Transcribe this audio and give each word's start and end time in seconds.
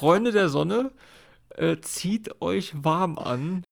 Freunde 0.00 0.32
der 0.32 0.48
Sonne, 0.48 0.92
äh, 1.56 1.76
zieht 1.82 2.40
euch 2.40 2.72
warm 2.74 3.18
an. 3.18 3.64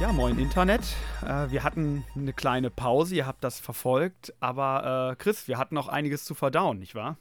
Ja, 0.00 0.12
moin 0.12 0.40
Internet. 0.40 0.80
Äh, 1.22 1.52
wir 1.52 1.62
hatten 1.62 2.04
eine 2.16 2.32
kleine 2.32 2.70
Pause, 2.70 3.14
ihr 3.14 3.28
habt 3.28 3.44
das 3.44 3.60
verfolgt, 3.60 4.34
aber 4.40 5.12
äh, 5.12 5.14
Chris, 5.22 5.46
wir 5.46 5.56
hatten 5.56 5.76
noch 5.76 5.86
einiges 5.86 6.24
zu 6.24 6.34
verdauen, 6.34 6.80
nicht 6.80 6.96
wahr? 6.96 7.16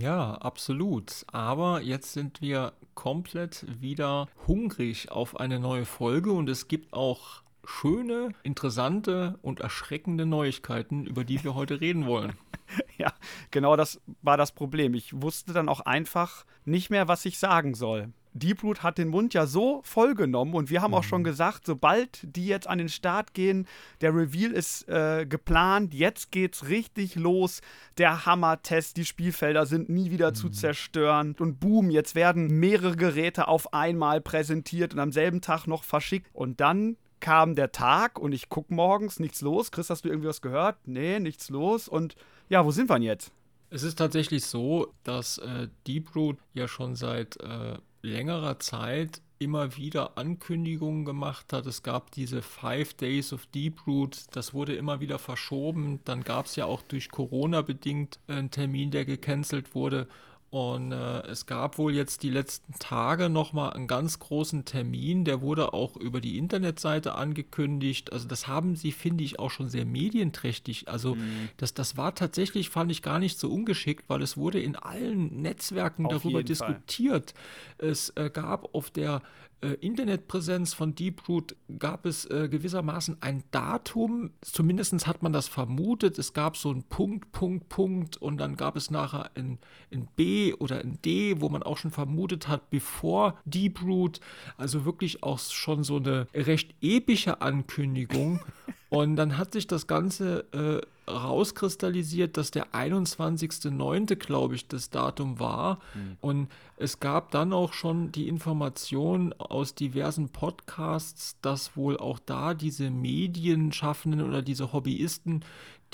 Ja, 0.00 0.34
absolut. 0.34 1.24
Aber 1.32 1.80
jetzt 1.80 2.12
sind 2.12 2.40
wir 2.40 2.72
komplett 2.94 3.64
wieder 3.80 4.28
hungrig 4.46 5.10
auf 5.10 5.38
eine 5.38 5.58
neue 5.58 5.84
Folge 5.84 6.32
und 6.32 6.48
es 6.48 6.68
gibt 6.68 6.92
auch 6.92 7.42
schöne, 7.64 8.30
interessante 8.42 9.38
und 9.42 9.60
erschreckende 9.60 10.26
Neuigkeiten, 10.26 11.06
über 11.06 11.24
die 11.24 11.42
wir 11.44 11.54
heute 11.54 11.80
reden 11.80 12.06
wollen. 12.06 12.32
ja, 12.98 13.12
genau 13.50 13.76
das 13.76 14.00
war 14.22 14.36
das 14.36 14.52
Problem. 14.52 14.94
Ich 14.94 15.20
wusste 15.20 15.52
dann 15.52 15.68
auch 15.68 15.80
einfach 15.80 16.44
nicht 16.64 16.90
mehr, 16.90 17.08
was 17.08 17.24
ich 17.24 17.38
sagen 17.38 17.74
soll. 17.74 18.12
Deeproot 18.32 18.82
hat 18.82 18.98
den 18.98 19.08
Mund 19.08 19.34
ja 19.34 19.46
so 19.46 19.80
vollgenommen 19.84 20.54
und 20.54 20.70
wir 20.70 20.82
haben 20.82 20.94
auch 20.94 21.04
schon 21.04 21.22
mhm. 21.22 21.26
gesagt, 21.26 21.66
sobald 21.66 22.20
die 22.22 22.46
jetzt 22.46 22.66
an 22.66 22.78
den 22.78 22.88
Start 22.88 23.34
gehen, 23.34 23.66
der 24.00 24.14
Reveal 24.14 24.52
ist 24.52 24.88
äh, 24.88 25.26
geplant, 25.26 25.94
jetzt 25.94 26.30
geht's 26.30 26.68
richtig 26.68 27.14
los. 27.16 27.60
Der 27.96 28.26
Hammer-Test, 28.26 28.96
die 28.96 29.04
Spielfelder 29.04 29.66
sind 29.66 29.88
nie 29.88 30.10
wieder 30.10 30.30
mhm. 30.30 30.34
zu 30.34 30.48
zerstören 30.50 31.34
und 31.38 31.60
boom, 31.60 31.90
jetzt 31.90 32.14
werden 32.14 32.46
mehrere 32.60 32.96
Geräte 32.96 33.48
auf 33.48 33.72
einmal 33.72 34.20
präsentiert 34.20 34.94
und 34.94 35.00
am 35.00 35.12
selben 35.12 35.40
Tag 35.40 35.66
noch 35.66 35.84
verschickt 35.84 36.28
und 36.32 36.60
dann 36.60 36.96
kam 37.20 37.54
der 37.54 37.72
Tag 37.72 38.18
und 38.18 38.32
ich 38.32 38.48
guck 38.48 38.70
morgens, 38.70 39.18
nichts 39.18 39.40
los. 39.40 39.70
Chris, 39.70 39.90
hast 39.90 40.04
du 40.04 40.08
irgendwie 40.08 40.28
was 40.28 40.40
gehört? 40.40 40.76
Nee, 40.86 41.18
nichts 41.18 41.48
los 41.48 41.88
und 41.88 42.14
ja, 42.48 42.64
wo 42.64 42.70
sind 42.70 42.88
wir 42.88 42.94
denn 42.94 43.02
jetzt? 43.02 43.32
Es 43.70 43.82
ist 43.82 43.96
tatsächlich 43.96 44.46
so, 44.46 44.94
dass 45.04 45.38
äh, 45.38 45.68
Deeproot 45.86 46.38
ja 46.54 46.68
schon 46.68 46.94
seit 46.94 47.38
äh, 47.40 47.76
längerer 48.02 48.58
Zeit 48.58 49.22
immer 49.38 49.76
wieder 49.76 50.18
Ankündigungen 50.18 51.04
gemacht 51.04 51.52
hat. 51.52 51.66
Es 51.66 51.82
gab 51.82 52.10
diese 52.10 52.42
Five 52.42 52.94
Days 52.94 53.32
of 53.32 53.46
Deep 53.46 53.86
Root, 53.86 54.26
das 54.32 54.52
wurde 54.52 54.74
immer 54.74 55.00
wieder 55.00 55.18
verschoben. 55.18 56.00
Dann 56.04 56.24
gab 56.24 56.46
es 56.46 56.56
ja 56.56 56.64
auch 56.64 56.82
durch 56.82 57.10
Corona 57.10 57.62
bedingt 57.62 58.18
einen 58.26 58.50
Termin, 58.50 58.90
der 58.90 59.04
gecancelt 59.04 59.74
wurde. 59.74 60.08
Und 60.50 60.92
äh, 60.92 61.26
es 61.26 61.44
gab 61.44 61.76
wohl 61.76 61.94
jetzt 61.94 62.22
die 62.22 62.30
letzten 62.30 62.72
Tage 62.78 63.28
nochmal 63.28 63.74
einen 63.74 63.86
ganz 63.86 64.18
großen 64.18 64.64
Termin, 64.64 65.24
der 65.26 65.42
wurde 65.42 65.74
auch 65.74 65.96
über 65.96 66.22
die 66.22 66.38
Internetseite 66.38 67.14
angekündigt. 67.16 68.14
Also 68.14 68.26
das 68.26 68.48
haben 68.48 68.74
sie, 68.74 68.92
finde 68.92 69.24
ich, 69.24 69.38
auch 69.38 69.50
schon 69.50 69.68
sehr 69.68 69.84
medienträchtig. 69.84 70.88
Also 70.88 71.16
mhm. 71.16 71.50
das, 71.58 71.74
das 71.74 71.98
war 71.98 72.14
tatsächlich, 72.14 72.70
fand 72.70 72.90
ich 72.90 73.02
gar 73.02 73.18
nicht 73.18 73.38
so 73.38 73.50
ungeschickt, 73.50 74.08
weil 74.08 74.22
es 74.22 74.38
wurde 74.38 74.58
in 74.58 74.74
allen 74.74 75.42
Netzwerken 75.42 76.06
auf 76.06 76.12
darüber 76.12 76.42
diskutiert. 76.42 77.34
Fall. 77.78 77.88
Es 77.90 78.10
äh, 78.16 78.30
gab 78.30 78.74
auf 78.74 78.90
der 78.90 79.20
Internetpräsenz 79.60 80.72
von 80.72 80.94
Deeproot 80.94 81.56
gab 81.78 82.06
es 82.06 82.24
äh, 82.26 82.48
gewissermaßen 82.48 83.18
ein 83.20 83.42
Datum, 83.50 84.30
zumindest 84.40 85.06
hat 85.06 85.22
man 85.22 85.32
das 85.32 85.48
vermutet. 85.48 86.18
Es 86.18 86.32
gab 86.32 86.56
so 86.56 86.70
ein 86.70 86.84
Punkt, 86.84 87.32
Punkt, 87.32 87.68
Punkt 87.68 88.16
und 88.16 88.38
dann 88.38 88.56
gab 88.56 88.76
es 88.76 88.90
nachher 88.90 89.30
ein, 89.34 89.58
ein 89.92 90.08
B 90.14 90.54
oder 90.54 90.78
ein 90.78 91.00
D, 91.02 91.40
wo 91.40 91.48
man 91.48 91.64
auch 91.64 91.76
schon 91.76 91.90
vermutet 91.90 92.46
hat, 92.46 92.70
bevor 92.70 93.38
Deeproot, 93.44 94.20
also 94.56 94.84
wirklich 94.84 95.22
auch 95.24 95.38
schon 95.40 95.82
so 95.82 95.96
eine 95.96 96.28
recht 96.34 96.74
epische 96.80 97.40
Ankündigung. 97.40 98.40
Und 98.90 99.16
dann 99.16 99.36
hat 99.36 99.52
sich 99.52 99.66
das 99.66 99.86
Ganze 99.86 100.46
äh, 100.52 101.10
rauskristallisiert, 101.10 102.36
dass 102.36 102.50
der 102.50 102.68
21.09., 102.68 104.16
glaube 104.16 104.54
ich, 104.54 104.66
das 104.66 104.88
Datum 104.88 105.38
war. 105.38 105.78
Mhm. 105.94 106.16
Und 106.20 106.48
es 106.76 106.98
gab 107.00 107.30
dann 107.30 107.52
auch 107.52 107.74
schon 107.74 108.12
die 108.12 108.28
Information 108.28 109.34
aus 109.34 109.74
diversen 109.74 110.30
Podcasts, 110.30 111.36
dass 111.42 111.76
wohl 111.76 111.98
auch 111.98 112.18
da 112.18 112.54
diese 112.54 112.90
Medienschaffenden 112.90 114.22
oder 114.22 114.40
diese 114.40 114.72
Hobbyisten, 114.72 115.44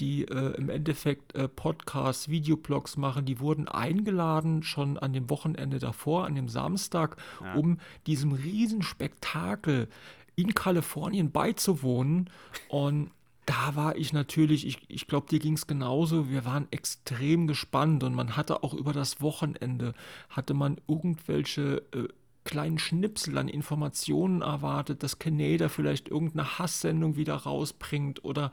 die 0.00 0.25
äh, 0.25 0.56
im 0.56 0.71
Endeffekt 0.71 1.34
äh, 1.34 1.49
Podcasts, 1.49 2.28
Videoblogs 2.28 2.97
machen, 2.97 3.25
die 3.25 3.38
wurden 3.41 3.69
eingeladen 3.69 4.62
schon 4.62 4.99
an 4.99 5.12
dem 5.12 5.31
Wochenende 5.31 5.78
davor, 5.78 6.27
an 6.27 6.34
dem 6.34 6.49
Samstag, 6.49 7.16
ja. 7.41 7.54
um 7.54 7.78
diesem 8.06 8.33
Riesenspektakel 8.33 9.88
in 10.37 10.55
Kalifornien 10.55 11.31
beizuwohnen. 11.31 12.31
Und 12.69 13.11
da 13.47 13.77
war 13.77 13.97
ich 13.97 14.12
natürlich, 14.12 14.67
ich, 14.67 14.78
ich 14.89 15.06
glaube, 15.06 15.28
dir 15.28 15.39
ging 15.39 15.55
es 15.55 15.67
genauso. 15.67 16.31
Wir 16.31 16.45
waren 16.45 16.67
extrem 16.71 17.47
gespannt 17.47 18.03
und 18.03 18.15
man 18.15 18.37
hatte 18.37 18.62
auch 18.62 18.75
über 18.75 18.93
das 18.93 19.21
Wochenende, 19.21 19.95
hatte 20.31 20.55
man 20.55 20.81
irgendwelche 20.89 21.83
äh, 21.93 22.09
kleinen 22.45 22.78
Schnipsel 22.78 23.37
an 23.39 23.49
Informationen 23.49 24.43
erwartet, 24.43 25.03
dass 25.03 25.19
Canada 25.19 25.69
vielleicht 25.69 26.09
irgendeine 26.09 26.59
Hasssendung 26.59 27.16
wieder 27.16 27.34
rausbringt 27.34 28.25
oder 28.25 28.51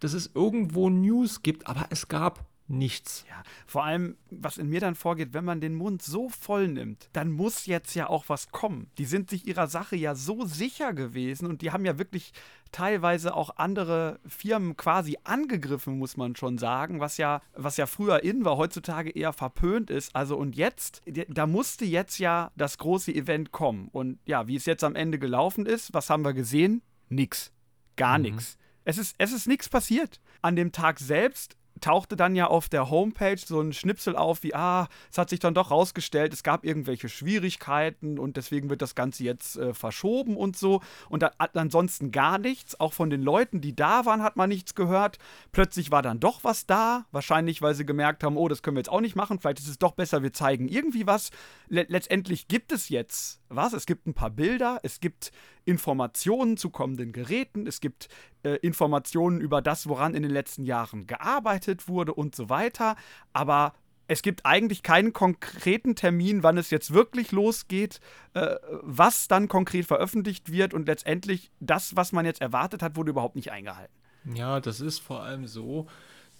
dass 0.00 0.14
es 0.14 0.30
irgendwo 0.34 0.88
News 0.90 1.42
gibt, 1.42 1.66
aber 1.66 1.86
es 1.90 2.08
gab 2.08 2.46
nichts. 2.68 3.24
Ja, 3.28 3.42
vor 3.66 3.84
allem, 3.84 4.16
was 4.30 4.58
in 4.58 4.68
mir 4.68 4.80
dann 4.80 4.94
vorgeht, 4.94 5.32
wenn 5.32 5.44
man 5.44 5.60
den 5.60 5.74
Mund 5.74 6.02
so 6.02 6.28
voll 6.28 6.68
nimmt, 6.68 7.08
dann 7.12 7.30
muss 7.30 7.66
jetzt 7.66 7.94
ja 7.94 8.08
auch 8.08 8.28
was 8.28 8.50
kommen. 8.50 8.90
Die 8.98 9.04
sind 9.04 9.30
sich 9.30 9.46
ihrer 9.46 9.66
Sache 9.66 9.96
ja 9.96 10.14
so 10.14 10.44
sicher 10.44 10.92
gewesen 10.92 11.46
und 11.46 11.62
die 11.62 11.70
haben 11.70 11.84
ja 11.84 11.98
wirklich 11.98 12.32
teilweise 12.70 13.34
auch 13.34 13.56
andere 13.56 14.20
Firmen 14.26 14.76
quasi 14.76 15.18
angegriffen, 15.24 15.98
muss 15.98 16.16
man 16.16 16.36
schon 16.36 16.58
sagen, 16.58 17.00
was 17.00 17.16
ja, 17.16 17.40
was 17.54 17.76
ja 17.76 17.86
früher 17.86 18.22
in 18.22 18.44
war, 18.44 18.56
heutzutage 18.56 19.10
eher 19.10 19.32
verpönt 19.32 19.90
ist. 19.90 20.14
Also 20.14 20.36
und 20.36 20.56
jetzt, 20.56 21.02
da 21.28 21.46
musste 21.46 21.84
jetzt 21.84 22.18
ja 22.18 22.52
das 22.56 22.78
große 22.78 23.14
Event 23.14 23.52
kommen. 23.52 23.88
Und 23.88 24.18
ja, 24.26 24.46
wie 24.46 24.56
es 24.56 24.66
jetzt 24.66 24.84
am 24.84 24.94
Ende 24.94 25.18
gelaufen 25.18 25.66
ist, 25.66 25.94
was 25.94 26.10
haben 26.10 26.24
wir 26.24 26.34
gesehen? 26.34 26.82
Nix. 27.08 27.52
Gar 27.96 28.18
mhm. 28.18 28.24
nichts. 28.24 28.58
Es 28.84 28.96
ist, 28.96 29.14
es 29.18 29.32
ist 29.32 29.46
nichts 29.46 29.68
passiert. 29.68 30.20
An 30.40 30.56
dem 30.56 30.72
Tag 30.72 30.98
selbst 30.98 31.57
tauchte 31.80 32.16
dann 32.16 32.34
ja 32.34 32.46
auf 32.46 32.68
der 32.68 32.90
Homepage 32.90 33.38
so 33.38 33.60
ein 33.60 33.72
Schnipsel 33.72 34.16
auf, 34.16 34.42
wie, 34.42 34.54
ah, 34.54 34.88
es 35.10 35.18
hat 35.18 35.30
sich 35.30 35.40
dann 35.40 35.54
doch 35.54 35.70
rausgestellt, 35.70 36.32
es 36.32 36.42
gab 36.42 36.64
irgendwelche 36.64 37.08
Schwierigkeiten 37.08 38.18
und 38.18 38.36
deswegen 38.36 38.70
wird 38.70 38.82
das 38.82 38.94
Ganze 38.94 39.24
jetzt 39.24 39.56
äh, 39.56 39.74
verschoben 39.74 40.36
und 40.36 40.56
so. 40.56 40.80
Und 41.08 41.22
da, 41.22 41.32
ansonsten 41.38 42.10
gar 42.10 42.38
nichts. 42.38 42.78
Auch 42.80 42.92
von 42.92 43.10
den 43.10 43.22
Leuten, 43.22 43.60
die 43.60 43.74
da 43.74 44.06
waren, 44.06 44.22
hat 44.22 44.36
man 44.36 44.48
nichts 44.48 44.74
gehört. 44.74 45.18
Plötzlich 45.52 45.90
war 45.90 46.02
dann 46.02 46.20
doch 46.20 46.44
was 46.44 46.66
da. 46.66 47.06
Wahrscheinlich, 47.12 47.62
weil 47.62 47.74
sie 47.74 47.86
gemerkt 47.86 48.24
haben, 48.24 48.36
oh, 48.36 48.48
das 48.48 48.62
können 48.62 48.76
wir 48.76 48.80
jetzt 48.80 48.90
auch 48.90 49.00
nicht 49.00 49.16
machen. 49.16 49.38
Vielleicht 49.38 49.60
ist 49.60 49.68
es 49.68 49.78
doch 49.78 49.92
besser, 49.92 50.22
wir 50.22 50.32
zeigen 50.32 50.68
irgendwie 50.68 51.06
was. 51.06 51.30
Le 51.68 51.86
letztendlich 51.88 52.48
gibt 52.48 52.72
es 52.72 52.88
jetzt 52.88 53.40
was. 53.48 53.72
Es 53.72 53.86
gibt 53.86 54.06
ein 54.06 54.14
paar 54.14 54.30
Bilder, 54.30 54.80
es 54.82 55.00
gibt 55.00 55.32
Informationen 55.68 56.56
zu 56.56 56.70
kommenden 56.70 57.12
Geräten, 57.12 57.66
es 57.66 57.80
gibt 57.80 58.08
äh, 58.42 58.54
Informationen 58.56 59.40
über 59.40 59.60
das, 59.60 59.86
woran 59.86 60.14
in 60.14 60.22
den 60.22 60.32
letzten 60.32 60.64
Jahren 60.64 61.06
gearbeitet 61.06 61.88
wurde 61.88 62.14
und 62.14 62.34
so 62.34 62.48
weiter. 62.48 62.96
Aber 63.34 63.74
es 64.06 64.22
gibt 64.22 64.46
eigentlich 64.46 64.82
keinen 64.82 65.12
konkreten 65.12 65.94
Termin, 65.94 66.42
wann 66.42 66.56
es 66.56 66.70
jetzt 66.70 66.94
wirklich 66.94 67.32
losgeht, 67.32 68.00
äh, 68.32 68.56
was 68.82 69.28
dann 69.28 69.48
konkret 69.48 69.84
veröffentlicht 69.84 70.50
wird 70.50 70.72
und 70.72 70.88
letztendlich 70.88 71.50
das, 71.60 71.94
was 71.94 72.12
man 72.12 72.24
jetzt 72.24 72.40
erwartet 72.40 72.82
hat, 72.82 72.96
wurde 72.96 73.10
überhaupt 73.10 73.36
nicht 73.36 73.52
eingehalten. 73.52 73.92
Ja, 74.34 74.60
das 74.60 74.80
ist 74.80 75.00
vor 75.00 75.22
allem 75.22 75.46
so, 75.46 75.86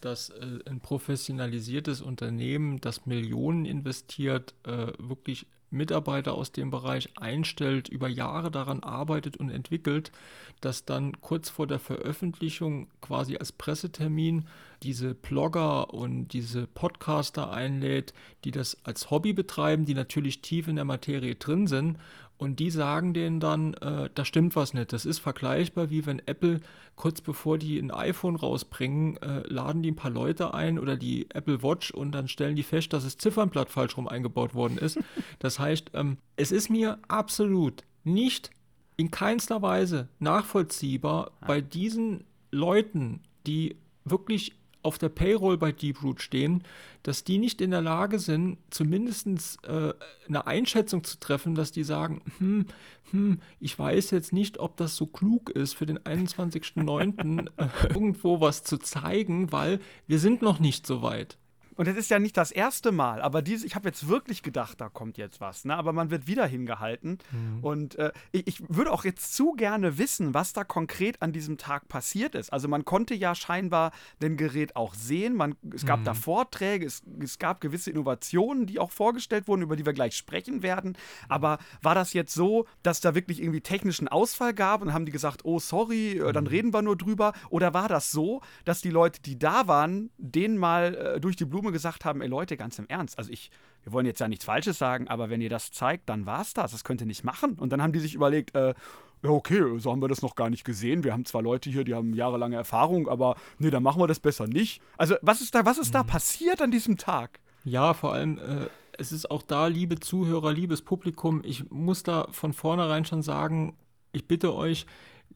dass 0.01 0.31
äh, 0.31 0.59
ein 0.67 0.81
professionalisiertes 0.81 2.01
Unternehmen, 2.01 2.81
das 2.81 3.07
Millionen 3.07 3.65
investiert, 3.65 4.55
äh, 4.65 4.93
wirklich 4.99 5.47
Mitarbeiter 5.71 6.35
aus 6.35 6.53
dem 6.53 6.71
Bereich 6.71 7.11
einstellt, 7.17 7.89
über 7.89 8.09
Jahre 8.09 8.51
daran 8.51 8.83
arbeitet 8.83 9.37
und 9.37 9.51
entwickelt, 9.51 10.13
dass 10.61 10.85
dann 10.85 11.21
kurz 11.21 11.51
vor 11.51 11.67
der 11.67 11.79
Veröffentlichung 11.79 12.89
quasi 13.01 13.37
als 13.37 13.53
Pressetermin 13.53 14.47
diese 14.83 15.15
Blogger 15.15 15.93
und 15.93 16.29
diese 16.29 16.67
Podcaster 16.67 17.51
einlädt, 17.51 18.15
die 18.45 18.51
das 18.51 18.79
als 18.85 19.11
Hobby 19.11 19.33
betreiben, 19.33 19.85
die 19.85 19.95
natürlich 19.95 20.41
tief 20.41 20.69
in 20.69 20.77
der 20.77 20.85
Materie 20.85 21.35
drin 21.35 21.67
sind 21.67 21.99
und 22.39 22.61
die 22.61 22.71
sagen 22.71 23.15
denen 23.15 23.41
dann, 23.41 23.75
äh, 23.75 24.09
da 24.15 24.25
stimmt 24.25 24.55
was 24.57 24.73
nicht. 24.73 24.93
Das 24.93 25.05
ist 25.05 25.19
vergleichbar 25.19 25.91
wie 25.91 26.07
wenn 26.07 26.21
Apple 26.27 26.61
kurz 26.95 27.21
bevor 27.21 27.59
die 27.59 27.79
ein 27.79 27.91
iPhone 27.91 28.37
rausbringen, 28.37 29.17
äh, 29.19 29.43
laden 29.49 29.83
die 29.83 29.91
ein 29.91 29.97
paar 29.97 30.11
Leute 30.11 30.55
ein 30.55 30.79
oder 30.79 30.97
die 30.97 31.29
Apple 31.31 31.63
Watch 31.63 31.91
und 31.91 32.13
dann 32.13 32.29
stellen 32.29 32.57
die 32.57 32.63
fest, 32.63 32.93
dass 32.93 33.05
das 33.05 33.19
Ziffernblatt 33.19 33.71
falsch 33.71 33.97
rum 33.97 34.09
eingebaut 34.09 34.55
worden 34.55 34.79
ist. 34.79 34.99
Das 35.41 35.59
heißt, 35.59 35.93
ähm, 35.95 36.19
es 36.37 36.53
ist 36.53 36.69
mir 36.69 36.99
absolut 37.07 37.85
nicht 38.05 38.51
in 38.97 39.11
keinster 39.11 39.63
Weise 39.63 40.09
nachvollziehbar 40.19 41.33
bei 41.47 41.61
diesen 41.61 42.25
Leuten, 42.51 43.21
die 43.47 43.77
wirklich 44.05 44.55
auf 44.83 44.99
der 44.99 45.09
Payroll 45.09 45.59
bei 45.59 45.73
Deeproot 45.73 46.21
stehen, 46.21 46.63
dass 47.03 47.25
die 47.25 47.39
nicht 47.39 47.61
in 47.61 47.71
der 47.71 47.81
Lage 47.81 48.19
sind, 48.19 48.59
zumindest 48.71 49.27
äh, 49.65 49.93
eine 50.27 50.47
Einschätzung 50.47 51.05
zu 51.05 51.19
treffen, 51.19 51.55
dass 51.55 51.73
die 51.73 51.85
sagen, 51.85 52.23
hm, 52.39 52.67
hm, 53.11 53.41
ich 53.61 53.79
weiß 53.79 54.11
jetzt 54.11 54.33
nicht, 54.33 54.59
ob 54.59 54.77
das 54.77 54.97
so 54.97 55.07
klug 55.07 55.51
ist, 55.51 55.75
für 55.75 55.87
den 55.87 55.99
21.09. 55.99 57.49
äh, 57.57 57.89
irgendwo 57.89 58.41
was 58.41 58.63
zu 58.63 58.79
zeigen, 58.79 59.53
weil 59.53 59.81
wir 60.07 60.19
sind 60.19 60.43
noch 60.43 60.61
nicht 60.61 60.87
so 60.87 61.03
weit. 61.03 61.39
Und 61.79 61.87
das 61.87 61.97
ist 61.97 62.11
ja 62.11 62.19
nicht 62.19 62.37
das 62.37 62.51
erste 62.51 62.91
Mal, 62.91 63.23
aber 63.23 63.41
diese, 63.41 63.65
ich 63.65 63.77
habe 63.77 63.89
jetzt 63.89 64.09
wirklich 64.09 64.43
gedacht, 64.43 64.81
da 64.81 64.89
kommt 64.89 65.17
jetzt 65.17 65.41
was, 65.41 65.65
ne? 65.65 65.77
aber 65.77 65.93
man 65.93 66.11
wird 66.11 66.27
wieder 66.27 66.45
hingehalten. 66.45 67.19
Mhm. 67.31 67.63
Und 67.63 67.95
äh, 67.95 68.11
ich, 68.33 68.49
ich, 68.49 68.63
würde 68.69 68.91
auch 68.91 69.05
jetzt 69.05 69.37
zu 69.37 69.53
gerne 69.53 69.97
wissen, 69.97 70.35
was 70.35 70.53
da 70.53 70.65
konkret 70.65 71.23
an 71.23 71.31
diesem 71.33 71.57
Tag 71.57 71.87
passiert 71.87 72.35
ist. 72.35 72.53
Also 72.53 72.67
man 72.67 72.85
konnte 72.85 73.15
ja 73.15 73.37
scheinbar 73.37 73.93
den 74.21 74.37
Gerät 74.37 74.75
auch 74.75 74.93
sehen, 74.95 75.37
man, 75.37 75.55
es 75.73 75.87
gab 75.87 76.01
mhm. 76.01 76.05
da 76.05 76.15
Vorträge, 76.15 76.85
es, 76.85 77.03
es 77.21 77.39
gab 77.39 77.61
gewisse 77.61 77.93
Innovationen, 77.93 78.67
die 78.67 78.81
auch 78.81 78.91
vorgestellt 78.91 79.47
wurden, 79.47 79.63
über 79.63 79.77
die 79.77 79.87
wir 79.87 79.93
gleich 79.93 80.17
sprechen 80.17 80.65
werden. 80.65 80.99
Aber 81.29 81.59
war 81.81 81.95
das 81.95 82.13
jetzt 82.13 82.35
so, 82.35 82.67
dass 82.83 83.01
da 83.01 83.15
wirklich 83.15 83.41
irgendwie 83.41 83.61
technischen 83.61 84.09
Ausfall 84.09 84.53
gab 84.53 84.83
und 84.83 84.93
haben 84.93 85.07
die 85.07 85.13
gesagt, 85.13 85.45
oh 85.45 85.61
sorry, 85.61 86.19
äh, 86.19 86.33
dann 86.33 86.45
mhm. 86.45 86.51
reden 86.51 86.75
wir 86.75 86.83
nur 86.83 86.97
drüber? 86.97 87.35
Oder 87.51 87.73
war 87.73 87.87
das 87.89 88.11
so, 88.11 88.43
dass 88.65 88.81
die 88.81 88.91
Leute, 88.91 89.23
die 89.23 89.39
da 89.39 89.69
waren, 89.69 90.11
denen 90.19 90.59
mal 90.59 90.97
äh, 90.97 91.21
durch 91.21 91.37
die 91.37 91.45
Blume 91.45 91.68
Blume 91.69 91.73
gesagt 91.73 92.05
haben, 92.05 92.23
ey 92.23 92.29
Leute, 92.29 92.57
ganz 92.57 92.79
im 92.79 92.87
Ernst, 92.89 93.19
also 93.19 93.31
ich, 93.31 93.51
wir 93.83 93.93
wollen 93.93 94.07
jetzt 94.07 94.21
ja 94.21 94.29
nichts 94.29 94.45
Falsches 94.45 94.79
sagen, 94.79 95.09
aber 95.09 95.31
wenn 95.31 95.41
ihr 95.41 95.51
das 95.51 95.71
zeigt, 95.71 96.09
dann 96.09 96.27
war 96.27 96.41
es 96.41 96.55
das. 96.55 96.73
Das 96.73 96.85
könnt 96.85 97.01
ihr 97.01 97.07
nicht 97.07 97.25
machen. 97.25 97.55
Und 97.55 97.71
dann 97.73 97.83
haben 97.83 97.93
die 97.93 98.01
sich 98.01 98.15
überlegt, 98.15 98.55
äh, 98.55 98.75
ja, 99.23 99.31
okay, 99.31 99.79
so 99.79 99.91
haben 99.91 100.01
wir 100.01 100.09
das 100.09 100.23
noch 100.23 100.35
gar 100.35 100.49
nicht 100.49 100.65
gesehen. 100.65 101.05
Wir 101.05 101.13
haben 101.13 101.25
zwar 101.25 101.43
Leute 101.43 101.71
hier, 101.71 101.85
die 101.85 101.95
haben 101.95 102.15
jahrelange 102.15 102.57
Erfahrung, 102.57 103.09
aber 103.09 103.37
nee, 103.59 103.71
dann 103.71 103.83
machen 103.83 104.01
wir 104.01 104.07
das 104.07 104.21
besser 104.21 104.47
nicht. 104.47 104.81
Also, 104.97 105.17
was 105.23 105.41
ist 105.41 105.55
da, 105.55 105.65
was 105.65 105.79
ist 105.79 105.95
da 105.95 106.03
mhm. 106.03 106.09
passiert 106.09 106.63
an 106.63 106.71
diesem 106.71 106.97
Tag? 106.97 107.41
Ja, 107.65 107.95
vor 107.95 108.13
allem, 108.13 108.39
äh, 108.39 108.69
es 108.97 109.13
ist 109.13 109.31
auch 109.31 109.43
da, 109.43 109.67
liebe 109.67 109.99
Zuhörer, 110.01 110.53
liebes 110.53 110.83
Publikum, 110.83 111.43
ich 111.45 111.71
muss 111.71 112.03
da 112.03 112.29
von 112.31 112.53
vornherein 112.53 113.05
schon 113.05 113.23
sagen, 113.23 113.77
ich 114.13 114.27
bitte 114.27 114.55
euch, 114.55 114.87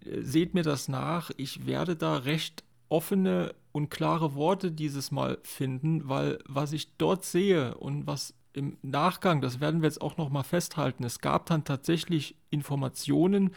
äh, 0.05 0.23
seht 0.23 0.55
mir 0.55 0.63
das 0.63 0.89
nach. 0.89 1.31
Ich 1.37 1.67
werde 1.67 1.97
da 1.97 2.17
recht 2.19 2.65
offene 2.89 3.55
und 3.73 3.91
klare 3.91 4.35
Worte 4.35 4.71
dieses 4.71 5.11
Mal 5.11 5.39
finden, 5.43 6.09
weil 6.09 6.39
was 6.47 6.73
ich 6.73 6.97
dort 6.97 7.25
sehe 7.25 7.75
und 7.77 8.07
was 8.07 8.35
im 8.53 8.77
Nachgang, 8.83 9.41
das 9.41 9.61
werden 9.61 9.81
wir 9.81 9.89
jetzt 9.89 10.03
auch 10.03 10.19
noch 10.19 10.29
mal 10.29 10.43
festhalten, 10.43 11.05
es 11.05 11.21
gab 11.21 11.47
dann 11.47 11.65
tatsächlich 11.65 12.37
Informationen, 12.51 13.51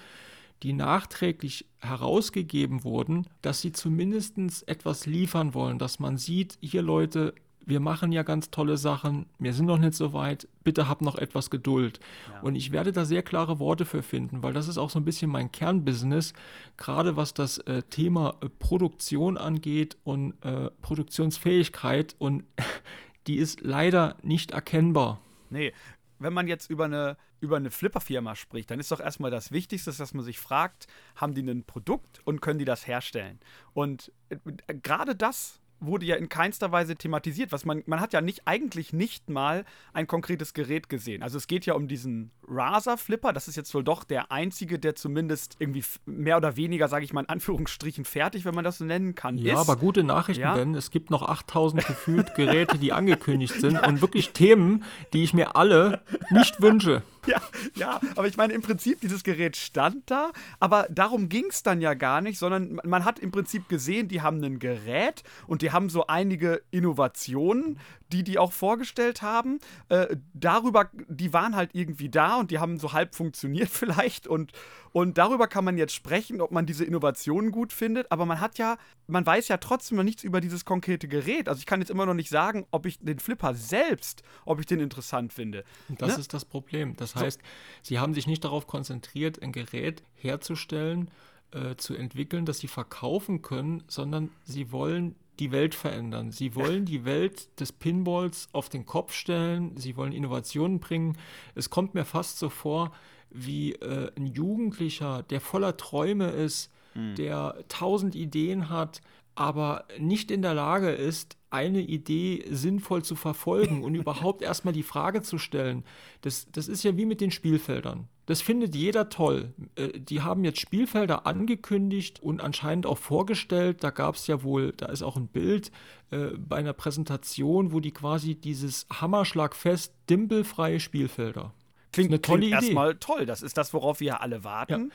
die 0.64 0.72
nachträglich 0.74 1.66
herausgegeben 1.80 2.84
wurden, 2.84 3.28
dass 3.42 3.62
sie 3.62 3.74
zumindest 3.74 4.38
etwas 4.68 5.06
liefern 5.06 5.54
wollen, 5.54 5.80
dass 5.80 6.00
man 6.00 6.18
sieht, 6.18 6.58
hier 6.62 6.82
Leute, 6.82 7.34
wir 7.66 7.80
machen 7.80 8.12
ja 8.12 8.24
ganz 8.24 8.52
tolle 8.52 8.78
Sachen, 8.78 9.26
wir 9.40 9.54
sind 9.54 9.66
noch 9.66 9.78
nicht 9.78 9.96
so 9.96 10.14
weit, 10.14 10.48
bitte 10.64 10.88
habt 10.88 11.02
noch 11.02 11.18
etwas 11.18 11.50
Geduld. 11.50 12.00
Ja. 12.32 12.42
Und 12.42 12.56
ich 12.56 12.72
werde 12.72 12.92
da 12.92 13.06
sehr 13.06 13.24
klare 13.24 13.60
Worte 13.60 13.86
für 13.86 14.04
finden, 14.04 14.44
weil 14.44 14.54
das 14.54 14.68
ist 14.68 14.78
auch 14.78 14.90
so 14.90 15.00
ein 15.00 15.06
bisschen 15.06 15.32
mein 15.32 15.52
Kernbusiness, 15.52 16.34
gerade 16.78 17.16
was 17.16 17.34
das 17.34 17.58
äh, 17.60 17.84
Thema 17.84 18.36
äh, 18.42 18.50
Produktion 18.50 19.38
angeht 19.38 19.98
und 20.04 20.34
äh, 20.44 20.70
Produktionsfähigkeit 20.82 22.16
und 22.20 22.44
die 23.28 23.38
ist 23.38 23.62
leider 23.62 24.18
nicht 24.22 24.52
erkennbar. 24.52 25.20
Nee, 25.50 25.74
wenn 26.20 26.34
man 26.34 26.48
jetzt 26.48 26.70
über 26.70 26.86
eine, 26.86 27.18
über 27.40 27.58
eine 27.58 27.72
Flipper-Firma 27.72 28.36
spricht, 28.36 28.72
dann 28.72 28.80
ist 28.80 28.92
doch 28.92 29.00
erstmal 29.00 29.32
das 29.32 29.52
Wichtigste, 29.52 29.92
dass 29.92 30.14
man 30.14 30.24
sich 30.24 30.40
fragt, 30.40 30.88
haben 31.16 31.34
die 31.34 31.42
ein 31.42 31.64
Produkt 31.64 32.22
und 32.26 32.42
können 32.42 32.60
die 32.60 32.66
das 32.66 32.88
herstellen? 32.88 33.40
Und 33.74 34.12
äh, 34.30 34.38
gerade 34.82 35.16
das 35.16 35.60
wurde 35.80 36.06
ja 36.06 36.16
in 36.16 36.30
keinster 36.30 36.72
Weise 36.72 36.96
thematisiert. 36.96 37.52
Was 37.52 37.66
man, 37.66 37.84
man 37.86 38.00
hat 38.00 38.14
ja 38.14 38.22
nicht, 38.22 38.42
eigentlich 38.46 38.94
nicht 38.94 39.30
mal 39.30 39.66
ein 39.94 40.08
konkretes 40.08 40.54
Gerät 40.54 40.90
gesehen. 40.90 41.24
Also 41.24 41.38
es 41.38 41.48
geht 41.48 41.66
ja 41.66 41.74
um 41.74 41.88
diesen 41.88 42.32
Razer 42.48 42.98
Flipper. 42.98 43.34
Das 43.34 43.48
ist 43.48 43.56
jetzt 43.56 43.74
wohl 43.74 43.84
doch 43.84 44.04
der 44.04 44.32
einzige, 44.32 44.80
der 44.80 44.96
zumindest 44.96 45.56
irgendwie 45.60 45.84
mehr 46.06 46.38
oder 46.38 46.56
weniger, 46.56 46.88
sage 46.88 47.06
ich 47.06 47.14
mal 47.14 47.22
in 47.22 47.30
Anführungsstrichen, 47.30 48.06
fertig, 48.06 48.46
wenn 48.46 48.56
man 48.56 48.64
das 48.64 48.78
so 48.78 48.86
nennen 48.86 49.16
kann. 49.16 49.38
Ja, 49.38 49.54
ist. 49.54 49.70
aber 49.70 49.80
gute 49.80 50.04
Nachrichten, 50.04 50.44
ja? 50.44 50.56
denn 50.56 50.76
es 50.76 50.92
gibt 50.92 51.10
noch 51.10 51.24
8000 51.24 51.86
gefühlt 51.86 52.36
Geräte, 52.36 52.78
die 52.78 52.94
angekündigt 52.94 53.56
sind 53.56 53.82
und 53.86 54.02
wirklich 54.02 54.32
Themen, 54.32 54.84
die 55.14 55.24
ich 55.24 55.34
mir 55.34 55.56
alle 55.56 56.02
nicht 56.32 56.62
wünsche. 56.62 57.04
Ja, 57.36 57.42
ja, 57.76 58.00
aber 58.16 58.28
ich 58.28 58.38
meine, 58.38 58.54
im 58.54 58.62
Prinzip, 58.62 59.02
dieses 59.02 59.24
Gerät 59.24 59.58
stand 59.58 60.10
da, 60.12 60.32
aber 60.60 60.88
darum 60.92 61.28
ging 61.30 61.46
es 61.50 61.64
dann 61.64 61.82
ja 61.82 61.94
gar 61.94 62.22
nicht, 62.22 62.38
sondern 62.38 62.80
man 62.84 63.04
hat 63.04 63.20
im 63.20 63.32
Prinzip 63.32 63.68
gesehen, 63.68 64.08
die 64.08 64.22
haben 64.22 64.44
ein 64.44 64.60
Gerät 64.60 65.24
und 65.48 65.62
die 65.62 65.72
haben 65.72 65.90
so 65.90 66.08
einige 66.08 66.62
Innovationen, 66.72 67.80
die 68.12 68.24
die 68.24 68.38
auch 68.38 68.52
vorgestellt 68.52 69.22
haben. 69.22 69.60
Äh, 69.90 70.18
darüber, 70.34 70.90
die 71.08 71.34
waren 71.34 71.56
halt 71.56 71.72
irgendwie 71.74 72.10
da 72.10 72.38
und 72.38 72.52
die 72.52 72.60
haben 72.60 72.78
so 72.78 72.94
halb 72.94 73.16
funktioniert 73.16 73.70
vielleicht 73.72 74.28
und, 74.28 74.52
und 74.92 75.18
darüber 75.18 75.48
kann 75.48 75.66
man 75.66 75.78
jetzt 75.78 75.94
sprechen, 75.94 76.42
ob 76.42 76.52
man 76.52 76.66
diese 76.66 76.86
Innovationen 76.86 77.52
gut 77.52 77.74
findet, 77.74 78.12
aber 78.12 78.26
man 78.26 78.40
hat 78.40 78.58
ja, 78.58 78.78
man 79.08 79.26
weiß 79.26 79.48
ja 79.48 79.58
trotzdem 79.58 79.98
noch 79.98 80.04
nichts 80.04 80.24
über 80.24 80.42
dieses 80.42 80.66
konkrete 80.66 81.08
Gerät. 81.08 81.50
Also 81.50 81.60
ich 81.60 81.66
kann 81.66 81.80
jetzt 81.80 81.90
immer 81.90 82.06
noch 82.06 82.14
nicht 82.14 82.30
sagen, 82.30 82.66
ob 82.72 82.86
ich 82.86 83.00
den 83.00 83.20
Flipper 83.20 83.54
selbst, 83.54 84.24
ob 84.46 84.60
ich 84.60 84.66
den 84.66 84.80
interessant 84.80 85.34
finde. 85.34 85.64
Das 85.90 86.16
ne? 86.16 86.22
ist 86.22 86.34
das 86.34 86.46
Problem. 86.46 86.96
Das 86.96 87.16
heißt, 87.16 87.42
so. 87.42 87.48
sie 87.84 88.00
haben 88.00 88.14
sich 88.14 88.28
nicht 88.28 88.44
darauf 88.44 88.68
konzentriert, 88.68 89.42
ein 89.42 89.52
Gerät 89.52 90.04
herzustellen, 90.14 91.12
äh, 91.52 91.76
zu 91.78 91.96
entwickeln, 91.96 92.46
das 92.46 92.60
sie 92.60 92.68
verkaufen 92.68 93.42
können, 93.42 93.84
sondern 93.88 94.30
sie 94.44 94.72
wollen 94.72 95.16
die 95.40 95.52
Welt 95.52 95.76
verändern. 95.76 96.32
Sie 96.32 96.56
wollen 96.56 96.86
die 96.86 97.06
Welt 97.06 97.60
des 97.60 97.72
Pinballs 97.72 98.48
auf 98.54 98.70
den 98.70 98.86
Kopf 98.86 99.14
stellen. 99.14 99.76
Sie 99.78 99.98
wollen 99.98 100.14
Innovationen 100.14 100.80
bringen. 100.80 101.18
Es 101.56 101.70
kommt 101.70 101.94
mir 101.94 102.06
fast 102.06 102.40
so 102.40 102.50
vor, 102.50 102.92
wie 103.30 103.74
äh, 103.74 104.12
ein 104.16 104.28
Jugendlicher, 104.28 105.24
der 105.24 105.42
voller 105.42 105.78
Träume 105.78 106.30
ist, 106.30 106.72
mhm. 106.94 107.16
der 107.16 107.64
tausend 107.68 108.16
Ideen 108.16 108.70
hat, 108.70 109.02
aber 109.36 109.86
nicht 110.00 110.32
in 110.32 110.42
der 110.42 110.54
Lage 110.54 110.90
ist, 110.90 111.38
eine 111.50 111.82
Idee 111.82 112.46
sinnvoll 112.50 113.04
zu 113.04 113.16
verfolgen 113.16 113.84
und 113.84 113.96
überhaupt 113.96 114.42
erstmal 114.42 114.74
die 114.74 114.84
Frage 114.84 115.22
zu 115.22 115.38
stellen. 115.38 115.84
Das, 116.22 116.48
das 116.52 116.68
ist 116.68 116.84
ja 116.84 116.96
wie 116.98 117.06
mit 117.06 117.22
den 117.22 117.32
Spielfeldern. 117.32 118.08
Das 118.26 118.42
findet 118.42 118.76
jeder 118.76 119.10
toll. 119.10 119.54
Äh, 119.76 120.00
die 120.00 120.22
haben 120.22 120.44
jetzt 120.44 120.60
Spielfelder 120.60 121.28
angekündigt 121.28 122.22
und 122.22 122.42
anscheinend 122.42 122.86
auch 122.86 122.98
vorgestellt. 122.98 123.84
Da 123.84 123.92
gab 123.92 124.16
es 124.16 124.28
ja 124.28 124.44
wohl, 124.44 124.74
da 124.78 124.88
ist 124.88 125.04
auch 125.04 125.16
ein 125.16 125.28
Bild 125.28 125.72
äh, 126.12 126.30
bei 126.38 126.58
einer 126.58 126.74
Präsentation, 126.74 127.72
wo 127.72 127.80
die 127.80 127.92
quasi 127.92 128.36
dieses 128.36 128.88
Hammerschlagfest, 128.92 129.94
dimpelfreie 130.10 130.80
Spielfelder. 130.80 131.54
Klingt, 131.92 132.10
eine 132.10 132.22
tolle 132.22 132.40
klingt 132.40 132.56
Idee. 132.56 132.66
erstmal 132.68 132.96
toll. 132.96 133.26
Das 133.26 133.42
ist 133.42 133.58
das, 133.58 133.74
worauf 133.74 134.00
wir 134.00 134.22
alle 134.22 134.44
warten. 134.44 134.92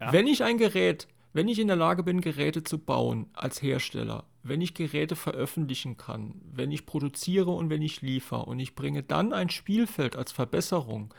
Ja. 0.00 0.06
Ja. 0.06 0.12
Wenn 0.12 0.26
ich 0.26 0.42
ein 0.42 0.58
Gerät 0.58 1.06
wenn 1.34 1.48
ich 1.48 1.58
in 1.58 1.68
der 1.68 1.76
Lage 1.76 2.02
bin, 2.02 2.20
Geräte 2.20 2.62
zu 2.62 2.78
bauen 2.78 3.26
als 3.32 3.62
Hersteller, 3.62 4.24
wenn 4.42 4.60
ich 4.60 4.74
Geräte 4.74 5.16
veröffentlichen 5.16 5.96
kann, 5.96 6.34
wenn 6.52 6.70
ich 6.70 6.84
produziere 6.84 7.50
und 7.50 7.70
wenn 7.70 7.80
ich 7.80 8.02
liefere 8.02 8.44
und 8.44 8.58
ich 8.60 8.74
bringe 8.74 9.02
dann 9.02 9.32
ein 9.32 9.48
Spielfeld 9.48 10.14
als 10.14 10.30
Verbesserung, 10.32 11.14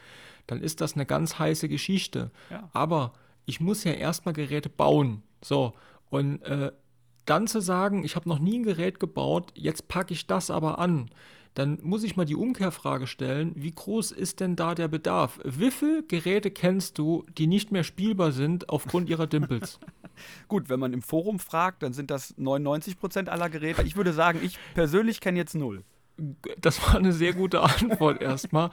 dann 0.47 0.61
ist 0.61 0.81
das 0.81 0.93
eine 0.93 1.05
ganz 1.05 1.39
heiße 1.39 1.69
Geschichte. 1.69 2.31
Ja. 2.49 2.69
Aber 2.73 3.13
ich 3.45 3.59
muss 3.59 3.83
ja 3.83 3.93
erstmal 3.93 4.33
Geräte 4.33 4.69
bauen. 4.69 5.23
So, 5.43 5.73
und 6.09 6.41
äh, 6.43 6.71
dann 7.25 7.47
zu 7.47 7.61
sagen, 7.61 8.03
ich 8.03 8.15
habe 8.15 8.29
noch 8.29 8.39
nie 8.39 8.59
ein 8.59 8.63
Gerät 8.63 8.99
gebaut, 8.99 9.51
jetzt 9.55 9.87
packe 9.87 10.13
ich 10.13 10.27
das 10.27 10.49
aber 10.49 10.79
an 10.79 11.09
dann 11.53 11.77
muss 11.83 12.03
ich 12.03 12.15
mal 12.15 12.25
die 12.25 12.35
Umkehrfrage 12.35 13.07
stellen, 13.07 13.51
wie 13.55 13.71
groß 13.71 14.11
ist 14.11 14.39
denn 14.39 14.55
da 14.55 14.73
der 14.73 14.87
Bedarf? 14.87 15.39
Wie 15.43 15.71
viele 15.71 16.03
Geräte 16.03 16.51
kennst 16.51 16.97
du, 16.97 17.25
die 17.37 17.47
nicht 17.47 17.71
mehr 17.71 17.83
spielbar 17.83 18.31
sind 18.31 18.69
aufgrund 18.69 19.09
ihrer 19.09 19.27
Dimples? 19.27 19.79
Gut, 20.47 20.69
wenn 20.69 20.79
man 20.79 20.93
im 20.93 21.01
Forum 21.01 21.39
fragt, 21.39 21.83
dann 21.83 21.93
sind 21.93 22.11
das 22.11 22.35
99 22.37 22.99
Prozent 22.99 23.29
aller 23.29 23.49
Geräte. 23.49 23.83
Ich 23.83 23.95
würde 23.95 24.13
sagen, 24.13 24.39
ich 24.43 24.57
persönlich 24.73 25.19
kenne 25.21 25.37
jetzt 25.37 25.55
null. 25.55 25.83
Das 26.59 26.81
war 26.85 26.95
eine 26.95 27.11
sehr 27.11 27.33
gute 27.33 27.61
Antwort 27.61 28.21
erstmal. 28.21 28.69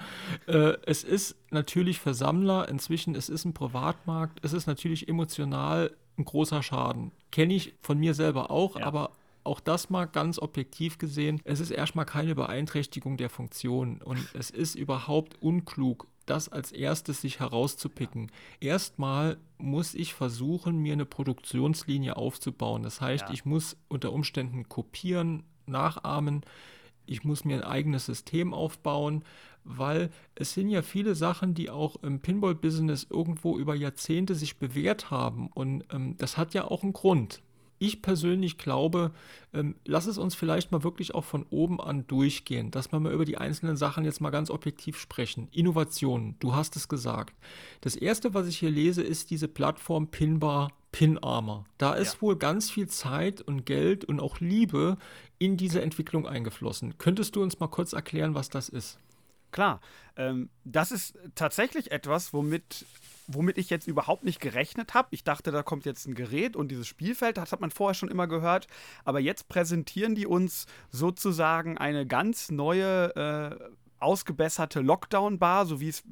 Äh, 0.47 0.75
es 0.85 1.05
ist 1.05 1.37
natürlich 1.51 1.99
für 1.99 2.15
Sammler 2.15 2.69
inzwischen, 2.69 3.15
es 3.15 3.29
ist 3.29 3.45
ein 3.45 3.55
Privatmarkt, 3.55 4.45
es 4.45 4.53
ist 4.53 4.67
natürlich 4.67 5.09
emotional 5.09 5.97
ein 6.19 6.25
großer 6.25 6.63
Schaden. 6.63 7.13
Kenne 7.31 7.55
ich 7.55 7.75
von 7.81 7.99
mir 7.99 8.15
selber 8.15 8.51
auch, 8.51 8.79
ja. 8.79 8.85
aber 8.85 9.13
auch 9.43 9.61
das 9.61 9.91
mal 9.91 10.05
ganz 10.05 10.39
objektiv 10.39 10.99
gesehen, 10.99 11.41
es 11.45 11.61
ist 11.61 11.71
erstmal 11.71 12.05
keine 12.05 12.35
Beeinträchtigung 12.35 13.17
der 13.17 13.31
Funktion 13.31 14.03
und 14.03 14.29
es 14.35 14.51
ist 14.51 14.75
überhaupt 14.75 15.41
unklug, 15.41 16.07
das 16.27 16.49
als 16.49 16.73
erstes 16.73 17.23
sich 17.23 17.41
herauszupicken. 17.41 18.31
Erstmal 18.61 19.39
muss 19.59 19.95
ich 19.95 20.15
versuchen, 20.15 20.79
mir 20.79 20.93
eine 20.93 21.07
Produktionslinie 21.07 22.17
aufzubauen. 22.17 22.83
Das 22.83 23.01
heißt, 23.01 23.29
ja. 23.29 23.35
ich 23.35 23.45
muss 23.45 23.77
unter 23.89 24.13
Umständen 24.13 24.69
kopieren, 24.69 25.43
nachahmen, 25.67 26.43
ich 27.11 27.25
muss 27.25 27.45
mir 27.45 27.57
ein 27.57 27.65
eigenes 27.65 28.07
System 28.07 28.55
aufbauen, 28.55 29.25
weil 29.65 30.11
es 30.37 30.55
sind 30.55 30.71
ja 30.71 30.83
viele 30.83 31.15
Sachen, 31.15 31.55
die 31.55 31.69
auch 31.69 31.97
im 32.03 32.21
Pinball-Business 32.21 33.09
irgendwo 33.11 33.59
über 33.59 33.75
Jahrzehnte 33.75 34.35
sich 34.35 34.59
bewährt 34.59 35.11
haben 35.11 35.49
und 35.49 35.85
ähm, 35.93 36.17
das 36.17 36.37
hat 36.37 36.55
ja 36.55 36.65
auch 36.65 36.83
einen 36.83 36.93
Grund. 36.93 37.43
ich 37.83 38.03
persönlich 38.03 38.59
glaube, 38.59 39.11
ähm, 39.55 39.75
lass 39.87 40.07
es 40.07 40.19
uns 40.19 40.35
vielleicht 40.35 40.71
mal 40.71 40.85
wirklich 40.85 41.15
auch 41.15 41.25
von 41.25 41.47
oben 41.49 41.81
an 41.81 42.07
durchgehen, 42.07 42.71
dass 42.71 42.93
wir 42.93 43.01
mal 43.01 43.13
über 43.13 43.25
die 43.25 43.39
einzelnen 43.39 43.77
Sachen 43.77 44.05
jetzt 44.05 44.21
mal 44.21 44.31
ganz 44.31 44.51
objektiv 44.51 44.99
sprechen. 44.99 45.49
Innovationen, 45.51 46.37
du 46.41 46.55
hast 46.55 46.77
es 46.77 46.89
gesagt. 46.89 47.35
Das 47.81 47.97
erste, 47.97 48.35
was 48.35 48.47
ich 48.47 48.59
hier 48.59 48.71
lese, 48.71 49.03
ist 49.03 49.31
diese 49.31 49.49
Plattform 49.49 50.09
Pinbar 50.09 50.73
Pinarmor. 50.93 51.65
Da 51.79 51.95
ist 51.95 52.15
ja. 52.15 52.23
wohl 52.23 52.37
ganz 52.37 52.71
viel 52.71 52.89
Zeit 52.89 53.41
und 53.41 53.65
Geld 53.65 54.05
und 54.05 54.21
auch 54.21 54.41
Liebe 54.41 54.99
in 55.41 55.57
diese 55.57 55.83
Entwicklung 55.83 56.29
eingeflossen. 56.29 56.99
Könntest 56.99 57.35
du 57.35 57.43
uns 57.43 57.59
mal 57.59 57.67
kurz 57.67 57.93
erklären, 57.93 58.35
was 58.35 58.51
das 58.51 58.69
ist? 58.69 58.99
Klar, 59.51 59.81
ähm, 60.17 60.51
das 60.65 60.93
ist 60.93 61.19
tatsächlich 61.35 61.91
etwas, 61.91 62.33
womit 62.33 62.87
womit 63.33 63.59
ich 63.59 63.71
jetzt 63.71 63.87
überhaupt 63.87 64.25
nicht 64.25 64.41
gerechnet 64.41 64.95
habe. 64.95 65.09
Ich 65.13 65.25
dachte, 65.25 65.53
da 65.53 65.63
kommt 65.63 65.85
jetzt 65.85 66.07
ein 66.07 66.15
Gerät 66.15 66.57
und 66.57 66.69
dieses 66.71 66.89
Spielfeld, 66.89 67.37
das 67.37 67.53
hat 67.53 67.61
man 67.61 67.71
vorher 67.71 67.95
schon 67.95 68.11
immer 68.11 68.27
gehört. 68.27 68.67
Aber 69.05 69.21
jetzt 69.21 69.49
präsentieren 69.49 70.15
die 70.15 70.27
uns 70.27 70.67
sozusagen 70.91 71.79
eine 71.79 72.07
ganz 72.07 72.51
neue 72.51 73.15
äh, 73.15 73.71
ausgebesserte 74.01 74.81
Lockdown-Bar, 74.81 75.67
so 75.67 75.81
wie 75.81 75.89
es, 75.89 76.03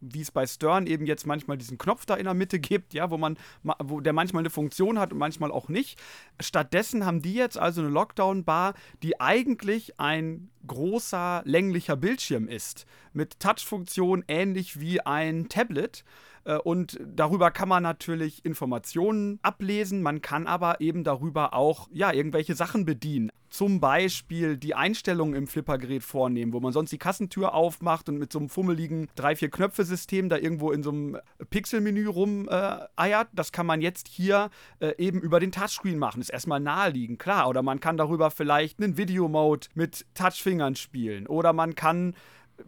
wie 0.00 0.20
es 0.20 0.30
bei 0.30 0.46
Stern 0.46 0.86
eben 0.86 1.06
jetzt 1.06 1.26
manchmal 1.26 1.58
diesen 1.58 1.78
Knopf 1.78 2.06
da 2.06 2.14
in 2.14 2.24
der 2.24 2.34
Mitte 2.34 2.58
gibt, 2.58 2.94
ja, 2.94 3.10
wo 3.10 3.18
man, 3.18 3.36
wo 3.78 4.00
der 4.00 4.12
manchmal 4.12 4.42
eine 4.42 4.50
Funktion 4.50 4.98
hat 4.98 5.12
und 5.12 5.18
manchmal 5.18 5.50
auch 5.50 5.68
nicht. 5.68 6.00
Stattdessen 6.40 7.06
haben 7.06 7.22
die 7.22 7.34
jetzt 7.34 7.58
also 7.58 7.82
eine 7.82 7.90
Lockdown-Bar, 7.90 8.74
die 9.02 9.20
eigentlich 9.20 9.98
ein 10.00 10.50
großer 10.66 11.42
länglicher 11.44 11.96
Bildschirm 11.96 12.48
ist, 12.48 12.86
mit 13.12 13.40
Touch-Funktion 13.40 14.24
ähnlich 14.28 14.80
wie 14.80 15.00
ein 15.00 15.48
Tablet. 15.48 16.04
Äh, 16.44 16.56
und 16.56 16.98
darüber 17.04 17.50
kann 17.50 17.68
man 17.68 17.82
natürlich 17.82 18.44
Informationen 18.44 19.38
ablesen, 19.42 20.02
man 20.02 20.22
kann 20.22 20.46
aber 20.46 20.80
eben 20.80 21.04
darüber 21.04 21.54
auch 21.54 21.88
ja, 21.92 22.12
irgendwelche 22.12 22.54
Sachen 22.54 22.84
bedienen. 22.84 23.30
Zum 23.48 23.80
Beispiel 23.80 24.56
die 24.56 24.74
Einstellungen 24.74 25.34
im 25.34 25.46
Flippergerät 25.46 26.02
vornehmen, 26.02 26.54
wo 26.54 26.60
man 26.60 26.72
sonst 26.72 26.90
die 26.90 26.98
Kassentür 26.98 27.52
aufmacht 27.54 28.08
und 28.08 28.16
mit 28.16 28.32
so 28.32 28.38
einem 28.38 28.48
fummeligen 28.48 29.08
3-4-Knöpfe-System 29.18 30.30
da 30.30 30.38
irgendwo 30.38 30.70
in 30.70 30.82
so 30.82 30.90
einem 30.90 31.18
Pixelmenü 31.50 32.06
rumeiert. 32.06 33.26
Äh, 33.28 33.30
das 33.34 33.52
kann 33.52 33.66
man 33.66 33.82
jetzt 33.82 34.08
hier 34.08 34.48
äh, 34.80 34.94
eben 34.96 35.20
über 35.20 35.38
den 35.38 35.52
Touchscreen 35.52 35.98
machen. 35.98 36.22
Ist 36.22 36.30
erstmal 36.30 36.60
naheliegend, 36.60 37.18
klar. 37.18 37.46
Oder 37.46 37.60
man 37.60 37.78
kann 37.78 37.98
darüber 37.98 38.30
vielleicht 38.30 38.82
einen 38.82 38.96
Videomode 38.96 39.68
mit 39.74 40.06
Touchfingern 40.14 40.74
spielen. 40.74 41.26
Oder 41.26 41.52
man 41.52 41.74
kann 41.74 42.14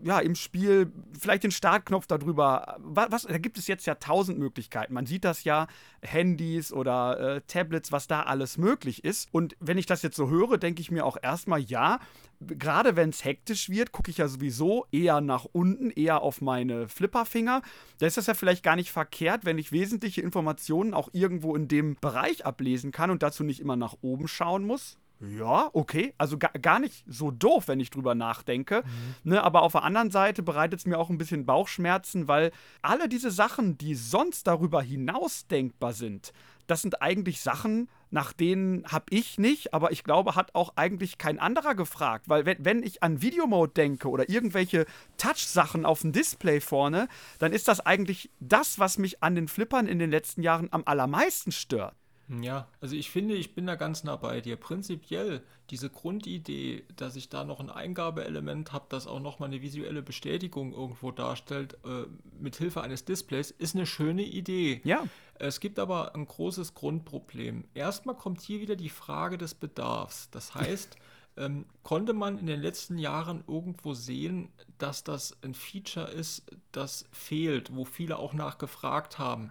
ja, 0.03 0.19
im 0.19 0.35
Spiel 0.35 0.93
vielleicht 1.19 1.45
den 1.45 1.51
Startknopf 1.51 2.07
darüber. 2.07 2.77
Was, 2.81 3.11
was, 3.11 3.23
da 3.23 3.39
gibt 3.39 3.59
es 3.59 3.67
jetzt 3.67 3.87
ja 3.87 3.95
tausend 3.95 4.39
Möglichkeiten. 4.39 4.95
Man 4.95 5.07
sieht 5.07 5.25
das 5.25 5.45
ja, 5.45 5.67
Handys 6.03 6.73
oder 6.73 7.37
äh, 7.37 7.41
Tablets, 7.47 7.93
was 7.93 8.07
da 8.07 8.23
alles 8.23 8.59
möglich 8.59 9.05
ist. 9.05 9.29
Und 9.33 9.57
wenn 9.61 9.79
ich 9.79 9.87
das 9.87 10.03
jetzt 10.03 10.17
so 10.17 10.29
höre, 10.29 10.59
denke 10.59 10.81
ich 10.81 10.91
mir 10.91 11.05
auch 11.05 11.17
erstmal, 11.23 11.61
ja, 11.61 12.01
gerade 12.41 12.97
wenn 12.97 13.11
es 13.11 13.25
hektisch 13.25 13.69
wird, 13.69 13.93
gucke 13.93 14.11
ich 14.11 14.19
ja 14.19 14.29
sowieso 14.29 14.87
eher 14.93 15.21
nach 15.21 15.47
unten, 15.53 15.91
eher 15.91 16.23
auf 16.23 16.41
meine 16.41 16.89
Flipperfinger. 16.89 17.63
Da 17.99 18.07
ist 18.07 18.17
das 18.17 18.27
ja 18.27 18.35
vielleicht 18.35 18.63
gar 18.63 18.77
nicht 18.77 18.91
verkehrt, 18.91 19.45
wenn 19.45 19.59
ich 19.59 19.73
wesentliche 19.73 20.21
Informationen 20.21 20.95
auch 20.95 21.09
irgendwo 21.13 21.55
in 21.57 21.69
dem 21.69 21.97
Bereich 22.01 22.45
ablesen 22.45 22.93
kann 22.93 23.11
und 23.11 23.23
dazu 23.23 23.45
nicht 23.45 23.61
immer 23.61 23.77
nach 23.77 23.97
oben 24.03 24.29
schauen 24.29 24.65
muss. 24.65 24.99
Ja, 25.29 25.71
okay. 25.73 26.15
Also 26.19 26.39
gar, 26.39 26.53
gar 26.53 26.79
nicht 26.79 27.05
so 27.07 27.31
doof, 27.31 27.69
wenn 27.69 27.81
ich 27.81 27.91
drüber 27.91 28.15
nachdenke. 28.15 28.83
Mhm. 28.85 29.31
Ne, 29.33 29.43
aber 29.43 29.63
auf 29.63 29.73
der 29.73 29.83
anderen 29.83 30.11
Seite 30.11 30.43
bereitet 30.43 30.81
es 30.81 30.87
mir 30.87 30.99
auch 30.99 31.11
ein 31.11 31.19
bisschen 31.19 31.47
Bauchschmerzen, 31.47 32.29
weil 32.29 32.53
alle 32.83 33.09
diese 33.09 33.31
Sachen, 33.31 33.79
die 33.79 33.95
sonst 33.95 34.47
darüber 34.47 34.83
hinaus 34.83 35.47
denkbar 35.47 35.93
sind, 35.93 36.33
das 36.67 36.83
sind 36.83 37.03
eigentlich 37.03 37.41
Sachen, 37.41 37.89
nach 38.11 38.33
denen 38.33 38.87
habe 38.87 39.07
ich 39.11 39.39
nicht, 39.39 39.75
aber 39.75 39.93
ich 39.93 40.05
glaube, 40.05 40.35
hat 40.35 40.55
auch 40.55 40.73
eigentlich 40.77 41.19
kein 41.19 41.39
anderer 41.39 41.75
gefragt. 41.75 42.29
Weil 42.29 42.47
wenn, 42.47 42.65
wenn 42.65 42.83
ich 42.83 43.03
an 43.03 43.21
Videomode 43.21 43.73
denke 43.73 44.09
oder 44.09 44.29
irgendwelche 44.31 44.87
Touch-Sachen 45.19 45.85
auf 45.85 46.01
dem 46.01 46.13
Display 46.13 46.61
vorne, 46.61 47.09
dann 47.39 47.53
ist 47.53 47.69
das 47.69 47.81
eigentlich 47.81 48.31
das, 48.41 48.79
was 48.79 48.99
mich 48.99 49.23
an 49.23 49.35
den 49.35 49.49
Flippern 49.49 49.87
in 49.87 49.99
den 49.99 50.11
letzten 50.11 50.43
Jahren 50.43 50.69
am 50.71 50.83
allermeisten 50.87 51.53
stört. 51.53 51.95
Ja, 52.29 52.69
also 52.81 52.97
ich 52.97 53.11
finde, 53.11 53.35
ich 53.35 53.55
bin 53.55 53.67
da 53.67 53.75
ganz 53.75 54.05
nah 54.05 54.17
bei 54.17 54.41
dir. 54.41 54.57
Prinzipiell 54.57 55.43
diese 55.71 55.91
Grundidee, 55.91 56.85
dass 56.97 57.17
ich 57.17 57.29
da 57.29 57.45
noch 57.45 57.61
ein 57.61 57.71
Eingabeelement 57.71 58.73
habe, 58.73 58.87
das 58.89 59.07
auch 59.07 59.21
nochmal 59.21 59.49
eine 59.49 59.63
visuelle 59.63 60.03
Bestätigung 60.03 60.73
irgendwo 60.73 61.11
darstellt, 61.11 61.75
äh, 61.85 62.05
mit 62.39 62.57
Hilfe 62.57 62.83
eines 62.83 63.05
Displays, 63.05 63.51
ist 63.51 63.75
eine 63.75 63.87
schöne 63.87 64.23
Idee. 64.23 64.81
Ja. 64.85 65.05
Es 65.37 65.61
gibt 65.61 65.79
aber 65.79 66.15
ein 66.15 66.27
großes 66.27 66.75
Grundproblem. 66.75 67.65
Erstmal 67.75 68.17
kommt 68.17 68.41
hier 68.41 68.61
wieder 68.61 68.77
die 68.77 68.91
Frage 68.91 69.39
des 69.39 69.55
Bedarfs. 69.55 70.31
Das 70.31 70.55
heißt, 70.55 70.97
ähm, 71.37 71.67
konnte 71.83 72.13
man 72.13 72.39
in 72.39 72.47
den 72.47 72.61
letzten 72.61 72.99
Jahren 72.99 73.43
irgendwo 73.47 73.95
sehen, 73.95 74.51
dass 74.79 75.05
das 75.05 75.37
ein 75.43 75.55
Feature 75.55 76.11
ist, 76.11 76.45
das 76.73 77.07
fehlt, 77.11 77.75
wo 77.75 77.85
viele 77.85 78.19
auch 78.19 78.35
nachgefragt 78.35 79.19
haben. 79.19 79.51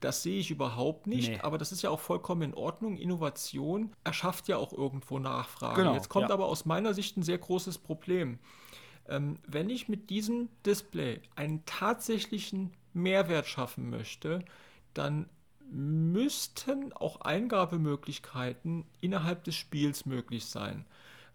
Das 0.00 0.22
sehe 0.22 0.38
ich 0.38 0.50
überhaupt 0.50 1.06
nicht, 1.06 1.30
nee. 1.30 1.40
aber 1.40 1.56
das 1.58 1.72
ist 1.72 1.82
ja 1.82 1.90
auch 1.90 2.00
vollkommen 2.00 2.42
in 2.42 2.54
Ordnung. 2.54 2.98
Innovation 2.98 3.92
erschafft 4.04 4.48
ja 4.48 4.58
auch 4.58 4.72
irgendwo 4.72 5.18
Nachfrage. 5.18 5.82
Genau, 5.82 5.94
Jetzt 5.94 6.08
kommt 6.08 6.28
ja. 6.28 6.34
aber 6.34 6.46
aus 6.46 6.66
meiner 6.66 6.92
Sicht 6.92 7.16
ein 7.16 7.22
sehr 7.22 7.38
großes 7.38 7.78
Problem. 7.78 8.38
Ähm, 9.08 9.38
wenn 9.46 9.70
ich 9.70 9.88
mit 9.88 10.10
diesem 10.10 10.48
Display 10.64 11.22
einen 11.34 11.64
tatsächlichen 11.64 12.72
Mehrwert 12.92 13.46
schaffen 13.46 13.88
möchte, 13.88 14.44
dann 14.92 15.28
müssten 15.70 16.92
auch 16.92 17.22
Eingabemöglichkeiten 17.22 18.84
innerhalb 19.00 19.44
des 19.44 19.54
Spiels 19.54 20.06
möglich 20.06 20.46
sein. 20.46 20.86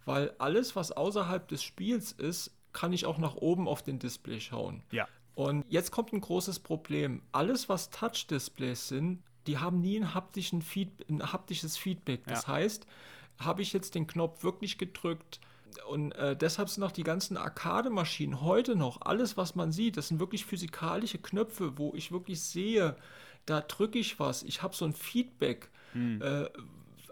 Weil 0.05 0.33
alles, 0.39 0.75
was 0.75 0.91
außerhalb 0.91 1.47
des 1.47 1.63
Spiels 1.63 2.11
ist, 2.11 2.51
kann 2.73 2.93
ich 2.93 3.05
auch 3.05 3.17
nach 3.17 3.35
oben 3.35 3.67
auf 3.67 3.83
den 3.83 3.99
Display 3.99 4.39
schauen. 4.39 4.83
Ja. 4.91 5.07
Und 5.35 5.65
jetzt 5.69 5.91
kommt 5.91 6.13
ein 6.13 6.21
großes 6.21 6.59
Problem. 6.59 7.21
Alles, 7.31 7.69
was 7.69 7.89
Touch-Displays 7.89 8.87
sind, 8.87 9.23
die 9.47 9.57
haben 9.57 9.81
nie 9.81 9.97
ein, 9.99 10.13
haptischen 10.13 10.61
Feed 10.61 10.89
ein 11.09 11.31
haptisches 11.31 11.77
Feedback. 11.77 12.25
Das 12.27 12.43
ja. 12.43 12.53
heißt, 12.53 12.85
habe 13.39 13.61
ich 13.61 13.73
jetzt 13.73 13.95
den 13.95 14.07
Knopf 14.07 14.43
wirklich 14.43 14.77
gedrückt, 14.77 15.39
und 15.87 16.11
äh, 16.13 16.35
deshalb 16.35 16.69
sind 16.69 16.83
auch 16.83 16.91
die 16.91 17.03
ganzen 17.03 17.37
Arcade-Maschinen 17.37 18.41
heute 18.41 18.75
noch, 18.75 19.01
alles, 19.01 19.37
was 19.37 19.55
man 19.55 19.71
sieht, 19.71 19.97
das 19.97 20.09
sind 20.09 20.19
wirklich 20.19 20.45
physikalische 20.45 21.17
Knöpfe, 21.17 21.77
wo 21.77 21.93
ich 21.95 22.11
wirklich 22.11 22.41
sehe, 22.41 22.95
da 23.45 23.61
drücke 23.61 23.99
ich 23.99 24.19
was, 24.19 24.43
ich 24.43 24.61
habe 24.61 24.75
so 24.75 24.85
ein 24.85 24.93
Feedback. 24.93 25.69
Hm. 25.93 26.21
Äh, 26.21 26.49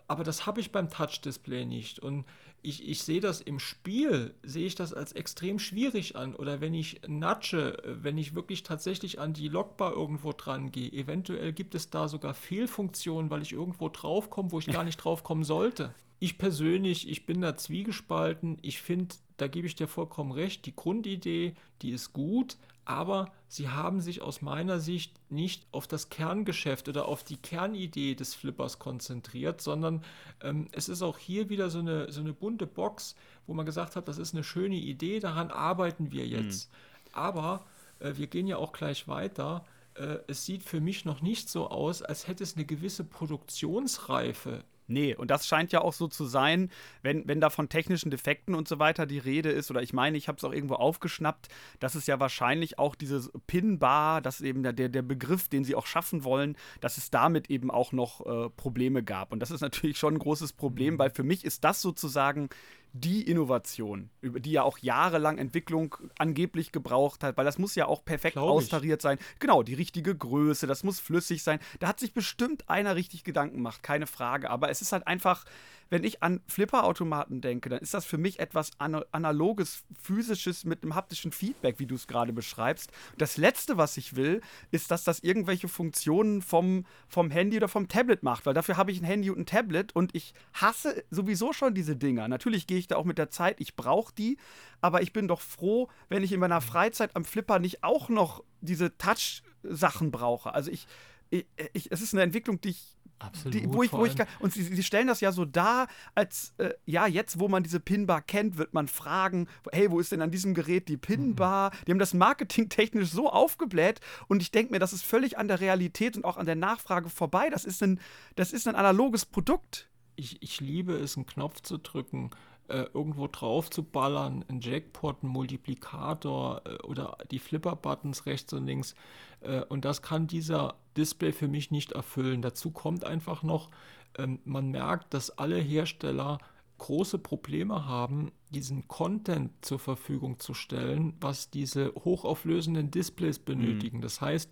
aber 0.07 0.23
das 0.23 0.45
habe 0.45 0.59
ich 0.59 0.71
beim 0.71 0.89
Touch-Display 0.89 1.65
nicht. 1.65 1.99
Und 1.99 2.25
ich, 2.61 2.87
ich 2.87 3.03
sehe 3.03 3.21
das 3.21 3.41
im 3.41 3.59
Spiel, 3.59 4.33
sehe 4.43 4.65
ich 4.65 4.75
das 4.75 4.93
als 4.93 5.13
extrem 5.13 5.59
schwierig 5.59 6.15
an. 6.15 6.35
Oder 6.35 6.61
wenn 6.61 6.73
ich 6.73 7.01
nudge, 7.07 7.77
wenn 7.85 8.17
ich 8.17 8.35
wirklich 8.35 8.63
tatsächlich 8.63 9.19
an 9.19 9.33
die 9.33 9.47
Logbar 9.47 9.93
irgendwo 9.93 10.33
dran 10.33 10.71
gehe, 10.71 10.91
eventuell 10.91 11.53
gibt 11.53 11.75
es 11.75 11.89
da 11.89 12.07
sogar 12.07 12.33
Fehlfunktionen, 12.33 13.31
weil 13.31 13.41
ich 13.41 13.53
irgendwo 13.53 13.89
draufkomme, 13.89 14.51
wo 14.51 14.59
ich 14.59 14.67
gar 14.67 14.83
nicht 14.85 14.97
draufkommen 14.97 15.43
sollte. 15.43 15.93
Ich 16.19 16.37
persönlich, 16.37 17.09
ich 17.09 17.25
bin 17.25 17.41
da 17.41 17.55
zwiegespalten. 17.55 18.57
Ich 18.61 18.81
finde, 18.81 19.15
da 19.37 19.47
gebe 19.47 19.67
ich 19.67 19.75
dir 19.75 19.87
vollkommen 19.87 20.31
recht, 20.31 20.65
die 20.65 20.75
Grundidee, 20.75 21.55
die 21.81 21.91
ist 21.91 22.11
gut, 22.11 22.57
aber 22.89 23.31
sie 23.47 23.69
haben 23.69 24.01
sich 24.01 24.23
aus 24.23 24.41
meiner 24.41 24.79
Sicht 24.79 25.13
nicht 25.29 25.67
auf 25.71 25.85
das 25.85 26.09
Kerngeschäft 26.09 26.89
oder 26.89 27.05
auf 27.07 27.23
die 27.23 27.37
Kernidee 27.37 28.15
des 28.15 28.33
Flippers 28.33 28.79
konzentriert, 28.79 29.61
sondern 29.61 30.03
ähm, 30.41 30.67
es 30.71 30.89
ist 30.89 31.03
auch 31.03 31.19
hier 31.19 31.49
wieder 31.49 31.69
so 31.69 31.79
eine, 31.79 32.11
so 32.11 32.19
eine 32.21 32.33
bunte 32.33 32.65
Box, 32.65 33.15
wo 33.45 33.53
man 33.53 33.67
gesagt 33.67 33.95
hat, 33.95 34.07
das 34.07 34.17
ist 34.17 34.33
eine 34.33 34.43
schöne 34.43 34.75
Idee, 34.75 35.19
daran 35.19 35.51
arbeiten 35.51 36.11
wir 36.11 36.25
jetzt. 36.25 36.71
Mhm. 36.71 37.11
Aber 37.13 37.65
äh, 37.99 38.13
wir 38.15 38.25
gehen 38.25 38.47
ja 38.47 38.57
auch 38.57 38.71
gleich 38.71 39.07
weiter. 39.07 39.63
Äh, 39.93 40.17
es 40.25 40.45
sieht 40.45 40.63
für 40.63 40.81
mich 40.81 41.05
noch 41.05 41.21
nicht 41.21 41.47
so 41.47 41.69
aus, 41.69 42.01
als 42.01 42.27
hätte 42.27 42.43
es 42.43 42.55
eine 42.55 42.65
gewisse 42.65 43.03
Produktionsreife 43.03 44.63
Nee, 44.89 45.15
und 45.15 45.29
das 45.29 45.47
scheint 45.47 45.71
ja 45.71 45.81
auch 45.81 45.93
so 45.93 46.07
zu 46.07 46.25
sein, 46.25 46.71
wenn, 47.03 47.27
wenn 47.27 47.39
da 47.39 47.49
von 47.49 47.69
technischen 47.69 48.09
Defekten 48.09 48.55
und 48.55 48.67
so 48.67 48.79
weiter 48.79 49.05
die 49.05 49.19
Rede 49.19 49.49
ist, 49.51 49.69
oder 49.69 49.83
ich 49.83 49.93
meine, 49.93 50.17
ich 50.17 50.27
habe 50.27 50.37
es 50.37 50.43
auch 50.43 50.51
irgendwo 50.51 50.75
aufgeschnappt, 50.75 51.47
dass 51.79 51.93
es 51.93 52.07
ja 52.07 52.19
wahrscheinlich 52.19 52.79
auch 52.79 52.95
dieses 52.95 53.31
Pin-Bar, 53.45 54.21
das 54.21 54.39
ist 54.39 54.47
eben 54.47 54.63
der, 54.63 54.73
der 54.73 55.01
Begriff, 55.03 55.47
den 55.47 55.63
sie 55.63 55.75
auch 55.75 55.85
schaffen 55.85 56.23
wollen, 56.23 56.57
dass 56.81 56.97
es 56.97 57.11
damit 57.11 57.49
eben 57.51 57.69
auch 57.69 57.91
noch 57.91 58.25
äh, 58.25 58.49
Probleme 58.49 59.03
gab. 59.03 59.31
Und 59.31 59.39
das 59.39 59.51
ist 59.51 59.61
natürlich 59.61 59.97
schon 59.97 60.15
ein 60.15 60.19
großes 60.19 60.53
Problem, 60.53 60.95
mhm. 60.95 60.99
weil 60.99 61.11
für 61.11 61.23
mich 61.23 61.45
ist 61.45 61.63
das 61.63 61.81
sozusagen 61.81 62.49
die 62.93 63.21
Innovation, 63.29 64.09
über 64.21 64.39
die 64.39 64.51
ja 64.51 64.63
auch 64.63 64.79
jahrelang 64.79 65.37
Entwicklung 65.37 65.95
angeblich 66.17 66.71
gebraucht 66.71 67.23
hat, 67.23 67.37
weil 67.37 67.45
das 67.45 67.59
muss 67.59 67.75
ja 67.75 67.85
auch 67.85 68.03
perfekt 68.03 68.37
austariert 68.37 69.01
sein. 69.01 69.19
Genau, 69.39 69.63
die 69.63 69.75
richtige 69.75 70.15
Größe, 70.15 70.65
das 70.65 70.83
muss 70.83 70.99
flüssig 70.99 71.43
sein. 71.43 71.59
Da 71.79 71.87
hat 71.87 71.99
sich 71.99 72.13
bestimmt 72.13 72.69
einer 72.69 72.95
richtig 72.95 73.23
Gedanken 73.23 73.57
gemacht, 73.57 73.83
keine 73.83 74.07
Frage. 74.07 74.49
Aber 74.49 74.69
es 74.69 74.81
ist 74.81 74.91
halt 74.91 75.07
einfach, 75.07 75.45
wenn 75.89 76.03
ich 76.03 76.21
an 76.23 76.41
Flipperautomaten 76.47 77.41
denke, 77.41 77.69
dann 77.69 77.79
ist 77.79 77.93
das 77.93 78.05
für 78.05 78.17
mich 78.17 78.39
etwas 78.39 78.71
analoges, 78.79 79.83
physisches 80.01 80.65
mit 80.65 80.83
einem 80.83 80.95
haptischen 80.95 81.31
Feedback, 81.31 81.79
wie 81.79 81.85
du 81.85 81.95
es 81.95 82.07
gerade 82.07 82.33
beschreibst. 82.33 82.91
Das 83.17 83.37
Letzte, 83.37 83.77
was 83.77 83.97
ich 83.97 84.15
will, 84.15 84.41
ist, 84.71 84.91
dass 84.91 85.03
das 85.03 85.19
irgendwelche 85.19 85.67
Funktionen 85.67 86.41
vom, 86.41 86.85
vom 87.07 87.31
Handy 87.31 87.57
oder 87.57 87.67
vom 87.67 87.87
Tablet 87.87 88.23
macht, 88.23 88.45
weil 88.45 88.53
dafür 88.53 88.77
habe 88.77 88.91
ich 88.91 89.01
ein 89.01 89.05
Handy 89.05 89.29
und 89.29 89.39
ein 89.39 89.45
Tablet 89.45 89.95
und 89.95 90.15
ich 90.15 90.33
hasse 90.53 91.03
sowieso 91.09 91.53
schon 91.53 91.73
diese 91.73 91.95
Dinger. 91.95 92.27
Natürlich 92.27 92.67
gehe 92.67 92.77
ich 92.77 92.87
da 92.87 92.95
auch 92.95 93.05
mit 93.05 93.17
der 93.17 93.29
Zeit, 93.29 93.59
ich 93.59 93.75
brauche 93.75 94.13
die, 94.13 94.37
aber 94.81 95.01
ich 95.01 95.13
bin 95.13 95.27
doch 95.27 95.41
froh, 95.41 95.89
wenn 96.07 96.23
ich 96.23 96.31
in 96.31 96.39
meiner 96.39 96.61
Freizeit 96.61 97.15
am 97.15 97.25
Flipper 97.25 97.59
nicht 97.59 97.83
auch 97.83 98.09
noch 98.09 98.43
diese 98.61 98.97
Touch-Sachen 98.97 100.11
brauche. 100.11 100.53
Also 100.53 100.71
ich, 100.71 100.87
ich, 101.29 101.45
ich, 101.73 101.91
es 101.91 102.01
ist 102.01 102.13
eine 102.13 102.23
Entwicklung, 102.23 102.61
die 102.61 102.69
ich 102.69 102.97
Absolut. 103.19 103.53
Die, 103.53 103.73
wo 103.73 103.83
ich, 103.83 103.91
wo 103.91 104.05
ich, 104.05 104.15
und 104.39 104.53
sie, 104.53 104.63
sie, 104.63 104.83
stellen 104.83 105.07
das 105.07 105.19
ja 105.19 105.33
so 105.33 105.43
dar, 105.43 105.87
als 106.15 106.53
äh, 106.57 106.73
ja, 106.85 107.05
jetzt, 107.05 107.39
wo 107.39 107.49
man 107.49 107.63
diese 107.63 107.81
Pinbar 107.81 108.21
kennt, 108.21 108.57
wird 108.57 108.73
man 108.73 108.87
fragen, 108.87 109.47
hey, 109.73 109.91
wo 109.91 109.99
ist 109.99 110.13
denn 110.13 110.21
an 110.21 110.31
diesem 110.31 110.53
Gerät 110.53 110.87
die 110.87 110.95
Pinbar? 110.95 111.71
Mhm. 111.71 111.85
Die 111.85 111.91
haben 111.91 111.99
das 111.99 112.13
marketingtechnisch 112.13 113.09
so 113.09 113.29
aufgebläht 113.29 113.99
und 114.27 114.41
ich 114.41 114.51
denke 114.51 114.71
mir, 114.71 114.79
das 114.79 114.93
ist 114.93 115.03
völlig 115.03 115.37
an 115.37 115.49
der 115.49 115.59
Realität 115.59 116.15
und 116.15 116.23
auch 116.23 116.37
an 116.37 116.45
der 116.45 116.55
Nachfrage 116.55 117.09
vorbei. 117.09 117.49
Das 117.49 117.65
ist 117.65 117.83
ein, 117.83 117.99
das 118.35 118.53
ist 118.53 118.67
ein 118.67 118.75
analoges 118.75 119.25
Produkt. 119.25 119.89
Ich, 120.15 120.41
ich 120.41 120.61
liebe 120.61 120.93
es, 120.93 121.17
einen 121.17 121.25
Knopf 121.25 121.61
zu 121.61 121.77
drücken 121.77 122.31
äh, 122.69 122.87
irgendwo 122.93 123.27
drauf 123.27 123.69
zu 123.69 123.83
ballern, 123.83 124.45
ein 124.47 124.61
Jackpot, 124.61 125.23
ein 125.23 125.27
Multiplikator 125.27 126.61
äh, 126.65 126.75
oder 126.83 127.17
die 127.31 127.39
Flipper-Buttons 127.39 128.25
rechts 128.25 128.53
und 128.53 128.65
links. 128.65 128.95
Äh, 129.41 129.61
und 129.65 129.85
das 129.85 130.01
kann 130.01 130.27
dieser 130.27 130.75
Display 130.97 131.31
für 131.31 131.47
mich 131.47 131.71
nicht 131.71 131.91
erfüllen. 131.93 132.41
Dazu 132.41 132.71
kommt 132.71 133.05
einfach 133.05 133.43
noch, 133.43 133.69
ähm, 134.17 134.39
man 134.45 134.69
merkt, 134.69 135.13
dass 135.13 135.29
alle 135.31 135.57
Hersteller 135.57 136.39
große 136.79 137.19
Probleme 137.19 137.85
haben, 137.85 138.31
diesen 138.49 138.87
Content 138.87 139.51
zur 139.61 139.79
Verfügung 139.79 140.39
zu 140.39 140.53
stellen, 140.53 141.13
was 141.19 141.51
diese 141.51 141.93
hochauflösenden 141.93 142.89
Displays 142.89 143.37
benötigen. 143.37 143.97
Mhm. 143.97 144.01
Das 144.01 144.21
heißt, 144.21 144.51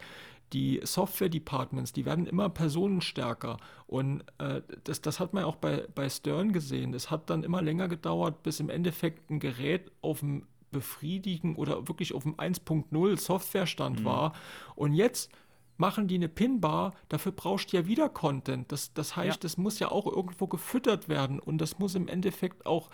die 0.53 0.79
Software-Departments, 0.83 1.93
die 1.93 2.05
werden 2.05 2.25
immer 2.25 2.49
personenstärker. 2.49 3.57
Und 3.85 4.23
äh, 4.37 4.61
das, 4.83 5.01
das 5.01 5.19
hat 5.19 5.33
man 5.33 5.43
auch 5.43 5.57
bei, 5.57 5.87
bei 5.93 6.09
Stern 6.09 6.53
gesehen. 6.53 6.93
Es 6.93 7.11
hat 7.11 7.29
dann 7.29 7.43
immer 7.43 7.61
länger 7.61 7.87
gedauert, 7.87 8.43
bis 8.43 8.59
im 8.59 8.69
Endeffekt 8.69 9.29
ein 9.29 9.39
Gerät 9.39 9.91
auf 10.01 10.19
dem 10.19 10.45
befriedigen 10.71 11.55
oder 11.55 11.87
wirklich 11.87 12.13
auf 12.13 12.23
dem 12.23 12.35
1.0 12.35 13.17
Softwarestand 13.17 14.01
mhm. 14.01 14.05
war. 14.05 14.33
Und 14.75 14.93
jetzt 14.93 15.31
machen 15.77 16.07
die 16.07 16.15
eine 16.15 16.29
Pinbar, 16.29 16.93
dafür 17.09 17.31
brauchst 17.31 17.71
du 17.71 17.77
ja 17.77 17.87
wieder 17.87 18.09
Content. 18.09 18.71
Das, 18.71 18.93
das 18.93 19.15
heißt, 19.15 19.37
ja. 19.37 19.41
das 19.41 19.57
muss 19.57 19.79
ja 19.79 19.89
auch 19.89 20.05
irgendwo 20.05 20.47
gefüttert 20.47 21.07
werden 21.07 21.39
und 21.39 21.59
das 21.59 21.79
muss 21.79 21.95
im 21.95 22.07
Endeffekt 22.07 22.65
auch 22.65 22.89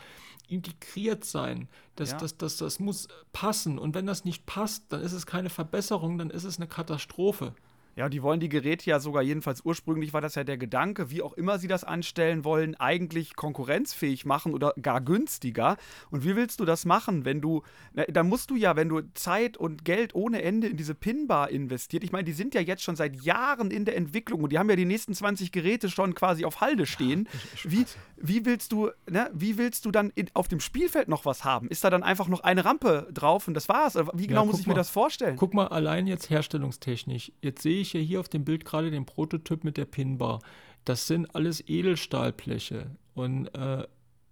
integriert 0.47 1.23
sein. 1.25 1.67
Das, 1.95 2.11
ja. 2.11 2.17
das, 2.17 2.37
das, 2.37 2.57
das 2.57 2.79
muss 2.79 3.07
passen. 3.31 3.79
Und 3.79 3.95
wenn 3.95 4.05
das 4.05 4.25
nicht 4.25 4.45
passt, 4.45 4.85
dann 4.89 5.01
ist 5.01 5.13
es 5.13 5.25
keine 5.25 5.49
Verbesserung, 5.49 6.17
dann 6.17 6.29
ist 6.29 6.43
es 6.43 6.57
eine 6.57 6.67
Katastrophe. 6.67 7.55
Ja, 7.95 8.09
die 8.09 8.23
wollen 8.23 8.39
die 8.39 8.49
Geräte 8.49 8.89
ja 8.89 8.99
sogar, 8.99 9.21
jedenfalls 9.21 9.61
ursprünglich 9.63 10.13
war 10.13 10.21
das 10.21 10.35
ja 10.35 10.43
der 10.43 10.57
Gedanke, 10.57 11.11
wie 11.11 11.21
auch 11.21 11.33
immer 11.33 11.59
sie 11.59 11.67
das 11.67 11.83
anstellen 11.83 12.43
wollen, 12.43 12.75
eigentlich 12.75 13.35
konkurrenzfähig 13.35 14.25
machen 14.25 14.53
oder 14.53 14.73
gar 14.81 14.99
günstiger. 14.99 15.77
Und 16.09 16.23
wie 16.23 16.35
willst 16.35 16.59
du 16.59 16.65
das 16.65 16.85
machen, 16.85 17.25
wenn 17.25 17.39
du, 17.39 17.61
na, 17.93 18.03
da 18.05 18.23
musst 18.23 18.49
du 18.49 18.55
ja, 18.55 18.75
wenn 18.75 18.89
du 18.89 19.01
Zeit 19.13 19.57
und 19.57 19.85
Geld 19.85 20.15
ohne 20.15 20.41
Ende 20.41 20.67
in 20.67 20.77
diese 20.77 20.95
Pinbar 20.95 21.49
investiert, 21.51 22.03
ich 22.03 22.11
meine, 22.11 22.23
die 22.23 22.33
sind 22.33 22.55
ja 22.55 22.61
jetzt 22.61 22.81
schon 22.81 22.95
seit 22.95 23.21
Jahren 23.21 23.69
in 23.69 23.85
der 23.85 23.95
Entwicklung 23.95 24.43
und 24.43 24.51
die 24.51 24.57
haben 24.57 24.69
ja 24.69 24.75
die 24.75 24.85
nächsten 24.85 25.13
20 25.13 25.51
Geräte 25.51 25.89
schon 25.89 26.15
quasi 26.15 26.45
auf 26.45 26.61
Halde 26.61 26.87
stehen. 26.87 27.27
Ja, 27.63 27.71
wie, 27.71 27.85
wie 28.17 28.45
willst 28.45 28.71
du, 28.71 28.89
ne, 29.09 29.29
wie 29.33 29.57
willst 29.57 29.85
du 29.85 29.91
dann 29.91 30.11
in, 30.15 30.29
auf 30.33 30.47
dem 30.47 30.59
Spielfeld 30.59 31.09
noch 31.09 31.25
was 31.25 31.43
haben? 31.43 31.67
Ist 31.67 31.83
da 31.83 31.91
dann 31.91 32.01
einfach 32.01 32.27
noch 32.27 32.39
eine 32.39 32.65
Rampe 32.65 33.07
drauf 33.13 33.47
und 33.47 33.53
das 33.53 33.69
war's? 33.69 33.95
Wie 34.13 34.27
genau 34.27 34.41
ja, 34.41 34.45
muss 34.45 34.59
ich 34.59 34.65
mal, 34.65 34.73
mir 34.73 34.77
das 34.77 34.89
vorstellen? 34.89 35.35
Guck 35.35 35.53
mal, 35.53 35.67
allein 35.67 36.07
jetzt 36.07 36.29
herstellungstechnisch. 36.29 37.31
Jetzt 37.41 37.61
sehe 37.61 37.81
ich 37.81 37.82
ja 37.91 37.99
hier 37.99 38.21
auf 38.21 38.29
dem 38.29 38.45
Bild 38.45 38.63
gerade 38.63 38.89
den 38.89 39.05
Prototyp 39.05 39.65
mit 39.65 39.75
der 39.75 39.85
Pinbar. 39.85 40.39
Das 40.85 41.07
sind 41.07 41.35
alles 41.35 41.67
Edelstahlbleche 41.67 42.91
und 43.13 43.47
äh, 43.55 43.85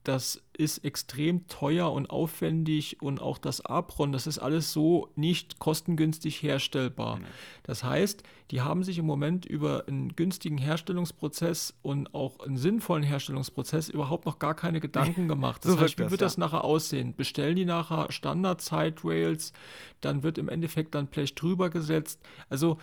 das 0.03 0.41
ist 0.57 0.79
extrem 0.79 1.47
teuer 1.47 1.91
und 1.91 2.09
aufwendig 2.09 3.01
und 3.01 3.21
auch 3.21 3.37
das 3.37 3.61
Apron, 3.61 4.11
das 4.11 4.25
ist 4.25 4.39
alles 4.39 4.73
so 4.73 5.09
nicht 5.15 5.59
kostengünstig 5.59 6.41
herstellbar. 6.41 7.17
Mhm. 7.17 7.25
Das 7.63 7.83
heißt, 7.83 8.23
die 8.49 8.61
haben 8.61 8.83
sich 8.83 8.97
im 8.97 9.05
Moment 9.05 9.45
über 9.45 9.87
einen 9.87 10.15
günstigen 10.15 10.57
Herstellungsprozess 10.57 11.75
und 11.83 12.13
auch 12.15 12.39
einen 12.39 12.57
sinnvollen 12.57 13.03
Herstellungsprozess 13.03 13.89
überhaupt 13.89 14.25
noch 14.25 14.39
gar 14.39 14.55
keine 14.55 14.79
Gedanken 14.79 15.27
gemacht. 15.27 15.63
Das 15.65 15.73
so 15.73 15.79
heißt, 15.79 15.99
wie 15.99 16.09
wird 16.09 16.21
das, 16.21 16.35
ja. 16.35 16.41
nachher 16.41 16.63
aussehen? 16.63 17.15
Bestellen 17.15 17.55
die 17.55 17.65
nachher 17.65 18.11
Standard-Side-Rails, 18.11 19.53
dann 20.01 20.23
wird 20.23 20.39
im 20.39 20.49
Endeffekt 20.49 20.95
dann 20.95 21.07
Blech 21.07 21.35
drüber 21.35 21.69
gesetzt. 21.69 22.19
Also 22.49 22.79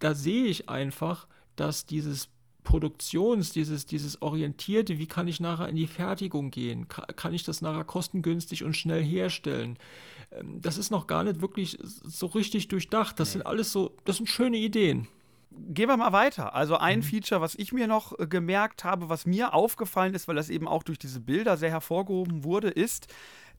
da 0.00 0.14
sehe 0.14 0.46
ich 0.46 0.68
einfach, 0.68 1.28
dass 1.56 1.86
dieses 1.86 2.28
Produktions, 2.64 3.52
dieses, 3.52 3.86
dieses 3.86 4.20
Orientierte, 4.22 4.98
wie 4.98 5.06
kann 5.06 5.28
ich 5.28 5.40
nachher 5.40 5.68
in 5.68 5.76
die 5.76 5.86
Fertigung 5.86 6.50
gehen? 6.50 6.88
Kann 6.88 7.32
ich 7.32 7.44
das 7.44 7.62
nachher 7.62 7.84
kostengünstig 7.84 8.64
und 8.64 8.76
schnell 8.76 9.02
herstellen? 9.02 9.78
Ähm, 10.32 10.60
das 10.60 10.78
ist 10.78 10.90
noch 10.90 11.06
gar 11.06 11.24
nicht 11.24 11.40
wirklich 11.40 11.78
so 11.82 12.26
richtig 12.26 12.68
durchdacht. 12.68 13.18
Das 13.18 13.28
nee. 13.28 13.32
sind 13.34 13.46
alles 13.46 13.72
so, 13.72 13.92
das 14.04 14.16
sind 14.16 14.28
schöne 14.28 14.58
Ideen. 14.58 15.08
Gehen 15.50 15.88
wir 15.88 15.96
mal 15.96 16.12
weiter. 16.12 16.54
Also 16.54 16.76
ein 16.76 16.98
mhm. 16.98 17.02
Feature, 17.02 17.40
was 17.40 17.54
ich 17.54 17.72
mir 17.72 17.86
noch 17.86 18.18
äh, 18.18 18.26
gemerkt 18.26 18.84
habe, 18.84 19.08
was 19.08 19.26
mir 19.26 19.54
aufgefallen 19.54 20.14
ist, 20.14 20.28
weil 20.28 20.36
das 20.36 20.50
eben 20.50 20.68
auch 20.68 20.82
durch 20.82 20.98
diese 20.98 21.20
Bilder 21.20 21.56
sehr 21.56 21.70
hervorgehoben 21.70 22.44
wurde, 22.44 22.68
ist, 22.68 23.08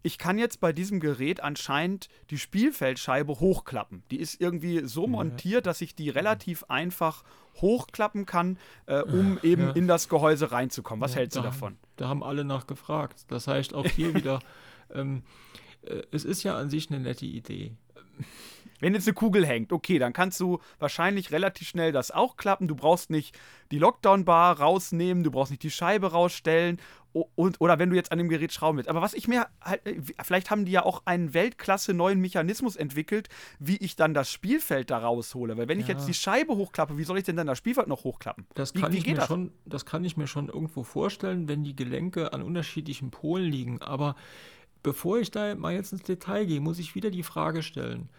ich 0.04 0.18
kann 0.18 0.38
jetzt 0.38 0.60
bei 0.60 0.74
diesem 0.74 1.00
Gerät 1.00 1.42
anscheinend 1.42 2.10
die 2.30 2.38
Spielfeldscheibe 2.38 3.40
hochklappen. 3.40 4.04
Die 4.12 4.20
ist 4.20 4.42
irgendwie 4.42 4.86
so 4.86 5.08
montiert, 5.08 5.66
dass 5.66 5.82
ich 5.82 5.96
die 5.96 6.10
relativ 6.10 6.64
einfach 6.66 7.24
hochklappen 7.56 8.26
kann, 8.26 8.58
äh, 8.86 9.02
um 9.02 9.40
eben 9.44 9.64
ja. 9.64 9.72
in 9.72 9.88
das 9.88 10.10
Gehäuse 10.10 10.52
reinzukommen. 10.52 11.02
Was 11.02 11.14
ja, 11.14 11.20
hältst 11.20 11.38
du 11.38 11.42
davon? 11.42 11.78
Da 11.98 12.08
haben 12.08 12.24
alle 12.24 12.44
nachgefragt. 12.46 13.26
Das 13.28 13.48
heißt 13.48 13.74
auch 13.74 13.88
hier 13.88 14.14
wieder, 14.16 14.40
ähm, 14.94 15.24
äh, 15.84 16.02
es 16.12 16.26
ist 16.26 16.44
ja 16.44 16.58
an 16.58 16.70
sich 16.70 16.90
eine 16.90 17.00
nette 17.00 17.26
Idee. 17.26 17.74
Wenn 18.82 18.94
jetzt 18.94 19.08
eine 19.08 19.14
Kugel 19.14 19.46
hängt, 19.46 19.72
okay, 19.72 19.98
dann 20.00 20.12
kannst 20.12 20.40
du 20.42 20.60
wahrscheinlich 20.80 21.32
relativ 21.32 21.70
schnell 21.70 21.94
das 21.94 22.12
auch 22.12 22.36
klappen. 22.36 22.68
Du 22.68 22.76
brauchst 22.76 23.10
nicht 23.10 23.38
die 23.72 23.80
Lockdown-Bar 23.80 24.60
rausnehmen, 24.60 25.24
du 25.24 25.32
brauchst 25.32 25.52
nicht 25.52 25.64
die 25.64 25.72
Scheibe 25.72 26.12
rausstellen 26.12 26.80
und, 27.14 27.60
oder 27.60 27.78
wenn 27.78 27.90
du 27.90 27.96
jetzt 27.96 28.12
an 28.12 28.18
dem 28.18 28.30
Gerät 28.30 28.54
schrauben 28.54 28.78
willst. 28.78 28.90
Aber 28.90 29.02
was 29.02 29.14
ich 29.14 29.28
mir 29.28 29.48
halt, 29.62 29.86
äh, 29.86 30.02
vielleicht 30.24 30.50
haben 30.50 30.66
die 30.66 30.72
ja 30.72 30.84
auch 30.84 31.02
einen 31.06 31.34
Weltklasse 31.34 31.94
neuen 31.94 32.20
Mechanismus 32.20 32.76
entwickelt, 32.76 33.28
wie 33.60 33.78
ich 33.78 33.96
dann 33.96 34.14
das 34.14 34.32
Spielfeld 34.32 34.90
da 34.90 35.00
raushole. 35.00 35.58
Weil 35.58 35.68
wenn 35.68 35.80
ja. 35.80 35.84
ich 35.84 35.90
jetzt 35.90 36.08
die 36.08 36.14
Scheibe 36.14 36.56
hochklappe, 36.56 36.98
wie 36.98 37.04
soll 37.04 37.18
ich 37.18 37.26
denn 37.26 37.36
dann 37.36 37.48
das 37.48 37.58
Spielfeld 37.58 37.88
noch 37.88 38.04
hochklappen? 38.04 38.48
Das 38.54 38.74
kann, 38.74 38.94
wie, 38.94 38.98
ich, 38.98 39.08
mir 39.08 39.16
das? 39.16 39.28
Schon, 39.28 39.52
das 39.66 39.86
kann 39.86 40.06
ich 40.06 40.16
mir 40.16 40.28
schon 40.28 40.48
irgendwo 40.48 40.84
vorstellen, 40.84 41.48
wenn 41.48 41.64
die 41.64 41.76
Gelenke 41.76 42.34
an 42.34 42.42
unterschiedlichen 42.42 43.12
Polen 43.12 43.52
liegen. 43.52 43.82
Aber 43.82 44.16
bevor 44.82 45.20
ich 45.20 45.32
da 45.32 45.54
mal 45.56 45.74
jetzt 45.74 45.92
ins 45.92 46.04
Detail 46.04 46.46
gehe, 46.46 46.62
muss 46.62 46.80
ich 46.80 46.96
wieder 46.96 47.12
die 47.12 47.24
Frage 47.24 47.62
stellen 47.62 48.10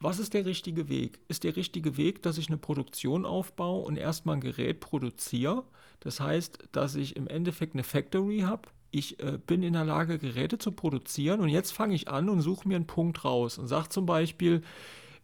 was 0.00 0.18
ist 0.18 0.34
der 0.34 0.46
richtige 0.46 0.88
Weg? 0.88 1.20
Ist 1.28 1.44
der 1.44 1.56
richtige 1.56 1.96
Weg, 1.96 2.22
dass 2.22 2.38
ich 2.38 2.48
eine 2.48 2.56
Produktion 2.56 3.26
aufbaue 3.26 3.84
und 3.84 3.96
erstmal 3.96 4.36
ein 4.36 4.40
Gerät 4.40 4.80
produziere? 4.80 5.64
Das 6.00 6.20
heißt, 6.20 6.70
dass 6.72 6.94
ich 6.94 7.16
im 7.16 7.28
Endeffekt 7.28 7.74
eine 7.74 7.84
Factory 7.84 8.40
habe. 8.40 8.68
Ich 8.90 9.20
äh, 9.20 9.38
bin 9.46 9.62
in 9.62 9.74
der 9.74 9.84
Lage, 9.84 10.18
Geräte 10.18 10.58
zu 10.58 10.72
produzieren 10.72 11.40
und 11.40 11.50
jetzt 11.50 11.72
fange 11.72 11.94
ich 11.94 12.08
an 12.08 12.28
und 12.28 12.40
suche 12.40 12.66
mir 12.66 12.76
einen 12.76 12.86
Punkt 12.86 13.24
raus 13.24 13.58
und 13.58 13.68
sage 13.68 13.90
zum 13.90 14.06
Beispiel, 14.06 14.62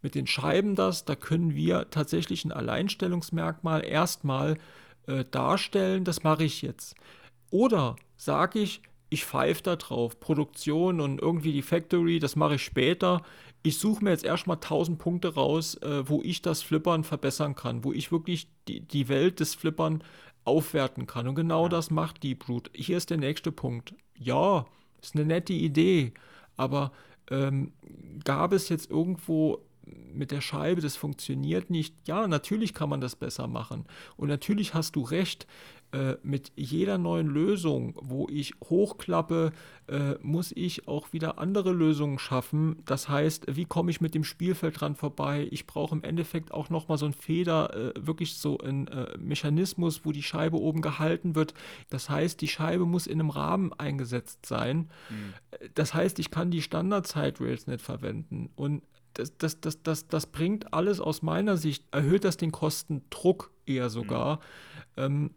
mit 0.02 0.14
den 0.14 0.26
Scheiben 0.26 0.76
das, 0.76 1.04
da 1.04 1.16
können 1.16 1.54
wir 1.54 1.90
tatsächlich 1.90 2.44
ein 2.44 2.52
Alleinstellungsmerkmal 2.52 3.84
erstmal 3.84 4.58
äh, 5.06 5.24
darstellen, 5.30 6.04
das 6.04 6.22
mache 6.22 6.44
ich 6.44 6.62
jetzt. 6.62 6.94
Oder 7.50 7.96
sage 8.16 8.60
ich, 8.60 8.82
ich 9.08 9.24
pfeife 9.24 9.62
da 9.62 9.76
drauf, 9.76 10.20
Produktion 10.20 11.00
und 11.00 11.20
irgendwie 11.20 11.52
die 11.52 11.62
Factory, 11.62 12.18
das 12.18 12.36
mache 12.36 12.56
ich 12.56 12.64
später 12.64 13.22
ich 13.66 13.78
suche 13.78 14.04
mir 14.04 14.10
jetzt 14.10 14.24
erstmal 14.24 14.58
1000 14.58 14.96
Punkte 14.96 15.34
raus, 15.34 15.74
äh, 15.82 16.08
wo 16.08 16.22
ich 16.22 16.40
das 16.40 16.62
Flippern 16.62 17.02
verbessern 17.02 17.56
kann, 17.56 17.82
wo 17.82 17.92
ich 17.92 18.12
wirklich 18.12 18.48
die, 18.68 18.80
die 18.80 19.08
Welt 19.08 19.40
des 19.40 19.56
Flippern 19.56 20.04
aufwerten 20.44 21.08
kann. 21.08 21.26
Und 21.26 21.34
genau 21.34 21.64
ja. 21.64 21.68
das 21.70 21.90
macht 21.90 22.22
Deep 22.22 22.48
Root. 22.48 22.70
Hier 22.74 22.96
ist 22.96 23.10
der 23.10 23.16
nächste 23.16 23.50
Punkt. 23.50 23.94
Ja, 24.16 24.66
ist 25.02 25.16
eine 25.16 25.24
nette 25.24 25.52
Idee, 25.52 26.12
aber 26.56 26.92
ähm, 27.28 27.72
gab 28.22 28.52
es 28.52 28.68
jetzt 28.68 28.88
irgendwo 28.88 29.66
mit 29.84 30.30
der 30.30 30.40
Scheibe, 30.40 30.80
das 30.80 30.96
funktioniert 30.96 31.68
nicht. 31.68 31.94
Ja, 32.06 32.28
natürlich 32.28 32.72
kann 32.72 32.88
man 32.88 33.00
das 33.00 33.16
besser 33.16 33.48
machen. 33.48 33.84
Und 34.16 34.28
natürlich 34.28 34.74
hast 34.74 34.94
du 34.96 35.02
recht. 35.02 35.46
Äh, 35.92 36.16
mit 36.22 36.52
jeder 36.56 36.98
neuen 36.98 37.28
Lösung, 37.28 37.94
wo 38.00 38.28
ich 38.28 38.54
hochklappe, 38.64 39.52
äh, 39.88 40.14
muss 40.20 40.52
ich 40.52 40.88
auch 40.88 41.12
wieder 41.12 41.38
andere 41.38 41.72
Lösungen 41.72 42.18
schaffen. 42.18 42.82
Das 42.84 43.08
heißt, 43.08 43.56
wie 43.56 43.64
komme 43.64 43.90
ich 43.90 44.00
mit 44.00 44.14
dem 44.14 44.24
Spielfeld 44.24 44.80
dran 44.80 44.96
vorbei? 44.96 45.46
Ich 45.50 45.66
brauche 45.66 45.94
im 45.94 46.02
Endeffekt 46.02 46.52
auch 46.52 46.70
nochmal 46.70 46.98
so 46.98 47.06
ein 47.06 47.12
Feder, 47.12 47.74
äh, 47.74 47.92
wirklich 47.98 48.34
so 48.34 48.58
ein 48.58 48.88
äh, 48.88 49.16
Mechanismus, 49.18 50.04
wo 50.04 50.12
die 50.12 50.22
Scheibe 50.22 50.58
oben 50.58 50.82
gehalten 50.82 51.34
wird. 51.34 51.54
Das 51.88 52.10
heißt, 52.10 52.40
die 52.40 52.48
Scheibe 52.48 52.84
muss 52.84 53.06
in 53.06 53.20
einem 53.20 53.30
Rahmen 53.30 53.72
eingesetzt 53.72 54.44
sein. 54.44 54.90
Mhm. 55.08 55.34
Das 55.74 55.94
heißt, 55.94 56.18
ich 56.18 56.30
kann 56.30 56.50
die 56.50 56.62
Standard-Side-Rails 56.62 57.68
nicht 57.68 57.80
verwenden. 57.80 58.50
Und 58.56 58.82
das, 59.14 59.36
das, 59.38 59.60
das, 59.60 59.82
das, 59.82 60.08
das 60.08 60.26
bringt 60.26 60.74
alles 60.74 61.00
aus 61.00 61.22
meiner 61.22 61.56
Sicht, 61.56 61.84
erhöht 61.92 62.24
das 62.24 62.36
den 62.36 62.52
Kostendruck 62.52 63.52
eher 63.66 63.88
sogar. 63.88 64.36
Mhm. 64.96 65.02
Ähm, 65.04 65.30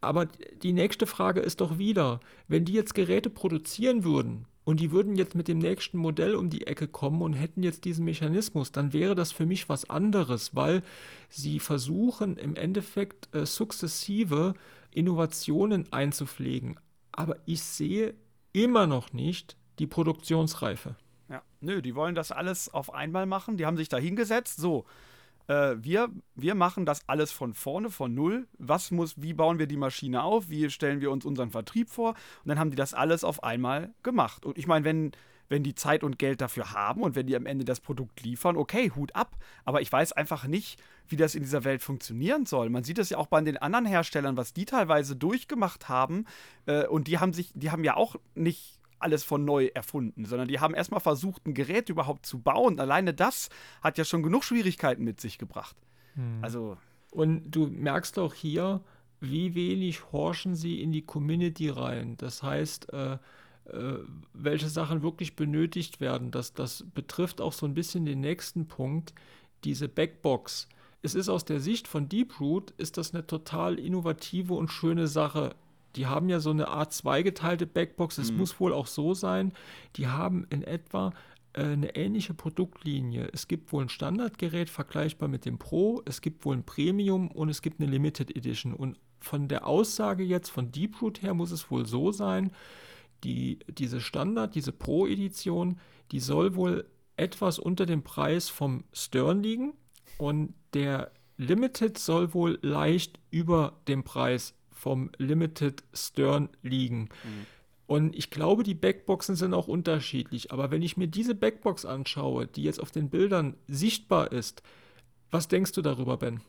aber 0.00 0.26
die 0.62 0.72
nächste 0.72 1.06
Frage 1.06 1.40
ist 1.40 1.60
doch 1.60 1.78
wieder, 1.78 2.20
wenn 2.48 2.64
die 2.64 2.72
jetzt 2.72 2.94
Geräte 2.94 3.30
produzieren 3.30 4.04
würden 4.04 4.46
und 4.64 4.80
die 4.80 4.92
würden 4.92 5.16
jetzt 5.16 5.34
mit 5.34 5.48
dem 5.48 5.58
nächsten 5.58 5.98
Modell 5.98 6.34
um 6.34 6.48
die 6.48 6.66
Ecke 6.66 6.86
kommen 6.88 7.22
und 7.22 7.34
hätten 7.34 7.62
jetzt 7.62 7.84
diesen 7.84 8.04
Mechanismus, 8.04 8.72
dann 8.72 8.92
wäre 8.92 9.14
das 9.14 9.32
für 9.32 9.46
mich 9.46 9.68
was 9.68 9.88
anderes, 9.88 10.54
weil 10.54 10.82
sie 11.28 11.58
versuchen 11.60 12.36
im 12.36 12.56
Endeffekt 12.56 13.34
äh, 13.34 13.46
sukzessive 13.46 14.54
Innovationen 14.90 15.92
einzupflegen. 15.92 16.78
Aber 17.12 17.36
ich 17.46 17.62
sehe 17.62 18.14
immer 18.52 18.86
noch 18.86 19.12
nicht 19.12 19.56
die 19.78 19.86
Produktionsreife. 19.86 20.96
Ja, 21.28 21.42
nö, 21.60 21.80
die 21.80 21.94
wollen 21.94 22.14
das 22.14 22.32
alles 22.32 22.72
auf 22.72 22.92
einmal 22.92 23.26
machen. 23.26 23.56
Die 23.56 23.66
haben 23.66 23.76
sich 23.76 23.88
da 23.88 23.98
hingesetzt. 23.98 24.58
So, 24.58 24.84
äh, 25.50 25.82
wir, 25.82 26.10
wir 26.36 26.54
machen 26.54 26.86
das 26.86 27.08
alles 27.08 27.32
von 27.32 27.54
vorne, 27.54 27.90
von 27.90 28.14
null. 28.14 28.46
Was 28.58 28.92
muss, 28.92 29.20
wie 29.20 29.34
bauen 29.34 29.58
wir 29.58 29.66
die 29.66 29.76
Maschine 29.76 30.22
auf? 30.22 30.48
Wie 30.48 30.70
stellen 30.70 31.00
wir 31.00 31.10
uns 31.10 31.24
unseren 31.24 31.50
Vertrieb 31.50 31.90
vor? 31.90 32.10
Und 32.10 32.48
dann 32.48 32.58
haben 32.60 32.70
die 32.70 32.76
das 32.76 32.94
alles 32.94 33.24
auf 33.24 33.42
einmal 33.42 33.92
gemacht. 34.04 34.46
Und 34.46 34.56
ich 34.56 34.68
meine, 34.68 34.84
wenn, 34.84 35.10
wenn 35.48 35.64
die 35.64 35.74
Zeit 35.74 36.04
und 36.04 36.20
Geld 36.20 36.40
dafür 36.40 36.72
haben 36.72 37.02
und 37.02 37.16
wenn 37.16 37.26
die 37.26 37.34
am 37.34 37.46
Ende 37.46 37.64
das 37.64 37.80
Produkt 37.80 38.22
liefern, 38.22 38.56
okay, 38.56 38.92
Hut 38.94 39.16
ab. 39.16 39.36
Aber 39.64 39.80
ich 39.80 39.90
weiß 39.90 40.12
einfach 40.12 40.46
nicht, 40.46 40.80
wie 41.08 41.16
das 41.16 41.34
in 41.34 41.42
dieser 41.42 41.64
Welt 41.64 41.82
funktionieren 41.82 42.46
soll. 42.46 42.70
Man 42.70 42.84
sieht 42.84 42.98
es 42.98 43.10
ja 43.10 43.18
auch 43.18 43.26
bei 43.26 43.40
den 43.40 43.56
anderen 43.58 43.86
Herstellern, 43.86 44.36
was 44.36 44.52
die 44.52 44.66
teilweise 44.66 45.16
durchgemacht 45.16 45.88
haben. 45.88 46.26
Äh, 46.66 46.86
und 46.86 47.08
die 47.08 47.18
haben 47.18 47.32
sich, 47.32 47.50
die 47.56 47.72
haben 47.72 47.82
ja 47.82 47.96
auch 47.96 48.14
nicht 48.36 48.79
alles 49.00 49.24
von 49.24 49.44
neu 49.44 49.70
erfunden, 49.74 50.24
sondern 50.24 50.48
die 50.48 50.60
haben 50.60 50.74
erstmal 50.74 51.00
versucht, 51.00 51.46
ein 51.46 51.54
Gerät 51.54 51.88
überhaupt 51.88 52.26
zu 52.26 52.40
bauen. 52.40 52.78
Alleine 52.78 53.14
das 53.14 53.48
hat 53.82 53.98
ja 53.98 54.04
schon 54.04 54.22
genug 54.22 54.44
Schwierigkeiten 54.44 55.04
mit 55.04 55.20
sich 55.20 55.38
gebracht. 55.38 55.76
Hm. 56.14 56.38
Also. 56.42 56.76
Und 57.10 57.50
du 57.50 57.66
merkst 57.66 58.18
auch 58.18 58.34
hier, 58.34 58.82
wie 59.20 59.54
wenig 59.54 60.12
horchen 60.12 60.54
sie 60.54 60.80
in 60.80 60.92
die 60.92 61.02
Community 61.02 61.68
rein. 61.68 62.16
Das 62.18 62.42
heißt, 62.42 62.92
äh, 62.92 63.18
äh, 63.72 63.98
welche 64.32 64.68
Sachen 64.68 65.02
wirklich 65.02 65.36
benötigt 65.36 66.00
werden. 66.00 66.30
Das, 66.30 66.54
das 66.54 66.84
betrifft 66.94 67.40
auch 67.40 67.52
so 67.52 67.66
ein 67.66 67.74
bisschen 67.74 68.04
den 68.04 68.20
nächsten 68.20 68.66
Punkt, 68.66 69.12
diese 69.64 69.88
Backbox. 69.88 70.68
Es 71.02 71.14
ist 71.14 71.28
aus 71.28 71.44
der 71.44 71.60
Sicht 71.60 71.88
von 71.88 72.08
Deeproot, 72.08 72.72
ist 72.72 72.96
das 72.96 73.14
eine 73.14 73.26
total 73.26 73.78
innovative 73.78 74.54
und 74.54 74.70
schöne 74.70 75.06
Sache 75.06 75.54
die 75.96 76.06
haben 76.06 76.28
ja 76.28 76.40
so 76.40 76.50
eine 76.50 76.68
Art 76.68 76.92
zweigeteilte 76.92 77.66
Backbox, 77.66 78.18
es 78.18 78.32
mhm. 78.32 78.38
muss 78.38 78.60
wohl 78.60 78.72
auch 78.72 78.86
so 78.86 79.14
sein. 79.14 79.52
Die 79.96 80.06
haben 80.06 80.46
in 80.50 80.62
etwa 80.62 81.12
äh, 81.52 81.62
eine 81.62 81.96
ähnliche 81.96 82.34
Produktlinie. 82.34 83.28
Es 83.32 83.48
gibt 83.48 83.72
wohl 83.72 83.84
ein 83.84 83.88
Standardgerät 83.88 84.70
vergleichbar 84.70 85.28
mit 85.28 85.44
dem 85.44 85.58
Pro, 85.58 86.02
es 86.04 86.20
gibt 86.20 86.44
wohl 86.44 86.56
ein 86.56 86.64
Premium 86.64 87.30
und 87.30 87.48
es 87.48 87.62
gibt 87.62 87.80
eine 87.80 87.90
Limited 87.90 88.36
Edition. 88.36 88.74
Und 88.74 88.98
von 89.20 89.48
der 89.48 89.66
Aussage 89.66 90.24
jetzt 90.24 90.48
von 90.48 90.72
Deeproot 90.72 91.22
her 91.22 91.34
muss 91.34 91.50
es 91.50 91.70
wohl 91.70 91.86
so 91.86 92.12
sein, 92.12 92.52
die, 93.24 93.58
diese 93.68 94.00
Standard, 94.00 94.54
diese 94.54 94.72
Pro-Edition, 94.72 95.78
die 96.10 96.20
soll 96.20 96.54
wohl 96.54 96.88
etwas 97.16 97.58
unter 97.58 97.84
dem 97.84 98.02
Preis 98.02 98.48
vom 98.48 98.84
Stern 98.92 99.42
liegen 99.42 99.74
und 100.16 100.54
der 100.72 101.12
Limited 101.36 101.98
soll 101.98 102.32
wohl 102.32 102.58
leicht 102.62 103.18
über 103.30 103.80
dem 103.88 104.04
Preis 104.04 104.54
vom 104.80 105.10
Limited 105.18 105.84
Stern 105.92 106.48
liegen. 106.62 107.10
Mhm. 107.22 107.46
Und 107.86 108.16
ich 108.16 108.30
glaube, 108.30 108.62
die 108.62 108.74
Backboxen 108.74 109.36
sind 109.36 109.52
auch 109.52 109.68
unterschiedlich. 109.68 110.52
Aber 110.52 110.70
wenn 110.70 110.80
ich 110.80 110.96
mir 110.96 111.08
diese 111.08 111.34
Backbox 111.34 111.84
anschaue, 111.84 112.46
die 112.46 112.62
jetzt 112.62 112.80
auf 112.80 112.90
den 112.90 113.10
Bildern 113.10 113.56
sichtbar 113.66 114.32
ist, 114.32 114.62
was 115.30 115.48
denkst 115.48 115.72
du 115.72 115.82
darüber, 115.82 116.16
Ben? 116.16 116.40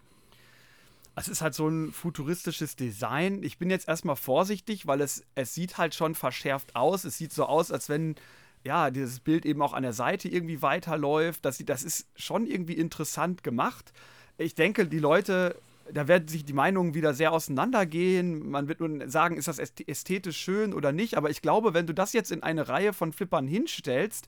Es 1.15 1.27
ist 1.27 1.41
halt 1.41 1.53
so 1.53 1.67
ein 1.67 1.91
futuristisches 1.91 2.75
Design. 2.75 3.43
Ich 3.43 3.57
bin 3.57 3.69
jetzt 3.69 3.87
erstmal 3.87 4.15
vorsichtig, 4.15 4.87
weil 4.87 5.01
es, 5.01 5.23
es 5.35 5.53
sieht 5.53 5.77
halt 5.77 5.93
schon 5.93 6.15
verschärft 6.15 6.75
aus. 6.75 7.03
Es 7.03 7.17
sieht 7.17 7.33
so 7.33 7.45
aus, 7.45 7.71
als 7.71 7.89
wenn 7.89 8.15
ja, 8.63 8.91
dieses 8.91 9.19
Bild 9.19 9.45
eben 9.45 9.61
auch 9.61 9.73
an 9.73 9.83
der 9.83 9.93
Seite 9.93 10.29
irgendwie 10.29 10.61
weiterläuft. 10.61 11.43
Das, 11.43 11.57
das 11.57 11.83
ist 11.83 12.07
schon 12.15 12.45
irgendwie 12.45 12.73
interessant 12.73 13.43
gemacht. 13.43 13.91
Ich 14.37 14.55
denke, 14.55 14.85
die 14.85 14.99
Leute 14.99 15.59
da 15.91 16.07
werden 16.07 16.27
sich 16.27 16.45
die 16.45 16.53
Meinungen 16.53 16.93
wieder 16.93 17.13
sehr 17.13 17.31
auseinandergehen. 17.31 18.49
Man 18.49 18.67
wird 18.67 18.79
nun 18.79 19.09
sagen, 19.09 19.37
ist 19.37 19.47
das 19.47 19.59
ästhetisch 19.59 20.37
schön 20.37 20.73
oder 20.73 20.91
nicht. 20.91 21.15
Aber 21.15 21.29
ich 21.29 21.41
glaube, 21.41 21.73
wenn 21.73 21.87
du 21.87 21.93
das 21.93 22.13
jetzt 22.13 22.31
in 22.31 22.43
eine 22.43 22.67
Reihe 22.67 22.93
von 22.93 23.13
Flippern 23.13 23.47
hinstellst, 23.47 24.27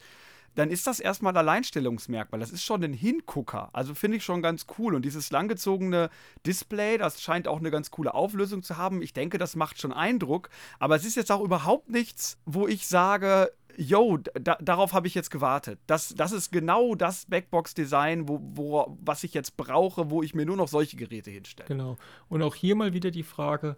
dann 0.56 0.70
ist 0.70 0.88
das 0.88 1.00
erstmal 1.00 1.36
Alleinstellungsmerkmal. 1.36 2.40
Das 2.40 2.52
ist 2.52 2.64
schon 2.64 2.84
ein 2.84 2.94
Hingucker. 2.94 3.70
Also 3.74 3.96
finde 3.96 4.18
ich 4.18 4.24
schon 4.24 4.42
ganz 4.42 4.66
cool. 4.78 4.96
Und 4.96 5.04
dieses 5.04 5.32
langgezogene 5.32 6.10
Display, 6.46 6.98
das 6.98 7.22
scheint 7.22 7.48
auch 7.48 7.60
eine 7.60 7.72
ganz 7.72 7.92
coole 7.92 8.14
Auflösung 8.14 8.64
zu 8.64 8.78
haben. 8.78 9.02
Ich 9.02 9.14
denke, 9.14 9.38
das 9.38 9.56
macht 9.56 9.80
schon 9.80 9.94
Eindruck. 9.94 10.50
Aber 10.80 10.96
es 10.96 11.06
ist 11.06 11.16
jetzt 11.16 11.32
auch 11.32 11.42
überhaupt 11.42 11.90
nichts, 11.90 12.38
wo 12.46 12.68
ich 12.68 12.88
sage, 12.88 13.52
yo, 13.78 14.18
da, 14.18 14.58
darauf 14.62 14.94
habe 14.94 15.08
ich 15.08 15.16
jetzt 15.16 15.32
gewartet. 15.32 15.80
Das, 15.88 16.14
das 16.16 16.32
ist 16.32 16.52
genau 16.52 16.96
das 16.96 17.26
Backbox-Design, 17.26 18.28
wo, 18.28 18.40
wo, 18.44 18.98
was 19.02 19.24
ich 19.24 19.34
jetzt 19.34 19.58
brauche, 19.58 20.10
wo 20.10 20.24
ich 20.24 20.36
mir 20.36 20.46
nur 20.46 20.58
noch 20.58 20.68
solche 20.68 20.98
Geräte 20.98 21.32
hinstelle. 21.32 21.68
Genau. 21.68 21.98
Und 22.30 22.42
auch 22.44 22.56
hier 22.56 22.76
mal 22.76 22.94
wieder 22.94 23.12
die 23.12 23.24
Frage, 23.24 23.76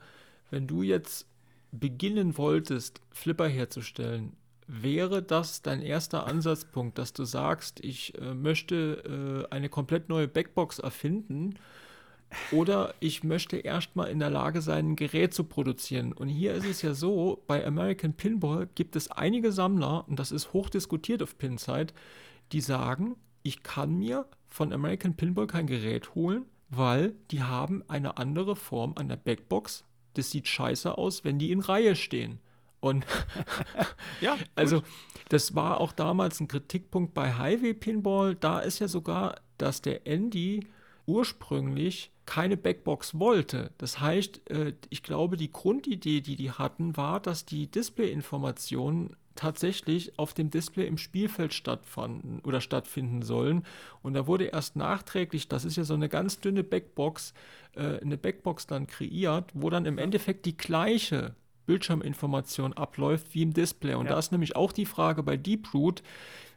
wenn 0.49 0.67
du 0.67 0.81
jetzt 0.81 1.27
beginnen 1.71 2.38
wolltest, 2.38 3.01
Flipper 3.11 3.47
herzustellen, 3.47 4.35
wäre 4.67 5.21
das 5.21 5.62
dein 5.62 5.82
erster 5.82 6.25
Ansatzpunkt, 6.25 6.97
dass 6.97 7.13
du 7.13 7.23
sagst, 7.23 7.80
ich 7.84 8.17
äh, 8.19 8.34
möchte 8.34 9.47
äh, 9.49 9.54
eine 9.54 9.69
komplett 9.69 10.10
neue 10.10 10.28
Backbox 10.28 10.80
erfinden 10.80 11.56
oder 12.51 12.93
ich 12.99 13.23
möchte 13.23 13.58
erstmal 13.58 14.10
in 14.10 14.19
der 14.19 14.30
Lage 14.30 14.62
sein, 14.62 14.91
ein 14.91 14.95
Gerät 14.95 15.34
zu 15.34 15.43
produzieren. 15.43 16.13
Und 16.13 16.28
hier 16.28 16.54
ist 16.54 16.65
es 16.65 16.82
ja 16.82 16.93
so, 16.93 17.43
bei 17.47 17.65
American 17.65 18.13
Pinball 18.13 18.67
gibt 18.75 18.95
es 18.95 19.12
einige 19.12 19.51
Sammler, 19.51 20.08
und 20.08 20.19
das 20.19 20.32
ist 20.32 20.54
hoch 20.54 20.69
diskutiert 20.69 21.21
auf 21.21 21.38
Pinside, 21.38 21.93
die 22.51 22.62
sagen, 22.62 23.15
ich 23.43 23.63
kann 23.63 23.97
mir 23.97 24.25
von 24.47 24.73
American 24.73 25.15
Pinball 25.15 25.47
kein 25.47 25.67
Gerät 25.67 26.15
holen, 26.15 26.45
weil 26.69 27.15
die 27.32 27.43
haben 27.43 27.84
eine 27.88 28.17
andere 28.17 28.56
Form 28.56 28.93
an 28.95 29.08
der 29.08 29.17
Backbox. 29.17 29.84
Das 30.15 30.32
sieht 30.32 30.47
scheiße 30.47 30.97
aus, 30.97 31.23
wenn 31.23 31.39
die 31.39 31.51
in 31.51 31.60
Reihe 31.60 31.95
stehen. 31.95 32.39
Und 32.86 33.04
ja, 34.21 34.38
also 34.54 34.84
das 35.30 35.56
war 35.56 35.82
auch 35.82 35.91
damals 35.91 36.39
ein 36.39 36.48
Kritikpunkt 36.48 37.15
bei 37.15 37.34
Highway 37.34 37.74
Pinball. 37.74 38.36
Da 38.36 38.60
ist 38.60 38.78
ja 38.78 38.88
sogar, 38.88 39.38
dass 39.58 39.82
der 39.82 40.06
Andy 40.06 40.67
ursprünglich 41.08 42.12
keine 42.28 42.58
Backbox 42.58 43.17
wollte. 43.17 43.71
Das 43.80 44.00
heißt, 44.00 44.52
äh, 44.52 44.74
ich 44.89 45.02
glaube, 45.02 45.36
die 45.36 45.52
Grundidee, 45.52 46.21
die 46.21 46.36
die 46.36 46.52
hatten, 46.52 46.95
war, 46.95 47.19
dass 47.19 47.45
die 47.45 47.67
Display-Informationen 47.67 49.15
tatsächlich 49.34 50.17
auf 50.17 50.34
dem 50.34 50.52
Display 50.52 50.88
im 50.88 50.98
Spielfeld 50.98 51.54
stattfanden 51.54 52.39
oder 52.41 52.62
stattfinden 52.62 53.24
sollen. 53.24 53.65
Und 54.04 54.13
da 54.13 54.28
wurde 54.28 54.45
erst 54.45 54.76
nachträglich, 54.76 55.48
das 55.48 55.65
ist 55.65 55.76
ja 55.76 55.84
so 55.84 55.95
eine 55.95 56.08
ganz 56.08 56.39
dünne 56.39 56.63
Backbox, 56.63 57.34
äh, 57.76 58.00
eine 58.00 58.17
Backbox 58.17 58.67
dann 58.67 58.86
kreiert, 58.86 59.52
wo 59.56 59.71
dann 59.71 59.86
im 59.86 59.98
Endeffekt 59.98 60.45
die 60.45 60.56
gleiche 60.56 61.36
Bildschirminformation 61.65 62.73
abläuft 62.73 63.34
wie 63.34 63.41
im 63.41 63.54
Display. 63.54 63.95
Und 63.95 64.06
ja. 64.06 64.13
da 64.13 64.19
ist 64.19 64.32
nämlich 64.32 64.56
auch 64.56 64.71
die 64.71 64.86
Frage 64.86 65.23
bei 65.23 65.38
Deeproot, 65.38 66.04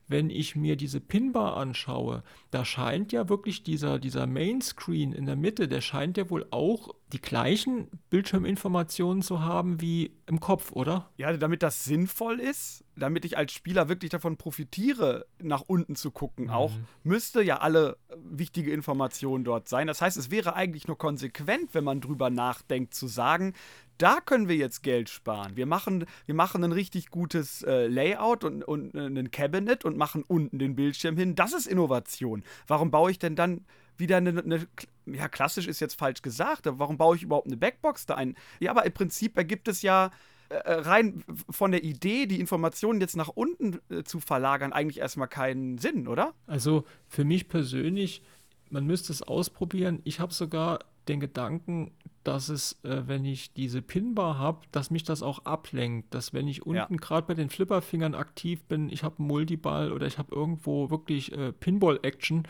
wenn 0.09 0.31
ich 0.31 0.57
mir 0.57 0.77
diese 0.77 1.01
Pinbar 1.01 1.57
anschaue, 1.57 2.23
da 2.51 2.65
scheint 2.65 3.13
ja 3.13 3.29
wirklich 3.29 3.63
dieser, 3.63 3.99
dieser 3.99 4.27
Mainscreen 4.27 5.13
in 5.13 5.27
der 5.27 5.37
Mitte, 5.37 5.69
der 5.69 5.83
scheint 5.83 6.17
ja 6.17 6.31
wohl 6.31 6.47
auch 6.51 6.95
die 7.13 7.21
gleichen 7.21 7.89
Bildschirminformationen 8.11 9.23
zu 9.23 9.43
haben 9.43 9.81
wie 9.81 10.17
im 10.27 10.41
Kopf, 10.41 10.73
oder? 10.73 11.11
Ja, 11.17 11.37
damit 11.37 11.63
das 11.63 11.85
sinnvoll 11.85 12.41
ist, 12.41 12.85
damit 12.97 13.25
ich 13.25 13.37
als 13.37 13.53
Spieler 13.53 13.89
wirklich 13.89 14.11
davon 14.11 14.37
profitiere, 14.37 15.27
nach 15.41 15.63
unten 15.67 15.95
zu 15.95 16.11
gucken, 16.11 16.47
mhm. 16.47 16.51
auch 16.51 16.73
müsste 17.03 17.43
ja 17.43 17.59
alle 17.59 17.99
wichtige 18.17 18.73
Informationen 18.73 19.45
dort 19.45 19.69
sein. 19.69 19.87
Das 19.87 20.01
heißt, 20.01 20.17
es 20.17 20.31
wäre 20.31 20.55
eigentlich 20.55 20.89
nur 20.89 20.99
konsequent, 20.99 21.75
wenn 21.75 21.85
man 21.85 22.01
drüber 22.01 22.31
nachdenkt, 22.31 22.95
zu 22.95 23.07
sagen, 23.07 23.55
da 23.99 24.21
können 24.21 24.49
wir 24.49 24.57
jetzt 24.57 24.83
Geld 24.83 25.09
sparen. 25.09 25.57
Wir 25.57 25.67
machen, 25.67 26.07
wir 26.27 26.35
machen 26.35 26.65
ein 26.65 26.73
richtig 26.73 27.11
gutes 27.11 27.63
äh, 27.63 27.87
Layout 27.87 28.45
und, 28.45 28.63
und 28.63 28.95
äh, 28.95 29.07
ein 29.07 29.31
Cabinet 29.31 29.85
und 29.85 29.97
machen 29.97 30.25
unten 30.27 30.59
den 30.59 30.77
Bildschirm 30.77 31.17
hin. 31.17 31.35
Das 31.35 31.53
ist 31.53 31.67
Innovation. 31.67 32.45
Warum 32.67 32.91
baue 32.91 33.11
ich 33.11 33.19
denn 33.19 33.37
dann 33.37 33.65
wieder 33.97 34.19
eine, 34.19 34.31
eine, 34.31 34.67
ja, 35.07 35.29
klassisch 35.29 35.67
ist 35.67 35.81
jetzt 35.81 35.99
falsch 35.99 36.23
gesagt, 36.23 36.67
aber 36.67 36.79
warum 36.79 36.97
baue 36.97 37.17
ich 37.17 37.25
überhaupt 37.25 37.49
eine 37.49 37.57
Backbox 37.57 38.07
da 38.07 38.15
ein? 38.15 38.37
Ja, 38.61 38.71
aber 38.71 38.87
im 38.87 38.93
Prinzip 38.93 39.37
ergibt 39.37 39.69
es 39.69 39.83
ja 39.83 40.11
äh, 40.49 40.73
rein 40.73 41.25
von 41.51 41.73
der 41.73 41.85
Idee, 41.85 42.27
die 42.27 42.41
Informationen 42.41 43.01
jetzt 43.01 43.17
nach 43.17 43.29
unten 43.29 43.81
äh, 43.91 44.05
zu 44.05 44.21
verlagern, 44.21 44.73
eigentlich 44.73 45.01
erstmal 45.01 45.29
keinen 45.29 45.79
Sinn, 45.79 46.09
oder? 46.09 46.33
Also 46.47 46.85
für 47.09 47.25
mich 47.25 47.49
persönlich, 47.49 48.23
man 48.71 48.87
müsste 48.87 49.13
es 49.13 49.23
ausprobieren. 49.23 50.01
Ich 50.05 50.21
habe 50.21 50.33
sogar 50.33 50.79
den 51.09 51.21
Gedanken, 51.21 51.93
dass 52.29 52.51
es, 52.51 52.73
äh, 52.85 53.05
wenn 53.07 53.25
ich 53.25 53.55
diese 53.55 53.81
Pinbar 53.81 54.39
habe, 54.39 54.61
dass 54.71 54.91
mich 54.91 55.03
das 55.03 55.23
auch 55.23 55.47
ablenkt. 55.47 56.13
Dass 56.13 56.35
wenn 56.35 56.47
ich 56.47 56.67
unten 56.67 56.77
ja. 56.95 57.01
gerade 57.01 57.27
bei 57.27 57.33
den 57.33 57.49
Flipperfingern 57.49 58.15
aktiv 58.15 58.63
bin, 58.65 58.91
ich 58.91 59.03
habe 59.03 59.19
einen 59.19 59.29
Multiball 59.29 59.93
oder 59.93 60.07
ich 60.07 60.19
habe 60.19 60.35
irgendwo 60.35 60.91
wirklich 60.91 61.33
äh, 61.33 61.53
Pinball-Action 61.53 62.47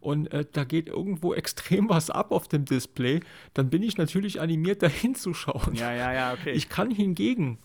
und 0.00 0.26
äh, 0.32 0.44
da 0.52 0.64
geht 0.64 0.88
irgendwo 0.88 1.32
extrem 1.34 1.88
was 1.88 2.10
ab 2.10 2.30
auf 2.30 2.46
dem 2.46 2.66
Display, 2.66 3.20
dann 3.54 3.70
bin 3.70 3.82
ich 3.82 3.96
natürlich 3.96 4.38
animiert, 4.38 4.82
da 4.82 4.88
hinzuschauen. 4.88 5.74
Ja, 5.74 5.94
ja, 5.94 6.12
ja, 6.12 6.32
okay. 6.34 6.52
Ich 6.52 6.68
kann 6.68 6.90
hingegen 6.90 7.58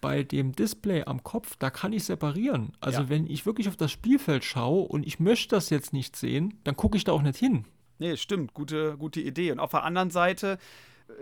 bei 0.00 0.22
dem 0.22 0.52
Display 0.52 1.04
am 1.04 1.22
Kopf, 1.22 1.56
da 1.58 1.68
kann 1.68 1.92
ich 1.92 2.04
separieren. 2.04 2.72
Also 2.80 3.02
ja. 3.02 3.08
wenn 3.10 3.26
ich 3.26 3.44
wirklich 3.44 3.68
auf 3.68 3.76
das 3.76 3.92
Spielfeld 3.92 4.44
schaue 4.44 4.88
und 4.88 5.06
ich 5.06 5.20
möchte 5.20 5.54
das 5.54 5.68
jetzt 5.68 5.92
nicht 5.92 6.16
sehen, 6.16 6.58
dann 6.64 6.74
gucke 6.74 6.96
ich 6.96 7.04
da 7.04 7.12
auch 7.12 7.22
nicht 7.22 7.38
hin. 7.38 7.66
Nee, 7.98 8.16
stimmt, 8.16 8.54
gute, 8.54 8.96
gute 8.96 9.20
Idee. 9.20 9.52
Und 9.52 9.60
auf 9.60 9.70
der 9.70 9.84
anderen 9.84 10.10
Seite, 10.10 10.58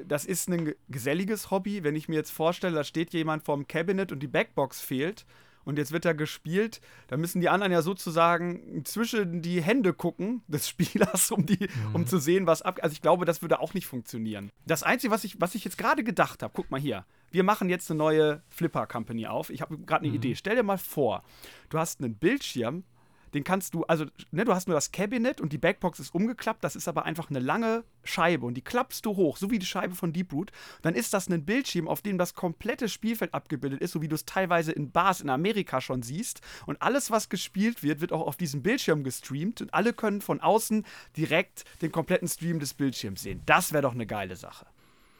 das 0.07 0.25
ist 0.25 0.49
ein 0.49 0.75
geselliges 0.89 1.51
Hobby. 1.51 1.83
Wenn 1.85 1.97
ich 1.97 2.09
mir 2.09 2.17
jetzt 2.17 2.31
vorstelle, 2.31 2.75
da 2.75 2.85
steht 2.85 3.13
jemand 3.13 3.45
vorm 3.45 3.67
Cabinet 3.67 4.13
und 4.13 4.21
die 4.21 4.29
Backbox 4.29 4.81
fehlt 4.81 5.27
und 5.65 5.79
jetzt 5.79 5.93
wird 5.93 6.05
er 6.05 6.15
gespielt, 6.15 6.81
dann 7.09 7.21
müssen 7.21 7.41
die 7.41 7.49
anderen 7.49 7.73
ja 7.73 7.83
sozusagen 7.83 8.85
zwischen 8.85 9.43
die 9.43 9.63
Hände 9.63 9.93
gucken 9.93 10.43
des 10.49 10.69
Spielers, 10.71 11.31
um, 11.31 11.47
die, 11.47 11.69
mhm. 11.89 11.95
um 11.95 12.07
zu 12.07 12.19
sehen, 12.19 12.47
was 12.47 12.63
ab. 12.63 12.79
Also 12.83 12.93
ich 12.93 13.03
glaube, 13.03 13.25
das 13.25 13.43
würde 13.43 13.61
auch 13.61 13.75
nicht 13.75 13.87
funktionieren. 13.87 14.51
Das 14.67 14.83
Einzige, 14.83 15.13
was 15.13 15.25
ich, 15.25 15.41
was 15.41 15.55
ich 15.55 15.65
jetzt 15.65 15.79
gerade 15.79 16.05
gedacht 16.05 16.43
habe, 16.43 16.53
guck 16.55 16.71
mal 16.71 16.81
hier, 16.81 17.05
wir 17.31 17.45
machen 17.45 17.69
jetzt 17.69 17.91
eine 17.91 17.99
neue 17.99 18.43
Flipper-Company 18.49 19.27
auf. 19.27 19.51
Ich 19.51 19.61
habe 19.61 19.79
gerade 19.79 20.03
eine 20.03 20.11
mhm. 20.11 20.17
Idee. 20.17 20.35
Stell 20.35 20.57
dir 20.57 20.63
mal 20.63 20.79
vor, 20.79 21.23
du 21.69 21.79
hast 21.79 22.01
einen 22.01 22.15
Bildschirm, 22.15 22.85
den 23.35 23.45
kannst 23.45 23.75
du, 23.75 23.85
also, 23.85 24.07
ne, 24.31 24.45
du 24.45 24.55
hast 24.55 24.69
nur 24.69 24.75
das 24.75 24.93
Cabinet 24.93 25.41
und 25.41 25.53
die 25.53 25.59
Backbox 25.59 26.01
ist 26.01 26.15
umgeklappt, 26.15 26.65
das 26.65 26.77
ist 26.77 26.89
aber 26.89 27.05
einfach 27.05 27.31
eine 27.31 27.39
lange 27.39 27.85
Scheibe 28.03 28.47
und 28.47 28.55
die 28.55 28.63
klappst 28.63 29.07
du 29.07 29.17
hoch, 29.17 29.37
so 29.37 29.51
wie 29.51 29.59
die 29.59 29.67
Scheibe 29.67 29.95
von 29.95 30.13
Deeproot. 30.13 30.51
Dann 30.83 30.95
ist 30.95 31.15
das 31.15 31.29
ein 31.29 31.45
Bildschirm, 31.45 31.89
auf 31.89 32.03
dem 32.03 32.19
das 32.19 32.35
komplette 32.35 32.89
Spielfeld 32.89 33.35
abgebildet 33.35 33.81
ist, 33.81 33.93
so 33.93 34.03
wie 34.03 34.09
du 34.09 34.15
es 34.15 34.25
teilweise 34.25 34.73
in 34.73 34.91
Bars 34.91 35.21
in 35.21 35.31
Amerika 35.31 35.81
schon 35.81 36.03
siehst. 36.03 36.41
Und 36.67 36.81
alles, 36.83 37.11
was 37.11 37.29
gespielt 37.29 37.83
wird, 37.83 38.01
wird 38.01 38.13
auch 38.13 38.27
auf 38.27 38.37
diesem 38.37 38.63
Bildschirm 38.63 39.05
gestreamt 39.05 39.61
und 39.61 39.75
alle 39.75 39.93
können 39.93 40.21
von 40.21 40.41
außen 40.41 40.85
direkt 41.17 41.65
den 41.83 41.93
kompletten 41.93 42.29
Stream 42.29 42.59
des 42.59 42.75
Bildschirms 42.75 43.23
sehen. 43.23 43.43
Das 43.47 43.73
wäre 43.73 43.83
doch 43.83 43.95
eine 43.95 44.07
geile 44.07 44.37
Sache. 44.37 44.67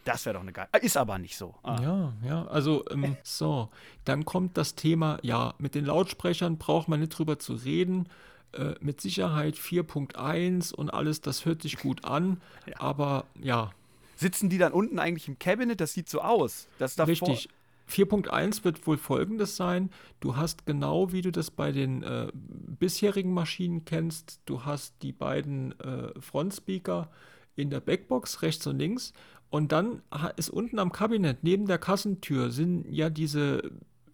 Das 0.05 0.25
wäre 0.25 0.33
doch 0.33 0.41
eine 0.41 0.51
geile. 0.51 0.69
Ist 0.81 0.97
aber 0.97 1.17
nicht 1.19 1.37
so. 1.37 1.55
Ah. 1.63 1.79
Ja, 1.81 2.13
ja. 2.25 2.47
Also, 2.47 2.83
ähm, 2.89 3.17
so. 3.23 3.69
Dann 4.05 4.25
kommt 4.25 4.57
das 4.57 4.75
Thema, 4.75 5.19
ja, 5.21 5.53
mit 5.59 5.75
den 5.75 5.85
Lautsprechern 5.85 6.57
braucht 6.57 6.87
man 6.87 6.99
nicht 6.99 7.17
drüber 7.17 7.39
zu 7.39 7.53
reden. 7.53 8.07
Äh, 8.53 8.73
mit 8.81 8.99
Sicherheit 8.99 9.55
4.1 9.55 10.73
und 10.73 10.93
alles, 10.93 11.21
das 11.21 11.45
hört 11.45 11.61
sich 11.61 11.77
gut 11.77 12.03
an. 12.05 12.41
Ja. 12.67 12.79
Aber 12.79 13.25
ja. 13.41 13.71
Sitzen 14.15 14.49
die 14.49 14.59
dann 14.59 14.71
unten 14.71 14.99
eigentlich 14.99 15.27
im 15.27 15.39
Cabinet? 15.39 15.81
Das 15.81 15.93
sieht 15.93 16.07
so 16.07 16.21
aus. 16.21 16.67
Das 16.77 16.99
Richtig. 16.99 17.49
4.1 17.89 18.63
wird 18.63 18.85
wohl 18.87 18.97
folgendes 18.97 19.55
sein. 19.55 19.89
Du 20.19 20.35
hast 20.35 20.65
genau 20.65 21.11
wie 21.11 21.21
du 21.21 21.31
das 21.31 21.51
bei 21.51 21.71
den 21.71 22.03
äh, 22.03 22.27
bisherigen 22.33 23.33
Maschinen 23.33 23.83
kennst, 23.85 24.39
du 24.45 24.63
hast 24.63 24.95
die 25.01 25.11
beiden 25.11 25.77
äh, 25.79 26.19
Frontspeaker 26.19 27.09
in 27.55 27.69
der 27.69 27.81
Backbox 27.81 28.41
rechts 28.41 28.65
und 28.67 28.79
links 28.79 29.13
und 29.51 29.73
dann 29.73 30.01
ist 30.37 30.49
unten 30.49 30.79
am 30.79 30.91
Kabinett, 30.91 31.43
neben 31.43 31.67
der 31.67 31.77
Kassentür, 31.77 32.49
sind 32.51 32.85
ja 32.89 33.09
diese 33.09 33.71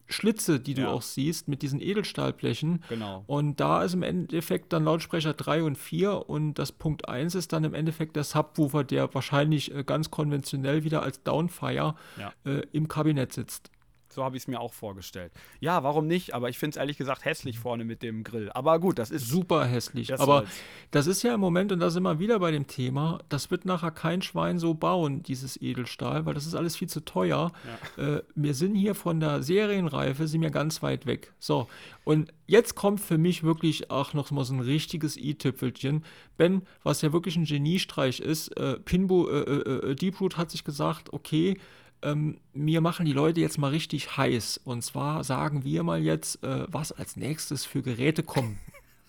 Schlitze, 0.08 0.60
die 0.60 0.74
du 0.74 0.82
ja. 0.82 0.90
auch 0.90 1.04
siehst, 1.04 1.48
mit 1.48 1.62
diesen 1.62 1.80
Edelstahlblechen. 1.80 2.84
Genau. 2.90 3.24
Und 3.28 3.60
da 3.60 3.84
ist 3.84 3.94
im 3.94 4.04
Endeffekt 4.04 4.74
dann 4.74 4.86
Lautsprecher 4.86 5.34
3 5.34 5.64
und 5.64 5.78
4 5.78 6.28
und 6.30 6.56
das 6.56 6.72
Punkt 6.72 7.08
1 7.08 7.36
ist 7.36 7.54
dann 7.54 7.64
im 7.66 7.74
Endeffekt 7.74 8.16
der 8.16 8.24
Subwoofer, 8.24 8.84
der 8.84 9.14
wahrscheinlich 9.14 9.74
äh, 9.76 9.84
ganz 9.84 10.10
konventionell 10.10 10.84
wieder 10.84 11.04
als 11.04 11.22
Downfire 11.24 11.96
ja. 12.18 12.34
äh, 12.46 12.64
im 12.72 12.88
Kabinett 12.88 13.34
sitzt. 13.34 13.70
So 14.18 14.24
habe 14.24 14.36
ich 14.36 14.42
es 14.42 14.48
mir 14.48 14.60
auch 14.60 14.74
vorgestellt. 14.74 15.32
Ja, 15.60 15.84
warum 15.84 16.08
nicht? 16.08 16.34
Aber 16.34 16.50
ich 16.50 16.58
finde 16.58 16.72
es 16.72 16.78
ehrlich 16.78 16.98
gesagt 16.98 17.24
hässlich 17.24 17.60
vorne 17.60 17.86
mit 17.86 18.02
dem 18.02 18.24
Grill. 18.24 18.50
Aber 18.52 18.80
gut, 18.80 18.98
das 18.98 19.12
ist. 19.12 19.28
Super 19.28 19.64
hässlich. 19.64 20.08
Das 20.08 20.20
Aber 20.20 20.46
das 20.90 21.06
ist 21.06 21.22
ja 21.22 21.36
im 21.36 21.40
Moment, 21.40 21.72
und 21.72 21.80
da 21.80 21.92
sind 21.92 22.02
wir 22.02 22.18
wieder 22.18 22.40
bei 22.40 22.50
dem 22.50 22.66
Thema, 22.66 23.20
das 23.30 23.52
wird 23.52 23.66
nachher 23.66 23.92
kein 23.92 24.24
Schwein 24.24 24.58
so 24.58 24.74
bauen, 24.74 25.22
dieses 25.22 25.62
Edelstahl, 25.62 26.26
weil 26.26 26.34
das 26.34 26.48
ist 26.48 26.56
alles 26.56 26.76
viel 26.76 26.90
zu 26.90 27.06
teuer. 27.06 27.52
Ja. 27.96 28.16
Äh, 28.16 28.24
wir 28.34 28.56
sind 28.56 28.74
hier 28.74 28.96
von 28.96 29.20
der 29.20 29.44
Serienreife, 29.44 30.28
sind 30.28 30.42
wir 30.42 30.50
ganz 30.50 30.82
weit 30.82 31.06
weg. 31.06 31.32
So, 31.38 31.68
und 32.04 32.34
jetzt 32.48 32.74
kommt 32.74 33.00
für 33.00 33.20
mich 33.20 33.44
wirklich 33.44 33.92
auch 33.92 34.16
noch 34.16 34.32
mal 34.32 34.46
so 34.46 34.56
ein 34.56 34.62
richtiges 34.62 35.16
i-Tüpfelchen. 35.16 36.04
Ben, 36.38 36.64
was 36.82 37.04
ja 37.04 37.14
wirklich 37.14 37.36
ein 37.36 37.46
Geniestreich 37.46 38.20
ist, 38.20 38.48
äh, 38.58 38.80
Pinbo, 38.80 39.30
äh, 39.30 39.42
äh, 39.42 39.92
äh 39.92 39.96
Deeproot 39.96 40.38
hat 40.38 40.50
sich 40.50 40.64
gesagt, 40.64 41.14
okay, 41.14 41.60
ähm, 42.02 42.40
wir 42.54 42.82
machen 42.82 43.06
die 43.06 43.14
Leute 43.14 43.42
jetzt 43.42 43.58
mal 43.58 43.72
richtig 43.72 44.18
heiß. 44.18 44.62
Und 44.64 44.84
zwar 44.84 45.24
sagen 45.24 45.64
wir 45.64 45.84
mal 45.84 46.02
jetzt, 46.02 46.44
äh, 46.44 46.66
was 46.68 46.92
als 46.92 47.16
nächstes 47.16 47.66
für 47.66 47.82
Geräte 47.82 48.24
kommen. 48.24 48.60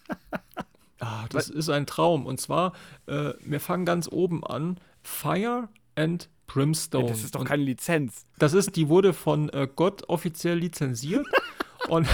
ah, 1.01 1.27
das 1.29 1.48
was? 1.48 1.51
ist 1.51 1.68
ein 1.68 1.87
Traum. 1.87 2.27
Und 2.27 2.40
zwar, 2.40 2.72
äh, 3.07 3.33
wir 3.40 3.61
fangen 3.61 3.85
ganz 3.85 4.09
oben 4.11 4.44
an. 4.44 4.79
Fire 5.03 5.68
and 5.94 6.29
Brimstone. 6.46 7.09
Das 7.09 7.22
ist 7.22 7.35
doch 7.35 7.44
keine 7.44 7.62
Lizenz. 7.62 8.24
Das 8.38 8.55
ist, 8.55 8.77
die 8.77 8.88
wurde 8.88 9.12
von 9.12 9.48
äh, 9.51 9.68
Gott 9.74 10.09
offiziell 10.09 10.59
lizenziert. 10.59 11.27
und 11.88 12.09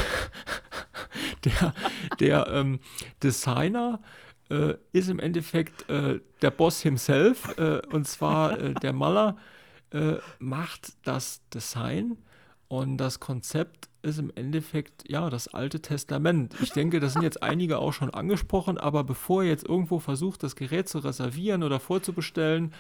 der, 1.45 1.75
der 2.21 2.47
ähm, 2.49 2.81
Designer 3.23 4.01
äh, 4.51 4.75
ist 4.93 5.09
im 5.09 5.21
Endeffekt 5.21 5.89
äh, 5.89 6.21
der 6.43 6.51
Boss 6.51 6.81
himself, 6.81 7.57
äh, 7.57 7.81
und 7.93 8.07
zwar 8.07 8.59
äh, 8.59 8.75
der 8.75 8.93
Maler 8.93 9.37
äh, 9.95 10.17
macht 10.39 10.93
das 11.05 11.41
Design 11.55 12.19
und 12.69 12.99
das 12.99 13.21
Konzept 13.21 13.89
ist 14.03 14.19
im 14.19 14.31
Endeffekt 14.35 15.09
ja 15.09 15.31
das 15.31 15.49
Alte 15.49 15.81
Testament. 15.81 16.55
Ich 16.61 16.73
denke, 16.73 17.01
das 17.01 17.15
sind 17.15 17.23
jetzt 17.23 17.43
einige 17.43 17.79
auch 17.79 17.93
schon 17.93 18.11
angesprochen, 18.11 18.77
aber 18.77 19.05
bevor 19.05 19.43
ihr 19.43 19.51
jetzt 19.51 19.67
irgendwo 19.67 19.99
versucht, 19.99 20.43
das 20.43 20.57
Gerät 20.57 20.89
zu 20.89 20.99
reservieren 20.99 21.63
oder 21.63 21.81
vorzubestellen, 21.81 22.75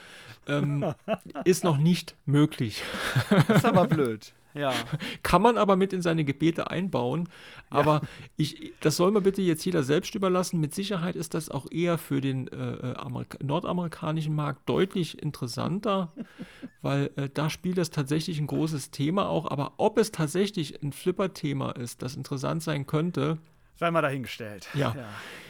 ähm, 0.46 0.92
ist 1.44 1.64
noch 1.64 1.78
nicht 1.78 2.16
möglich. 2.26 2.82
Das 3.30 3.58
ist 3.58 3.64
aber 3.64 3.86
blöd. 3.86 4.34
Ja. 4.54 4.72
Kann 5.22 5.42
man 5.42 5.58
aber 5.58 5.76
mit 5.76 5.92
in 5.92 6.02
seine 6.02 6.24
Gebete 6.24 6.70
einbauen. 6.70 7.28
Aber 7.70 7.94
ja. 7.94 8.08
ich, 8.36 8.72
das 8.80 8.96
soll 8.96 9.10
man 9.10 9.22
bitte 9.22 9.42
jetzt 9.42 9.64
jeder 9.64 9.82
selbst 9.82 10.14
überlassen. 10.14 10.60
Mit 10.60 10.74
Sicherheit 10.74 11.16
ist 11.16 11.34
das 11.34 11.50
auch 11.50 11.70
eher 11.70 11.98
für 11.98 12.20
den 12.20 12.48
äh, 12.48 12.92
äh 12.92 13.24
nordamerikanischen 13.42 14.34
Markt 14.34 14.68
deutlich 14.68 15.20
interessanter, 15.22 16.12
weil 16.82 17.10
äh, 17.16 17.28
da 17.32 17.50
spielt 17.50 17.78
das 17.78 17.90
tatsächlich 17.90 18.38
ein 18.38 18.46
großes 18.46 18.90
Thema 18.90 19.28
auch. 19.28 19.50
Aber 19.50 19.74
ob 19.76 19.98
es 19.98 20.12
tatsächlich 20.12 20.82
ein 20.82 20.92
Flipper-Thema 20.92 21.72
ist, 21.72 22.02
das 22.02 22.16
interessant 22.16 22.62
sein 22.62 22.86
könnte, 22.86 23.38
Sei 23.76 23.90
mal 23.90 24.02
dahingestellt. 24.02 24.68
Ja. 24.74 24.94
ja. 24.96 25.08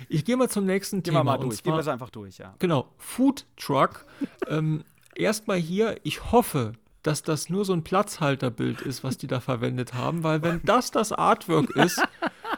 Ich 0.08 0.24
gehe 0.24 0.34
mal 0.38 0.48
zum 0.48 0.64
nächsten 0.64 1.02
Gehen 1.02 1.12
Thema. 1.12 1.24
Mal 1.24 1.36
durch. 1.36 1.56
Zwar, 1.56 1.64
Gehen 1.64 1.74
wir 1.74 1.80
es 1.80 1.88
einfach 1.88 2.08
durch, 2.08 2.38
ja. 2.38 2.54
Genau. 2.58 2.88
Food 2.96 3.44
Truck. 3.58 4.06
ähm, 4.48 4.82
Erstmal 5.14 5.58
hier, 5.58 5.96
ich 6.02 6.32
hoffe, 6.32 6.72
dass 7.04 7.22
das 7.22 7.50
nur 7.50 7.64
so 7.64 7.74
ein 7.74 7.84
Platzhalterbild 7.84 8.80
ist, 8.80 9.04
was 9.04 9.18
die 9.18 9.26
da 9.26 9.38
verwendet 9.38 9.94
haben, 9.94 10.24
weil 10.24 10.42
wenn 10.42 10.60
das 10.64 10.90
das 10.90 11.12
Artwork 11.12 11.70
ist, 11.76 12.02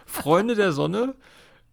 Freunde 0.06 0.54
der 0.54 0.72
Sonne, 0.72 1.14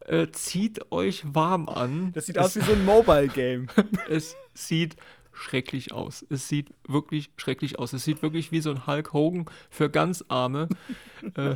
äh, 0.05 0.27
zieht 0.31 0.91
euch 0.91 1.23
warm 1.25 1.69
an. 1.69 2.11
Das 2.13 2.25
sieht 2.25 2.35
es, 2.35 2.43
aus 2.43 2.55
wie 2.55 2.61
so 2.61 2.73
ein 2.73 2.83
Mobile-Game. 2.83 3.67
es 4.09 4.35
sieht 4.55 4.97
schrecklich 5.31 5.93
aus. 5.93 6.25
Es 6.29 6.47
sieht 6.47 6.73
wirklich 6.87 7.31
schrecklich 7.37 7.77
aus. 7.77 7.93
Es 7.93 8.03
sieht 8.03 8.23
wirklich 8.23 8.51
wie 8.51 8.59
so 8.59 8.71
ein 8.71 8.87
Hulk 8.87 9.13
Hogan 9.13 9.45
für 9.69 9.89
ganz 9.89 10.25
Arme. 10.27 10.67
äh, 11.35 11.55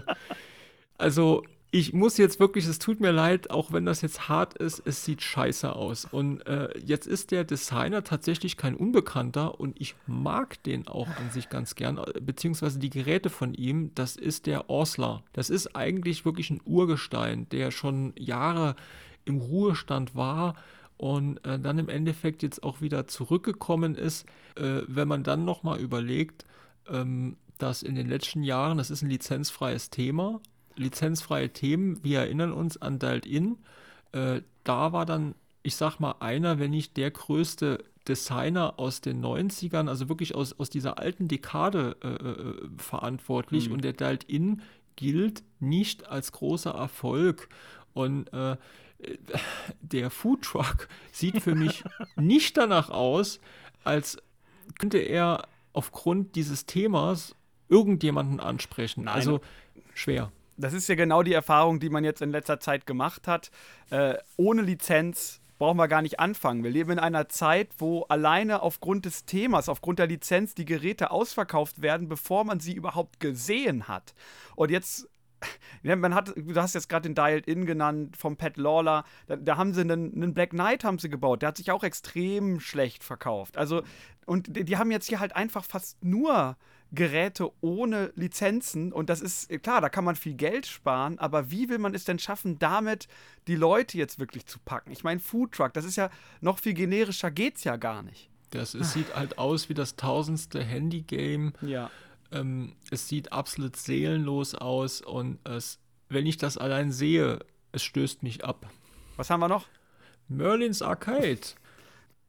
also 1.00 1.44
ich 1.70 1.92
muss 1.92 2.18
jetzt 2.18 2.40
wirklich, 2.40 2.66
es 2.66 2.80
tut 2.80 3.02
mir 3.02 3.12
leid, 3.12 3.50
auch 3.50 3.74
wenn 3.74 3.86
das 3.86 4.02
jetzt 4.02 4.30
hart 4.30 4.58
ist, 4.58 4.82
es 4.86 5.04
sieht 5.04 5.22
scheiße 5.22 5.76
aus. 5.76 6.06
Und 6.06 6.46
äh, 6.48 6.70
jetzt 6.80 7.08
ist 7.08 7.32
der 7.32 7.44
Designer 7.44 8.06
tatsächlich 8.06 8.56
kein 8.56 8.76
Unbekannter 8.76 9.60
und 9.60 9.80
ich 9.80 9.96
mag 10.06 10.64
den 10.64 10.88
auch 10.88 11.08
an 11.08 11.30
sich 11.32 11.50
ganz 11.50 11.76
gern, 11.76 11.98
äh, 11.98 12.22
beziehungsweise 12.22 12.80
die 12.80 12.90
Geräte 12.90 13.30
von 13.30 13.54
ihm, 13.54 13.92
das 13.96 14.16
ist 14.16 14.46
der 14.46 14.70
Osler. 14.70 15.24
Das 15.34 15.50
ist 15.50 15.76
eigentlich 15.76 16.24
wirklich 16.24 16.50
ein 16.52 16.62
Urgestein, 16.64 17.50
der 17.50 17.72
schon 17.72 18.14
Jahre 18.18 18.76
im 19.26 19.40
Ruhestand 19.40 20.16
war 20.16 20.56
und 20.96 21.46
äh, 21.46 21.60
dann 21.60 21.80
im 21.80 21.90
Endeffekt 21.90 22.44
jetzt 22.44 22.64
auch 22.64 22.80
wieder 22.80 23.08
zurückgekommen 23.08 23.96
ist. 23.96 24.26
Äh, 24.56 24.84
wenn 24.88 25.10
man 25.10 25.24
dann 25.24 25.44
nochmal 25.44 25.80
überlegt, 25.82 26.46
ähm, 26.90 27.36
dass 27.58 27.84
in 27.84 27.96
den 27.96 28.08
letzten 28.08 28.44
Jahren, 28.44 28.78
das 28.78 28.90
ist 28.90 29.02
ein 29.02 29.10
lizenzfreies 29.10 29.90
Thema, 29.90 30.40
lizenzfreie 30.78 31.50
Themen. 31.50 32.04
Wir 32.04 32.20
erinnern 32.20 32.54
uns 32.54 32.78
an 32.82 33.00
Dialed 33.00 33.26
In. 33.26 33.58
Äh, 34.14 34.42
da 34.64 34.94
war 34.94 35.06
dann 35.06 35.36
ich 35.68 35.76
sag 35.76 36.00
mal, 36.00 36.16
einer, 36.22 36.60
wenn 36.60 36.72
nicht 36.72 36.96
der 36.96 37.12
größte 37.12 37.84
Designer 38.08 38.80
aus 38.80 39.02
den 39.02 39.22
90ern, 39.22 39.90
also 39.90 40.08
wirklich 40.08 40.34
aus, 40.34 40.58
aus 40.58 40.70
dieser 40.70 40.98
alten 40.98 41.28
Dekade 41.28 41.98
äh, 42.02 42.08
äh 42.08 42.70
verantwortlich. 42.78 43.68
Mhm. 43.68 43.74
Und 43.74 43.84
der 43.84 43.92
Dialed 43.92 44.24
In 44.24 44.62
gilt 44.96 45.44
nicht 45.60 46.08
als 46.08 46.32
großer 46.32 46.72
Erfolg. 46.72 47.50
Und 47.94 48.32
äh, 48.32 48.56
der 49.82 50.10
Food 50.10 50.44
Truck 50.44 50.88
sieht 51.12 51.42
für 51.42 51.54
mich 51.54 51.84
nicht 52.16 52.56
danach 52.56 52.90
aus, 52.90 53.42
als 53.84 54.18
könnte 54.80 55.00
er 55.00 55.50
aufgrund 55.74 56.38
dieses 56.38 56.66
Themas 56.66 57.36
irgendjemanden 57.68 58.40
ansprechen. 58.40 59.04
Nein. 59.04 59.16
Also 59.16 59.42
schwer. 59.94 60.32
Das 60.58 60.74
ist 60.74 60.90
ja 60.90 60.96
genau 60.96 61.24
die 61.24 61.34
Erfahrung, 61.34 61.80
die 61.80 61.90
man 61.90 62.04
jetzt 62.04 62.22
in 62.22 62.32
letzter 62.32 62.60
Zeit 62.60 62.86
gemacht 62.86 63.28
hat. 63.28 63.52
Äh, 63.92 64.16
ohne 64.38 64.64
Lizenz 64.64 65.40
brauchen 65.58 65.78
wir 65.78 65.88
gar 65.88 66.02
nicht 66.02 66.20
anfangen. 66.20 66.64
Wir 66.64 66.72
leben 66.72 66.92
in 66.92 67.00
einer 67.00 67.30
Zeit, 67.30 67.70
wo 67.78 68.04
alleine 68.04 68.62
aufgrund 68.62 69.06
des 69.06 69.26
Themas, 69.26 69.70
aufgrund 69.70 70.00
der 70.00 70.08
Lizenz 70.08 70.56
die 70.56 70.66
Geräte 70.66 71.12
ausverkauft 71.12 71.82
werden, 71.82 72.08
bevor 72.08 72.44
man 72.44 72.60
sie 72.60 72.74
überhaupt 72.74 73.20
gesehen 73.20 73.88
hat. 73.88 74.14
Und 74.56 74.72
jetzt 74.72 75.08
man 75.84 76.16
hat, 76.16 76.34
du 76.36 76.56
hast 76.56 76.74
jetzt 76.74 76.90
gerade 76.90 77.08
den 77.08 77.16
Dialed-In 77.16 77.66
genannt 77.66 78.18
vom 78.18 78.38
Pat 78.38 78.58
Lawler. 78.58 79.04
Da, 79.28 79.36
da, 79.36 79.58
haben 79.58 79.74
sie 79.74 79.82
einen, 79.82 80.14
einen, 80.16 80.34
Black 80.34 80.52
Knight 80.52 80.84
haben 80.84 81.00
sie 81.00 81.10
gebaut. 81.10 81.42
Der 81.42 81.50
hat 81.50 81.58
sich 81.58 81.72
auch 81.72 81.84
extrem 81.84 82.60
schlecht 82.60 83.04
verkauft. 83.04 83.58
Also, 83.58 83.84
und 84.26 84.56
die, 84.56 84.64
die 84.64 84.78
haben 84.78 84.92
jetzt 84.92 85.08
hier 85.08 85.20
halt 85.20 85.36
einfach 85.36 85.64
fast 85.64 86.04
nur 86.04 86.58
Geräte 86.92 87.52
ohne 87.62 88.12
Lizenzen. 88.16 88.94
Und 88.94 89.10
das 89.10 89.22
ist, 89.22 89.50
klar, 89.62 89.82
da 89.82 89.90
kann 89.90 90.06
man 90.06 90.16
viel 90.16 90.34
Geld 90.34 90.66
sparen, 90.66 91.20
aber 91.20 91.52
wie 91.52 91.70
will 91.70 91.80
man 91.80 91.94
es 91.94 92.06
denn 92.06 92.20
schaffen, 92.20 92.60
damit 92.60 93.08
die 93.48 93.56
Leute 93.56 93.98
jetzt 93.98 94.20
wirklich 94.20 94.46
zu 94.46 94.60
packen? 94.60 94.92
Ich 94.92 95.04
meine, 95.04 95.20
Foodtruck, 95.20 95.74
das 95.74 95.86
ist 95.86 95.96
ja 95.96 96.10
noch 96.42 96.60
viel 96.60 96.74
generischer, 96.74 97.32
geht's 97.32 97.64
ja 97.64 97.76
gar 97.76 98.04
nicht. 98.04 98.30
Das 98.52 98.74
es 98.74 98.94
sieht 98.94 99.14
halt 99.16 99.38
aus 99.38 99.68
wie 99.68 99.74
das 99.74 99.98
tausendste 99.98 100.64
Handy-Game. 100.64 101.54
Ja. 101.62 101.92
Ähm, 102.32 102.76
es 102.92 103.08
sieht 103.08 103.32
absolut 103.34 103.76
seelenlos 103.76 104.56
aus 104.56 105.02
und 105.02 105.40
es, 105.46 105.80
wenn 106.10 106.26
ich 106.26 106.38
das 106.38 106.58
allein 106.58 106.92
sehe, 106.92 107.40
es 107.74 107.84
stößt 107.84 108.24
mich 108.24 108.46
ab. 108.46 108.70
Was 109.18 109.30
haben 109.30 109.42
wir 109.42 109.50
noch? 109.50 109.68
Merlins 110.30 110.82
Arcade. 110.82 111.40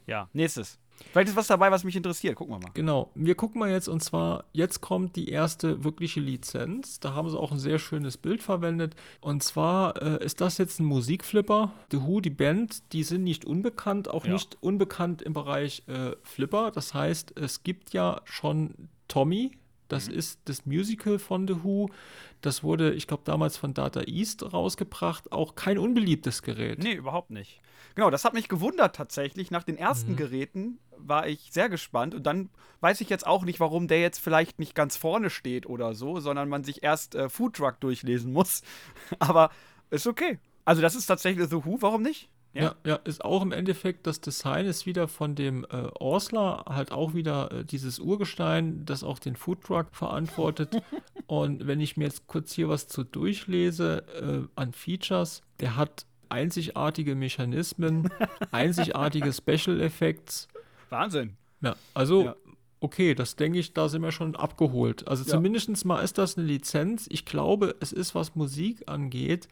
Ja, 0.06 0.28
nächstes. 0.32 0.78
Vielleicht 1.12 1.30
ist 1.30 1.36
was 1.36 1.46
dabei, 1.46 1.70
was 1.70 1.84
mich 1.84 1.96
interessiert. 1.96 2.36
Gucken 2.36 2.54
wir 2.54 2.60
mal. 2.60 2.70
Genau. 2.74 3.10
Wir 3.14 3.34
gucken 3.34 3.60
mal 3.60 3.70
jetzt 3.70 3.88
und 3.88 4.02
zwar, 4.02 4.44
jetzt 4.52 4.80
kommt 4.80 5.16
die 5.16 5.28
erste 5.28 5.84
wirkliche 5.84 6.20
Lizenz. 6.20 7.00
Da 7.00 7.14
haben 7.14 7.28
sie 7.30 7.38
auch 7.38 7.52
ein 7.52 7.58
sehr 7.58 7.78
schönes 7.78 8.16
Bild 8.16 8.42
verwendet. 8.42 8.94
Und 9.20 9.42
zwar 9.42 10.00
äh, 10.02 10.24
ist 10.24 10.40
das 10.40 10.58
jetzt 10.58 10.80
ein 10.80 10.84
Musikflipper. 10.84 11.72
The 11.90 12.02
Who, 12.02 12.20
die 12.20 12.30
Band, 12.30 12.92
die 12.92 13.02
sind 13.02 13.24
nicht 13.24 13.44
unbekannt, 13.44 14.08
auch 14.08 14.26
ja. 14.26 14.32
nicht 14.32 14.58
unbekannt 14.60 15.22
im 15.22 15.32
Bereich 15.32 15.82
äh, 15.86 16.16
Flipper. 16.22 16.70
Das 16.70 16.94
heißt, 16.94 17.38
es 17.38 17.62
gibt 17.62 17.92
ja 17.92 18.20
schon 18.24 18.88
Tommy, 19.08 19.52
das 19.88 20.08
mhm. 20.08 20.14
ist 20.14 20.40
das 20.44 20.66
Musical 20.66 21.18
von 21.18 21.48
The 21.48 21.64
Who. 21.64 21.90
Das 22.40 22.62
wurde, 22.62 22.94
ich 22.94 23.06
glaube, 23.06 23.22
damals 23.24 23.56
von 23.56 23.74
Data 23.74 24.02
East 24.02 24.52
rausgebracht. 24.52 25.32
Auch 25.32 25.54
kein 25.54 25.78
unbeliebtes 25.78 26.42
Gerät. 26.42 26.78
Nee, 26.78 26.94
überhaupt 26.94 27.30
nicht. 27.30 27.60
Genau, 27.94 28.10
das 28.10 28.24
hat 28.24 28.34
mich 28.34 28.48
gewundert 28.48 28.94
tatsächlich. 28.94 29.50
Nach 29.50 29.64
den 29.64 29.76
ersten 29.76 30.12
mhm. 30.12 30.16
Geräten 30.16 30.78
war 30.96 31.26
ich 31.26 31.48
sehr 31.50 31.68
gespannt. 31.68 32.14
Und 32.14 32.24
dann 32.24 32.50
weiß 32.80 33.00
ich 33.00 33.08
jetzt 33.08 33.26
auch 33.26 33.44
nicht, 33.44 33.60
warum 33.60 33.88
der 33.88 34.00
jetzt 34.00 34.18
vielleicht 34.18 34.58
nicht 34.58 34.74
ganz 34.74 34.96
vorne 34.96 35.30
steht 35.30 35.66
oder 35.66 35.94
so, 35.94 36.20
sondern 36.20 36.48
man 36.48 36.62
sich 36.62 36.82
erst 36.82 37.14
äh, 37.14 37.28
Food 37.28 37.56
Truck 37.56 37.80
durchlesen 37.80 38.32
muss. 38.32 38.62
Aber 39.18 39.50
ist 39.90 40.06
okay. 40.06 40.38
Also, 40.64 40.82
das 40.82 40.94
ist 40.94 41.06
tatsächlich 41.06 41.48
The 41.48 41.64
Who, 41.64 41.78
warum 41.80 42.02
nicht? 42.02 42.28
Ja. 42.54 42.74
ja, 42.84 42.96
ist 42.96 43.24
auch 43.24 43.42
im 43.42 43.52
Endeffekt, 43.52 44.06
das 44.06 44.20
Design 44.20 44.66
ist 44.66 44.86
wieder 44.86 45.06
von 45.06 45.34
dem 45.34 45.64
äh, 45.64 45.88
Orsler, 46.00 46.64
halt 46.68 46.92
auch 46.92 47.14
wieder 47.14 47.52
äh, 47.52 47.64
dieses 47.64 47.98
Urgestein, 48.00 48.84
das 48.84 49.04
auch 49.04 49.18
den 49.18 49.36
Foodtruck 49.36 49.88
verantwortet. 49.92 50.82
Und 51.26 51.66
wenn 51.66 51.80
ich 51.80 51.96
mir 51.96 52.04
jetzt 52.04 52.26
kurz 52.26 52.52
hier 52.52 52.68
was 52.68 52.88
zu 52.88 53.04
durchlese 53.04 54.02
äh, 54.20 54.60
an 54.60 54.72
Features, 54.72 55.42
der 55.60 55.76
hat 55.76 56.06
einzigartige 56.30 57.14
Mechanismen, 57.14 58.08
einzigartige 58.50 59.32
Special 59.32 59.80
Effects. 59.80 60.48
Wahnsinn. 60.90 61.36
Ja, 61.60 61.76
also 61.94 62.24
ja. 62.24 62.36
okay, 62.80 63.14
das 63.14 63.36
denke 63.36 63.58
ich, 63.58 63.74
da 63.74 63.88
sind 63.88 64.02
wir 64.02 64.12
schon 64.12 64.36
abgeholt. 64.36 65.06
Also 65.06 65.24
ja. 65.24 65.30
zumindest 65.30 65.84
mal 65.84 66.00
ist 66.00 66.18
das 66.18 66.38
eine 66.38 66.46
Lizenz. 66.46 67.06
Ich 67.10 67.24
glaube, 67.24 67.76
es 67.80 67.92
ist, 67.92 68.14
was 68.14 68.34
Musik 68.34 68.84
angeht, 68.86 69.48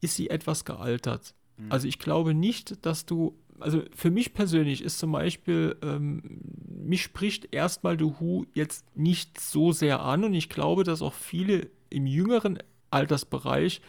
ist 0.00 0.16
sie 0.16 0.30
etwas 0.30 0.64
gealtert. 0.64 1.34
Mhm. 1.58 1.72
Also 1.72 1.88
ich 1.88 1.98
glaube 1.98 2.34
nicht, 2.34 2.84
dass 2.86 3.06
du, 3.06 3.36
also 3.60 3.82
für 3.94 4.10
mich 4.10 4.34
persönlich 4.34 4.82
ist 4.82 4.98
zum 4.98 5.12
Beispiel, 5.12 5.76
ähm, 5.82 6.40
mich 6.66 7.02
spricht 7.02 7.54
erstmal 7.54 7.98
The 7.98 8.12
Who 8.18 8.46
jetzt 8.54 8.84
nicht 8.96 9.40
so 9.40 9.72
sehr 9.72 10.00
an 10.00 10.24
und 10.24 10.34
ich 10.34 10.48
glaube, 10.48 10.84
dass 10.84 11.02
auch 11.02 11.14
viele 11.14 11.68
im 11.90 12.06
jüngeren 12.06 12.58
Altersbereich 12.90 13.80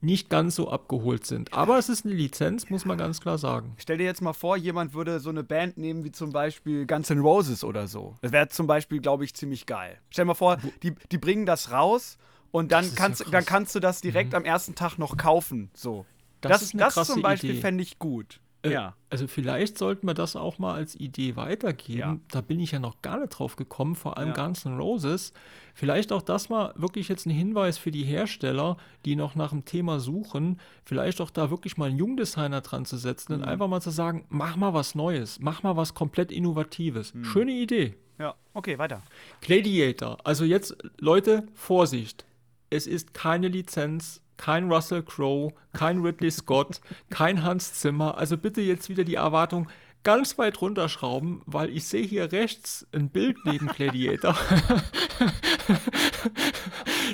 nicht 0.00 0.30
ganz 0.30 0.54
so 0.54 0.70
abgeholt 0.70 1.26
sind. 1.26 1.52
Aber 1.52 1.78
es 1.78 1.88
ist 1.88 2.04
eine 2.04 2.14
Lizenz, 2.14 2.70
muss 2.70 2.84
man 2.84 2.98
ganz 2.98 3.20
klar 3.20 3.36
sagen. 3.36 3.74
Stell 3.78 3.98
dir 3.98 4.04
jetzt 4.04 4.22
mal 4.22 4.32
vor, 4.32 4.56
jemand 4.56 4.94
würde 4.94 5.18
so 5.18 5.30
eine 5.30 5.42
Band 5.42 5.76
nehmen 5.76 6.04
wie 6.04 6.12
zum 6.12 6.30
Beispiel 6.30 6.86
Guns 6.86 7.10
N' 7.10 7.18
Roses 7.18 7.64
oder 7.64 7.88
so. 7.88 8.16
Das 8.22 8.30
wäre 8.30 8.48
zum 8.48 8.66
Beispiel, 8.66 9.00
glaube 9.00 9.24
ich, 9.24 9.34
ziemlich 9.34 9.66
geil. 9.66 9.98
Stell 10.10 10.24
dir 10.24 10.28
mal 10.28 10.34
vor, 10.34 10.58
die, 10.82 10.94
die 11.10 11.18
bringen 11.18 11.46
das 11.46 11.72
raus 11.72 12.16
und 12.50 12.70
dann 12.70 12.94
kannst, 12.94 13.24
ja 13.24 13.30
dann 13.30 13.44
kannst 13.44 13.74
du 13.74 13.80
das 13.80 14.00
direkt 14.00 14.30
mhm. 14.30 14.36
am 14.36 14.44
ersten 14.44 14.74
Tag 14.74 14.98
noch 14.98 15.16
kaufen. 15.16 15.70
So. 15.74 16.06
Das, 16.40 16.52
das, 16.52 16.62
ist 16.62 16.74
eine 16.74 16.82
das 16.84 17.06
zum 17.06 17.22
Beispiel 17.22 17.54
fände 17.54 17.82
ich 17.82 17.98
gut. 17.98 18.40
Äh, 18.62 18.72
ja. 18.72 18.94
Also 19.10 19.26
vielleicht 19.26 19.78
sollten 19.78 20.06
wir 20.06 20.14
das 20.14 20.36
auch 20.36 20.58
mal 20.58 20.74
als 20.74 20.94
Idee 20.94 21.36
weitergeben. 21.36 21.98
Ja. 21.98 22.18
Da 22.30 22.40
bin 22.40 22.60
ich 22.60 22.72
ja 22.72 22.78
noch 22.78 23.00
gar 23.02 23.18
nicht 23.18 23.30
drauf 23.30 23.56
gekommen, 23.56 23.94
vor 23.94 24.18
allem 24.18 24.30
ja. 24.30 24.34
Guns 24.34 24.64
N' 24.64 24.76
Roses. 24.78 25.32
Vielleicht 25.74 26.12
auch 26.12 26.22
das 26.22 26.48
mal 26.48 26.72
wirklich 26.76 27.08
jetzt 27.08 27.26
ein 27.26 27.30
Hinweis 27.30 27.78
für 27.78 27.90
die 27.90 28.04
Hersteller, 28.04 28.76
die 29.04 29.16
noch 29.16 29.34
nach 29.34 29.50
dem 29.50 29.64
Thema 29.64 30.00
suchen, 30.00 30.58
vielleicht 30.84 31.20
auch 31.20 31.30
da 31.30 31.50
wirklich 31.50 31.76
mal 31.76 31.88
einen 31.88 31.98
Jungdesigner 31.98 32.60
dran 32.60 32.84
zu 32.84 32.96
setzen 32.96 33.34
mhm. 33.34 33.42
und 33.42 33.48
einfach 33.48 33.68
mal 33.68 33.80
zu 33.80 33.90
sagen, 33.90 34.26
mach 34.28 34.56
mal 34.56 34.74
was 34.74 34.94
Neues, 34.94 35.38
mach 35.40 35.62
mal 35.62 35.76
was 35.76 35.94
komplett 35.94 36.32
Innovatives. 36.32 37.14
Mhm. 37.14 37.24
Schöne 37.24 37.52
Idee. 37.52 37.94
Ja, 38.18 38.34
okay, 38.52 38.78
weiter. 38.78 39.02
Gladiator. 39.40 40.18
Also 40.24 40.44
jetzt, 40.44 40.76
Leute, 40.98 41.46
Vorsicht. 41.54 42.26
Es 42.70 42.86
ist 42.86 43.14
keine 43.14 43.48
Lizenz 43.48 44.20
kein 44.38 44.72
Russell 44.72 45.02
Crowe, 45.02 45.52
kein 45.74 46.00
Ridley 46.00 46.30
Scott, 46.30 46.80
kein 47.10 47.42
Hans 47.42 47.74
Zimmer. 47.74 48.16
Also 48.16 48.38
bitte 48.38 48.62
jetzt 48.62 48.88
wieder 48.88 49.04
die 49.04 49.16
Erwartung 49.16 49.68
ganz 50.04 50.38
weit 50.38 50.62
runterschrauben, 50.62 51.42
weil 51.44 51.68
ich 51.68 51.86
sehe 51.86 52.06
hier 52.06 52.32
rechts 52.32 52.86
ein 52.92 53.10
Bild 53.10 53.36
neben 53.44 53.66
Gladiator. 53.76 54.34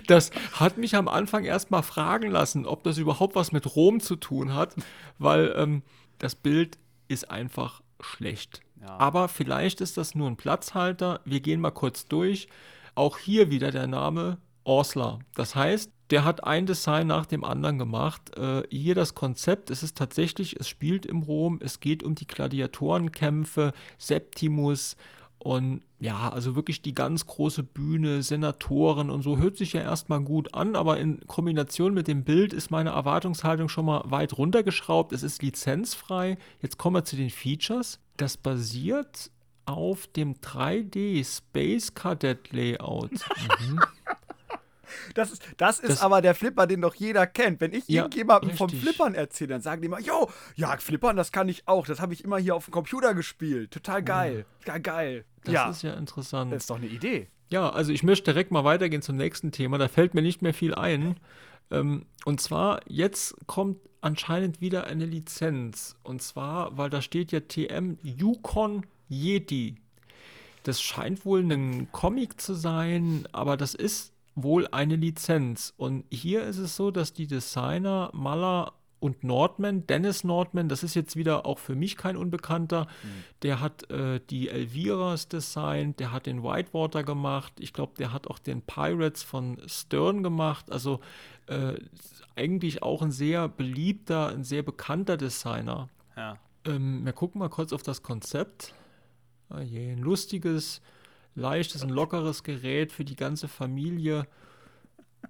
das 0.06 0.30
hat 0.52 0.76
mich 0.76 0.94
am 0.94 1.08
Anfang 1.08 1.44
erstmal 1.44 1.82
fragen 1.82 2.30
lassen, 2.30 2.66
ob 2.66 2.84
das 2.84 2.98
überhaupt 2.98 3.34
was 3.34 3.50
mit 3.50 3.74
Rom 3.74 3.98
zu 3.98 4.14
tun 4.14 4.54
hat, 4.54 4.76
weil 5.18 5.52
ähm, 5.56 5.82
das 6.18 6.36
Bild 6.36 6.78
ist 7.08 7.30
einfach 7.30 7.82
schlecht. 8.00 8.60
Ja. 8.80 8.96
Aber 8.98 9.28
vielleicht 9.28 9.80
ist 9.80 9.96
das 9.96 10.14
nur 10.14 10.28
ein 10.28 10.36
Platzhalter. 10.36 11.20
Wir 11.24 11.40
gehen 11.40 11.60
mal 11.60 11.70
kurz 11.70 12.06
durch. 12.06 12.48
Auch 12.94 13.18
hier 13.18 13.50
wieder 13.50 13.70
der 13.70 13.86
Name 13.86 14.38
Orsler. 14.64 15.20
Das 15.34 15.54
heißt, 15.54 15.90
der 16.10 16.24
hat 16.24 16.44
ein 16.44 16.66
Design 16.66 17.06
nach 17.06 17.26
dem 17.26 17.44
anderen 17.44 17.78
gemacht. 17.78 18.36
Äh, 18.36 18.62
hier 18.70 18.94
das 18.94 19.14
Konzept, 19.14 19.70
es 19.70 19.82
ist 19.82 19.96
tatsächlich, 19.96 20.58
es 20.58 20.68
spielt 20.68 21.06
im 21.06 21.22
Rom, 21.22 21.60
es 21.62 21.80
geht 21.80 22.02
um 22.02 22.14
die 22.14 22.26
Gladiatorenkämpfe, 22.26 23.72
Septimus 23.98 24.96
und 25.38 25.82
ja, 26.00 26.30
also 26.30 26.56
wirklich 26.56 26.80
die 26.82 26.94
ganz 26.94 27.26
große 27.26 27.62
Bühne, 27.62 28.22
Senatoren 28.22 29.10
und 29.10 29.22
so 29.22 29.38
hört 29.38 29.56
sich 29.56 29.74
ja 29.74 29.82
erstmal 29.82 30.20
gut 30.20 30.54
an, 30.54 30.74
aber 30.74 30.98
in 30.98 31.20
Kombination 31.26 31.94
mit 31.94 32.08
dem 32.08 32.24
Bild 32.24 32.52
ist 32.52 32.70
meine 32.70 32.90
Erwartungshaltung 32.90 33.68
schon 33.68 33.86
mal 33.86 34.02
weit 34.06 34.36
runtergeschraubt. 34.38 35.12
Es 35.12 35.22
ist 35.22 35.42
lizenzfrei. 35.42 36.38
Jetzt 36.60 36.78
kommen 36.78 36.96
wir 36.96 37.04
zu 37.04 37.16
den 37.16 37.30
Features. 37.30 38.00
Das 38.16 38.36
basiert 38.36 39.30
auf 39.66 40.06
dem 40.08 40.34
3D 40.34 41.24
Space 41.24 41.94
Cadet 41.94 42.52
Layout. 42.52 43.10
Mhm. 43.60 43.80
Das 45.14 45.30
ist, 45.30 45.42
das 45.56 45.78
ist 45.78 45.92
das, 45.92 46.00
aber 46.00 46.22
der 46.22 46.34
Flipper, 46.34 46.66
den 46.66 46.80
doch 46.80 46.94
jeder 46.94 47.26
kennt. 47.26 47.60
Wenn 47.60 47.72
ich 47.72 47.88
ja, 47.88 48.02
irgendjemandem 48.02 48.56
vom 48.56 48.68
Flippern 48.68 49.14
erzähle, 49.14 49.48
dann 49.48 49.60
sagen 49.60 49.82
die 49.82 49.86
immer, 49.86 50.00
yo, 50.00 50.30
ja, 50.56 50.76
Flippern, 50.76 51.16
das 51.16 51.32
kann 51.32 51.48
ich 51.48 51.66
auch. 51.68 51.86
Das 51.86 52.00
habe 52.00 52.12
ich 52.12 52.24
immer 52.24 52.38
hier 52.38 52.54
auf 52.54 52.66
dem 52.66 52.72
Computer 52.72 53.14
gespielt. 53.14 53.70
Total 53.70 54.02
geil. 54.02 54.46
Ja, 54.66 54.78
geil. 54.78 55.24
Das 55.44 55.54
ja. 55.54 55.70
ist 55.70 55.82
ja 55.82 55.94
interessant. 55.94 56.52
Das 56.52 56.64
ist 56.64 56.70
doch 56.70 56.76
eine 56.76 56.86
Idee. 56.86 57.28
Ja, 57.50 57.70
also 57.70 57.92
ich 57.92 58.02
möchte 58.02 58.32
direkt 58.32 58.50
mal 58.50 58.64
weitergehen 58.64 59.02
zum 59.02 59.16
nächsten 59.16 59.52
Thema. 59.52 59.78
Da 59.78 59.88
fällt 59.88 60.14
mir 60.14 60.22
nicht 60.22 60.42
mehr 60.42 60.54
viel 60.54 60.74
ein. 60.74 61.16
Ähm, 61.70 62.06
und 62.24 62.40
zwar, 62.40 62.80
jetzt 62.88 63.36
kommt 63.46 63.78
anscheinend 64.00 64.60
wieder 64.60 64.84
eine 64.84 65.06
Lizenz. 65.06 65.96
Und 66.02 66.22
zwar, 66.22 66.76
weil 66.76 66.90
da 66.90 67.02
steht 67.02 67.32
ja 67.32 67.40
TM 67.40 67.98
Yukon 68.02 68.86
Yeti. 69.08 69.76
Das 70.62 70.80
scheint 70.80 71.26
wohl 71.26 71.40
ein 71.40 71.88
Comic 71.92 72.40
zu 72.40 72.54
sein, 72.54 73.28
aber 73.32 73.56
das 73.56 73.74
ist 73.74 74.13
wohl 74.34 74.66
eine 74.72 74.96
Lizenz. 74.96 75.72
Und 75.76 76.04
hier 76.10 76.42
ist 76.44 76.58
es 76.58 76.76
so, 76.76 76.90
dass 76.90 77.12
die 77.12 77.26
Designer 77.26 78.10
Maller 78.12 78.72
und 79.04 79.22
Nordman, 79.22 79.86
Dennis 79.86 80.24
Nordman, 80.24 80.70
das 80.70 80.82
ist 80.82 80.94
jetzt 80.94 81.14
wieder 81.14 81.44
auch 81.44 81.58
für 81.58 81.74
mich 81.74 81.98
kein 81.98 82.16
Unbekannter. 82.16 82.86
Mhm. 83.02 83.24
Der 83.42 83.60
hat 83.60 83.90
äh, 83.90 84.18
die 84.30 84.48
Elviras 84.48 85.28
designt, 85.28 86.00
der 86.00 86.10
hat 86.10 86.24
den 86.24 86.42
Whitewater 86.42 87.04
gemacht. 87.04 87.52
Ich 87.58 87.74
glaube, 87.74 87.92
der 87.98 88.14
hat 88.14 88.28
auch 88.28 88.38
den 88.38 88.62
Pirates 88.62 89.22
von 89.22 89.60
Stern 89.66 90.22
gemacht. 90.22 90.72
Also 90.72 91.00
äh, 91.48 91.74
eigentlich 92.34 92.82
auch 92.82 93.02
ein 93.02 93.12
sehr 93.12 93.46
beliebter, 93.46 94.28
ein 94.28 94.42
sehr 94.42 94.62
bekannter 94.62 95.18
Designer. 95.18 95.90
Ja. 96.16 96.38
Ähm, 96.64 97.04
wir 97.04 97.12
gucken 97.12 97.40
mal 97.40 97.50
kurz 97.50 97.74
auf 97.74 97.82
das 97.82 98.02
Konzept. 98.02 98.72
Ah 99.50 99.60
je, 99.60 99.92
ein 99.92 99.98
lustiges, 99.98 100.80
leichtes, 101.34 101.82
ein 101.82 101.90
lockeres 101.90 102.42
Gerät 102.42 102.92
für 102.92 103.04
die 103.04 103.16
ganze 103.16 103.48
Familie. 103.48 104.26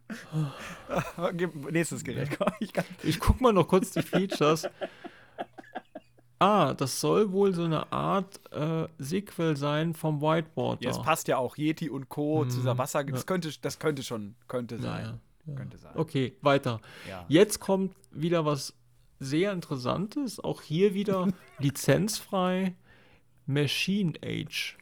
Nächstes 1.71 2.05
Gerät. 2.05 2.31
Ich, 2.61 2.73
ich 3.03 3.21
guck 3.21 3.41
mal 3.41 3.53
noch 3.53 3.69
kurz 3.69 3.93
die 3.93 4.03
Features. 4.03 4.69
Ah, 6.39 6.75
das 6.75 7.01
soll 7.01 7.33
wohl 7.33 7.55
so 7.55 7.65
eine 7.65 7.91
Art 7.93 8.41
äh, 8.53 8.87
Sequel 8.99 9.57
sein 9.57 9.95
vom 9.95 10.21
Whitewater. 10.21 10.83
Ja, 10.83 10.91
es 10.91 11.01
passt 11.01 11.29
ja 11.29 11.39
auch 11.39 11.57
Yeti 11.57 11.89
und 11.89 12.09
Co. 12.09 12.43
Hm, 12.43 12.51
zu 12.51 12.59
dieser 12.59 12.77
Wasser. 12.77 13.05
Das, 13.05 13.25
könnte, 13.25 13.51
das 13.63 13.79
könnte 13.79 14.03
schon 14.03 14.35
könnte 14.49 14.79
sein. 14.79 15.05
Ja, 15.05 15.19
ja. 15.47 15.55
Könnte 15.57 15.79
sein. 15.79 15.93
Okay, 15.95 16.37
weiter. 16.43 16.81
Jetzt 17.29 17.61
kommt 17.61 17.95
wieder 18.11 18.45
was 18.45 18.75
sehr 19.21 19.53
Interessantes. 19.53 20.39
Auch 20.39 20.61
hier 20.61 20.95
wieder 20.95 21.29
lizenzfrei. 21.59 22.75
Machine 23.47 24.15
Age. 24.25 24.77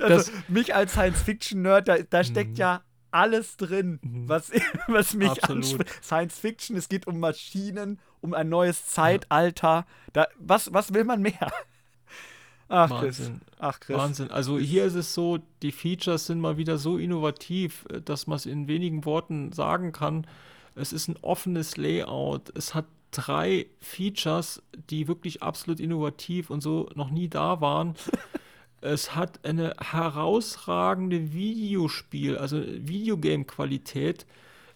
Also, 0.00 0.32
mich 0.48 0.74
als 0.74 0.92
Science-Fiction-Nerd, 0.92 1.88
da, 1.88 1.98
da 1.98 2.24
steckt 2.24 2.52
mhm. 2.52 2.56
ja 2.56 2.82
alles 3.12 3.56
drin, 3.56 4.00
mhm. 4.02 4.28
was, 4.28 4.50
was 4.88 5.14
mich 5.14 5.44
anspricht. 5.44 6.02
Science 6.02 6.38
Fiction, 6.38 6.76
es 6.76 6.88
geht 6.88 7.06
um 7.06 7.20
Maschinen, 7.20 8.00
um 8.20 8.34
ein 8.34 8.48
neues 8.48 8.86
Zeitalter. 8.86 9.86
Da, 10.12 10.26
was, 10.38 10.72
was 10.72 10.92
will 10.92 11.04
man 11.04 11.22
mehr? 11.22 11.52
Ach, 12.68 12.88
Wahnsinn. 12.88 13.40
Chris. 13.40 13.56
Ach, 13.58 13.80
Chris. 13.80 13.96
Wahnsinn. 13.98 14.30
Also 14.30 14.58
hier 14.58 14.84
ist 14.86 14.94
es 14.94 15.12
so, 15.12 15.38
die 15.60 15.72
Features 15.72 16.26
sind 16.26 16.40
mal 16.40 16.56
wieder 16.56 16.78
so 16.78 16.96
innovativ, 16.96 17.84
dass 18.04 18.26
man 18.26 18.36
es 18.36 18.46
in 18.46 18.66
wenigen 18.66 19.04
Worten 19.04 19.52
sagen 19.52 19.92
kann. 19.92 20.26
Es 20.74 20.94
ist 20.94 21.08
ein 21.08 21.16
offenes 21.20 21.76
Layout. 21.76 22.50
Es 22.56 22.74
hat 22.74 22.86
drei 23.12 23.66
Features, 23.80 24.62
die 24.90 25.06
wirklich 25.06 25.42
absolut 25.42 25.78
innovativ 25.78 26.50
und 26.50 26.60
so 26.60 26.88
noch 26.94 27.10
nie 27.10 27.28
da 27.28 27.60
waren. 27.60 27.94
es 28.80 29.14
hat 29.14 29.44
eine 29.44 29.74
herausragende 29.80 31.32
Videospiel, 31.32 32.36
also 32.36 32.60
Videogame-Qualität. 32.60 34.26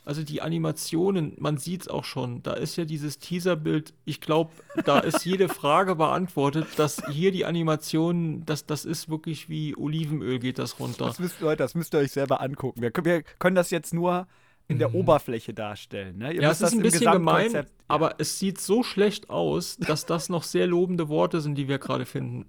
Also 0.05 0.23
die 0.23 0.41
Animationen, 0.41 1.35
man 1.41 1.57
sieht 1.57 1.83
es 1.83 1.89
auch 1.89 2.05
schon. 2.05 2.41
Da 2.45 2.53
ist 2.53 2.77
ja 2.77 2.85
dieses 2.85 3.19
Teaserbild. 3.19 3.93
Ich 4.05 4.21
glaube, 4.21 4.53
da 4.85 5.01
ist 5.01 5.25
jede 5.25 5.49
Frage 5.53 5.97
beantwortet, 5.97 6.69
dass 6.77 7.03
hier 7.11 7.33
die 7.33 7.45
Animationen, 7.45 8.47
das, 8.47 8.67
das 8.67 8.85
ist 8.85 9.09
wirklich 9.09 9.49
wie 9.49 9.77
Olivenöl 9.77 10.39
geht 10.39 10.61
das 10.61 10.79
runter. 10.79 11.07
Das 11.07 11.19
müsst, 11.19 11.41
Leute, 11.41 11.65
das 11.65 11.75
müsst 11.75 11.93
ihr 11.93 11.99
euch 11.99 12.13
selber 12.13 12.41
angucken. 12.41 12.83
Wir, 12.83 12.93
wir 13.03 13.25
können 13.41 13.57
das 13.57 13.71
jetzt 13.71 13.93
nur 13.93 14.29
in 14.69 14.79
der 14.79 14.89
mhm. 14.89 14.97
Oberfläche 14.97 15.55
darstellen. 15.55 16.19
Ne? 16.19 16.35
ja, 16.35 16.51
es 16.51 16.61
ist 16.61 16.73
ein 16.73 16.83
bisschen 16.83 17.13
gemein, 17.13 17.53
ja. 17.53 17.65
aber 17.89 18.17
es 18.19 18.39
sieht 18.39 18.61
so 18.61 18.83
schlecht 18.83 19.31
aus, 19.31 19.77
dass 19.77 20.07
das 20.07 20.29
noch 20.29 20.43
sehr 20.43 20.67
lobende 20.67 21.09
Worte 21.09 21.41
sind, 21.41 21.55
die 21.57 21.69
wir 21.69 21.79
gerade 21.79 22.05
finden. 22.05 22.47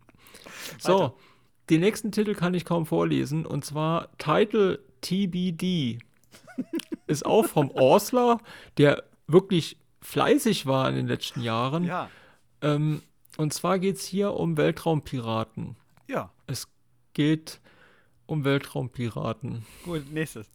So, 0.80 1.14
den 1.70 1.82
nächsten 1.82 2.12
Titel 2.12 2.34
kann 2.34 2.54
ich 2.54 2.66
kaum 2.66 2.86
vorlesen 2.86 3.46
und 3.46 3.66
zwar 3.66 4.10
Title 4.18 4.80
TBD. 5.02 6.00
ist 7.08 7.26
auch 7.26 7.46
vom 7.46 7.70
Orsler, 7.72 8.40
der 8.78 9.04
wirklich 9.28 9.78
fleißig 10.02 10.66
war 10.66 10.90
in 10.90 10.96
den 10.96 11.08
letzten 11.08 11.42
Jahren. 11.42 11.84
Ja. 11.84 12.10
Ähm, 12.62 13.02
und 13.38 13.54
zwar 13.54 13.78
geht 13.80 13.98
es 13.98 14.06
hier 14.06 14.34
um 14.34 14.58
Weltraumpiraten. 14.58 15.76
Ja. 16.08 16.32
Es 16.48 16.68
geht 17.14 17.60
um 18.26 18.44
Weltraumpiraten. 18.44 19.66
Gut, 19.84 20.12
nächstes. 20.12 20.50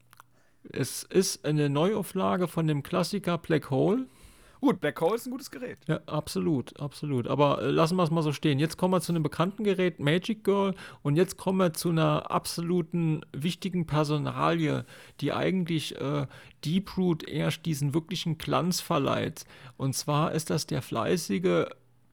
Es 0.71 1.03
ist 1.03 1.45
eine 1.45 1.69
Neuauflage 1.69 2.49
von 2.49 2.67
dem 2.67 2.83
Klassiker 2.83 3.39
Black 3.39 3.71
Hole. 3.71 4.07
Gut, 4.63 4.81
Black 4.81 5.01
Hole 5.01 5.17
ist 5.17 5.27
ein 5.27 5.33
gutes 5.33 5.51
Gerät. 5.51 5.79
Ja, 5.89 5.99
absolut, 6.07 6.79
absolut. 6.79 7.27
Aber 7.27 7.61
äh, 7.63 7.71
lassen 7.71 7.97
wir 7.97 8.05
es 8.05 8.13
mal 8.13 8.23
so 8.23 8.33
stehen. 8.33 8.61
Jetzt 8.61 8.77
kommen 8.77 8.95
wir 8.95 9.01
zu 9.01 9.11
einem 9.11 9.25
bekannten 9.25 9.65
Gerät, 9.65 9.99
Magic 9.99 10.45
Girl. 10.45 10.77
Und 11.03 11.17
jetzt 11.17 11.37
kommen 11.37 11.59
wir 11.59 11.73
zu 11.73 11.89
einer 11.89 12.31
absoluten 12.31 13.23
wichtigen 13.33 13.87
Personalie, 13.87 14.85
die 15.21 15.33
eigentlich 15.33 16.01
äh, 16.01 16.29
Deep 16.65 16.97
Root 16.97 17.29
erst 17.29 17.67
diesen 17.67 17.93
wirklichen 17.93 18.39
Glanz 18.39 18.81
verleiht. 18.81 19.47
Und 19.77 19.97
zwar 19.97 20.31
ist 20.31 20.49
das 20.49 20.69
der 20.69 20.81
fleißige 20.81 21.67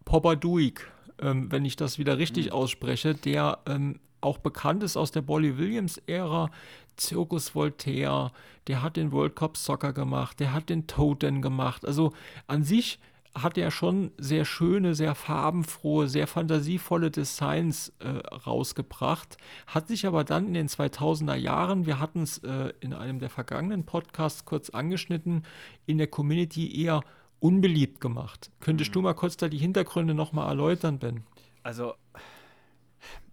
Poppaduik, 0.04 0.92
ähm, 1.22 1.52
wenn 1.52 1.66
ich 1.66 1.76
das 1.76 2.00
wieder 2.00 2.18
richtig 2.18 2.48
mhm. 2.48 2.54
ausspreche, 2.54 3.14
der 3.14 3.60
ähm, 3.68 4.00
auch 4.22 4.38
bekannt 4.38 4.84
ist 4.84 4.98
aus 4.98 5.12
der 5.12 5.22
Bolly 5.22 5.58
Williams-Ära, 5.58 6.50
Zirkus 6.98 7.56
Voltaire, 7.56 8.32
der 8.68 8.84
hat 8.84 8.98
den 8.98 9.12
World 9.12 9.36
Cup 9.36 9.58
Soccer 9.58 9.94
gemacht, 9.94 10.40
der 10.40 10.54
hat 10.54 10.70
den 10.70 10.88
Toten 10.88 11.42
gemacht. 11.42 11.86
Also 11.86 12.14
an 12.48 12.64
sich 12.64 13.00
hat 13.36 13.58
er 13.58 13.72
schon 13.72 14.12
sehr 14.18 14.44
schöne, 14.44 14.96
sehr 14.96 15.16
farbenfrohe, 15.16 16.08
sehr 16.08 16.28
fantasievolle 16.28 17.12
Designs 17.12 17.94
äh, 18.00 18.10
rausgebracht, 18.36 19.38
hat 19.68 19.88
sich 19.88 20.06
aber 20.06 20.24
dann 20.24 20.48
in 20.48 20.54
den 20.54 20.68
2000er 20.68 21.36
Jahren, 21.36 21.86
wir 21.86 22.00
hatten 22.00 22.24
es 22.24 22.40
äh, 22.40 22.74
in 22.80 22.94
einem 22.94 23.20
der 23.20 23.30
vergangenen 23.30 23.86
Podcasts 23.86 24.46
kurz 24.46 24.70
angeschnitten, 24.72 25.44
in 25.86 25.98
der 25.98 26.08
Community 26.08 26.84
eher 26.84 27.02
unbeliebt 27.40 28.02
gemacht. 28.02 28.52
Könntest 28.60 28.92
mhm. 28.92 28.94
du 28.94 29.02
mal 29.02 29.14
kurz 29.14 29.38
da 29.38 29.48
die 29.48 29.58
Hintergründe 29.58 30.14
nochmal 30.14 30.50
erläutern, 30.50 31.00
Ben? 31.00 31.24
Also 31.64 31.94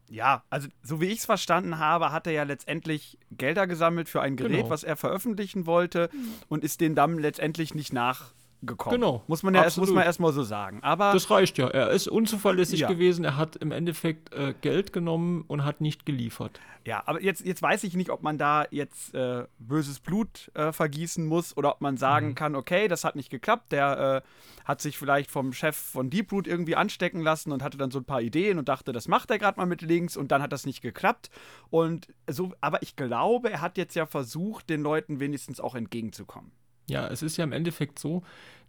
ja, 0.08 0.44
also 0.50 0.68
so 0.82 1.00
wie 1.00 1.06
ich 1.06 1.18
es 1.18 1.26
verstanden 1.26 1.78
habe, 1.78 2.12
hat 2.12 2.26
er 2.26 2.32
ja 2.32 2.42
letztendlich 2.44 3.18
Gelder 3.30 3.66
gesammelt 3.66 4.08
für 4.08 4.20
ein 4.20 4.36
Gerät, 4.36 4.56
genau. 4.58 4.70
was 4.70 4.84
er 4.84 4.96
veröffentlichen 4.96 5.66
wollte 5.66 6.10
und 6.48 6.64
ist 6.64 6.80
den 6.80 6.94
dann 6.94 7.18
letztendlich 7.18 7.74
nicht 7.74 7.92
nach 7.92 8.32
gekommen. 8.66 8.96
Genau. 8.96 9.22
Muss 9.26 9.42
man 9.42 9.54
ja 9.54 9.64
erst, 9.64 9.78
muss 9.78 9.90
man 9.90 10.04
erstmal 10.04 10.32
so 10.32 10.42
sagen. 10.42 10.80
Aber 10.82 11.12
das 11.12 11.30
reicht 11.30 11.58
ja. 11.58 11.68
Er 11.68 11.90
ist 11.90 12.08
unzuverlässig 12.08 12.80
ja. 12.80 12.88
gewesen. 12.88 13.24
Er 13.24 13.36
hat 13.36 13.56
im 13.56 13.72
Endeffekt 13.72 14.32
äh, 14.34 14.54
Geld 14.60 14.92
genommen 14.92 15.44
und 15.46 15.64
hat 15.64 15.80
nicht 15.80 16.06
geliefert. 16.06 16.60
Ja, 16.84 17.02
aber 17.06 17.20
jetzt, 17.20 17.44
jetzt 17.44 17.62
weiß 17.62 17.82
ich 17.84 17.96
nicht, 17.96 18.10
ob 18.10 18.22
man 18.22 18.38
da 18.38 18.64
jetzt 18.70 19.12
äh, 19.14 19.44
böses 19.58 19.98
Blut 19.98 20.52
äh, 20.54 20.72
vergießen 20.72 21.26
muss 21.26 21.56
oder 21.56 21.72
ob 21.72 21.80
man 21.80 21.96
sagen 21.96 22.28
mhm. 22.28 22.34
kann, 22.36 22.54
okay, 22.54 22.86
das 22.86 23.02
hat 23.02 23.16
nicht 23.16 23.30
geklappt. 23.30 23.72
Der 23.72 24.22
äh, 24.24 24.28
hat 24.64 24.80
sich 24.80 24.96
vielleicht 24.96 25.30
vom 25.30 25.52
Chef 25.52 25.76
von 25.76 26.10
Deeproot 26.10 26.46
irgendwie 26.46 26.76
anstecken 26.76 27.22
lassen 27.22 27.52
und 27.52 27.62
hatte 27.62 27.76
dann 27.76 27.90
so 27.90 27.98
ein 27.98 28.04
paar 28.04 28.20
Ideen 28.20 28.58
und 28.58 28.68
dachte, 28.68 28.92
das 28.92 29.08
macht 29.08 29.30
er 29.30 29.38
gerade 29.38 29.58
mal 29.58 29.66
mit 29.66 29.82
links 29.82 30.16
und 30.16 30.30
dann 30.30 30.42
hat 30.42 30.52
das 30.52 30.66
nicht 30.66 30.80
geklappt. 30.80 31.30
Und 31.70 32.08
so, 32.28 32.52
aber 32.60 32.82
ich 32.82 32.94
glaube, 32.94 33.50
er 33.50 33.60
hat 33.60 33.78
jetzt 33.78 33.96
ja 33.96 34.06
versucht, 34.06 34.70
den 34.70 34.82
Leuten 34.82 35.18
wenigstens 35.18 35.60
auch 35.60 35.74
entgegenzukommen. 35.74 36.52
Ja, 36.88 37.06
es 37.08 37.22
ist 37.22 37.36
ja 37.36 37.44
im 37.44 37.52
Endeffekt 37.52 37.98
so, 37.98 38.22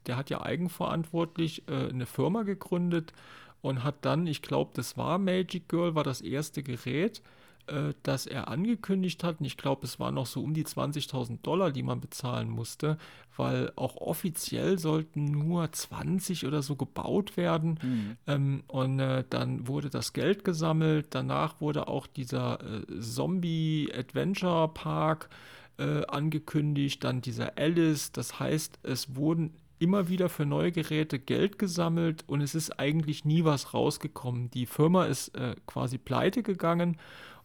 der 0.07 0.17
hat 0.17 0.29
ja 0.29 0.41
eigenverantwortlich 0.41 1.63
äh, 1.67 1.89
eine 1.89 2.05
Firma 2.05 2.43
gegründet 2.43 3.13
und 3.61 3.83
hat 3.83 4.05
dann, 4.05 4.27
ich 4.27 4.41
glaube, 4.41 4.71
das 4.73 4.97
war 4.97 5.17
Magic 5.17 5.67
Girl, 5.67 5.95
war 5.95 6.03
das 6.03 6.21
erste 6.21 6.63
Gerät, 6.63 7.21
äh, 7.67 7.93
das 8.03 8.25
er 8.25 8.47
angekündigt 8.47 9.23
hat. 9.23 9.39
Und 9.39 9.45
ich 9.45 9.57
glaube, 9.57 9.85
es 9.85 9.99
waren 9.99 10.15
noch 10.15 10.25
so 10.25 10.41
um 10.41 10.53
die 10.53 10.63
20.000 10.63 11.41
Dollar, 11.41 11.71
die 11.71 11.83
man 11.83 11.99
bezahlen 11.99 12.49
musste, 12.49 12.97
weil 13.35 13.71
auch 13.75 13.97
offiziell 13.97 14.79
sollten 14.79 15.25
nur 15.25 15.71
20 15.71 16.45
oder 16.45 16.61
so 16.61 16.75
gebaut 16.75 17.35
werden. 17.37 17.79
Mhm. 17.81 18.17
Ähm, 18.27 18.63
und 18.67 18.99
äh, 18.99 19.23
dann 19.29 19.67
wurde 19.67 19.89
das 19.89 20.13
Geld 20.13 20.43
gesammelt. 20.43 21.07
Danach 21.11 21.59
wurde 21.59 21.87
auch 21.87 22.07
dieser 22.07 22.59
äh, 22.61 22.99
Zombie 22.99 23.91
Adventure 23.93 24.69
Park 24.69 25.29
äh, 25.31 25.56
angekündigt, 25.83 27.03
dann 27.03 27.21
dieser 27.21 27.57
Alice. 27.57 28.11
Das 28.11 28.39
heißt, 28.39 28.79
es 28.83 29.15
wurden 29.15 29.53
immer 29.79 30.09
wieder 30.09 30.29
für 30.29 30.45
neue 30.45 30.71
Geräte 30.71 31.19
Geld 31.19 31.59
gesammelt 31.59 32.23
und 32.27 32.41
es 32.41 32.55
ist 32.55 32.79
eigentlich 32.79 33.25
nie 33.25 33.43
was 33.43 33.73
rausgekommen. 33.73 34.49
Die 34.51 34.65
Firma 34.65 35.05
ist 35.05 35.35
äh, 35.35 35.55
quasi 35.67 35.97
pleite 35.97 36.43
gegangen 36.43 36.97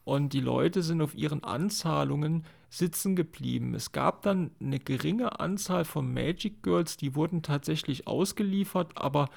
und 0.04 0.32
die 0.32 0.40
Leute 0.40 0.82
sind 0.82 1.02
auf 1.02 1.14
ihren 1.14 1.44
Anzahlungen 1.44 2.44
sitzen 2.70 3.16
geblieben. 3.16 3.74
Es 3.74 3.92
gab 3.92 4.22
dann 4.22 4.50
eine 4.58 4.78
geringe 4.78 5.40
Anzahl 5.40 5.84
von 5.84 6.12
Magic 6.12 6.62
Girls, 6.62 6.96
die 6.96 7.14
wurden 7.14 7.42
tatsächlich 7.42 8.06
ausgeliefert, 8.06 8.92
aber 8.96 9.28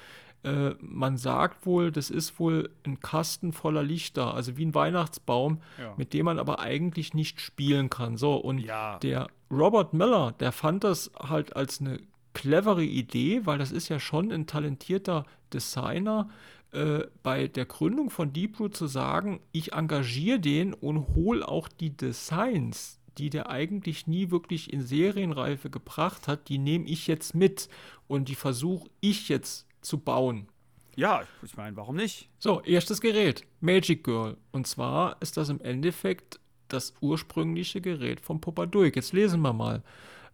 äh, 0.46 0.76
man 0.80 1.16
sagt 1.18 1.66
wohl, 1.66 1.90
das 1.90 2.08
ist 2.08 2.38
wohl 2.38 2.70
ein 2.84 3.00
Kasten 3.00 3.52
voller 3.52 3.82
Lichter, 3.82 4.32
also 4.32 4.56
wie 4.56 4.64
ein 4.64 4.74
Weihnachtsbaum, 4.74 5.60
ja. 5.78 5.92
mit 5.96 6.12
dem 6.12 6.26
man 6.26 6.38
aber 6.38 6.60
eigentlich 6.60 7.14
nicht 7.14 7.40
spielen 7.40 7.90
kann. 7.90 8.16
So, 8.16 8.36
und 8.36 8.60
ja. 8.60 8.98
der 9.00 9.26
Robert 9.50 9.92
Miller, 9.92 10.34
der 10.38 10.52
fand 10.52 10.84
das 10.84 11.10
halt 11.18 11.56
als 11.56 11.80
eine 11.80 11.98
clevere 12.32 12.84
Idee, 12.84 13.44
weil 13.44 13.58
das 13.58 13.72
ist 13.72 13.88
ja 13.88 13.98
schon 13.98 14.30
ein 14.30 14.46
talentierter 14.46 15.24
Designer, 15.52 16.28
äh, 16.72 17.04
bei 17.24 17.48
der 17.48 17.64
Gründung 17.64 18.10
von 18.10 18.32
Deep 18.32 18.60
Root 18.60 18.76
zu 18.76 18.86
sagen, 18.86 19.40
ich 19.50 19.72
engagiere 19.72 20.38
den 20.38 20.74
und 20.74 21.08
hole 21.14 21.46
auch 21.46 21.68
die 21.68 21.96
Designs, 21.96 23.00
die 23.18 23.30
der 23.30 23.50
eigentlich 23.50 24.06
nie 24.06 24.30
wirklich 24.30 24.72
in 24.72 24.82
Serienreife 24.82 25.70
gebracht 25.70 26.28
hat, 26.28 26.48
die 26.48 26.58
nehme 26.58 26.86
ich 26.86 27.06
jetzt 27.08 27.34
mit 27.34 27.68
und 28.06 28.28
die 28.28 28.34
versuche 28.34 28.88
ich 29.00 29.28
jetzt 29.28 29.65
zu 29.86 29.98
bauen. 29.98 30.48
Ja, 30.96 31.22
ich 31.42 31.56
meine, 31.56 31.76
warum 31.76 31.96
nicht? 31.96 32.30
So, 32.38 32.62
erstes 32.62 33.00
Gerät, 33.00 33.46
Magic 33.60 34.02
Girl. 34.02 34.36
Und 34.50 34.66
zwar 34.66 35.16
ist 35.20 35.36
das 35.36 35.50
im 35.50 35.60
Endeffekt 35.60 36.40
das 36.68 36.94
ursprüngliche 37.00 37.80
Gerät 37.80 38.20
vom 38.20 38.40
Popadoik. 38.40 38.96
Jetzt 38.96 39.12
lesen 39.12 39.42
wir 39.42 39.52
mal. 39.52 39.82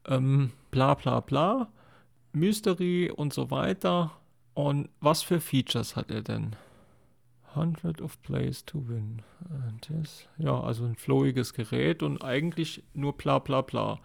Ähm, 0.07 0.53
bla 0.71 0.95
bla 0.95 1.21
bla, 1.21 1.71
Mystery 2.33 3.11
und 3.11 3.33
so 3.33 3.51
weiter. 3.51 4.13
Und 4.55 4.89
was 5.01 5.23
für 5.23 5.41
Features 5.41 5.97
hat 5.97 6.11
er 6.11 6.23
denn? 6.23 6.57
100 7.55 8.01
of 8.01 8.21
Plays 8.23 8.65
to 8.65 8.89
Win. 8.89 9.23
Das, 9.89 10.27
ja, 10.39 10.59
also 10.59 10.85
ein 10.85 10.97
flowiges 10.97 11.53
Gerät 11.55 12.03
und 12.03 12.25
eigentlich 12.25 12.83
nur 12.95 13.17
bla 13.17 13.39
bla 13.41 13.61
bla. 13.61 14.01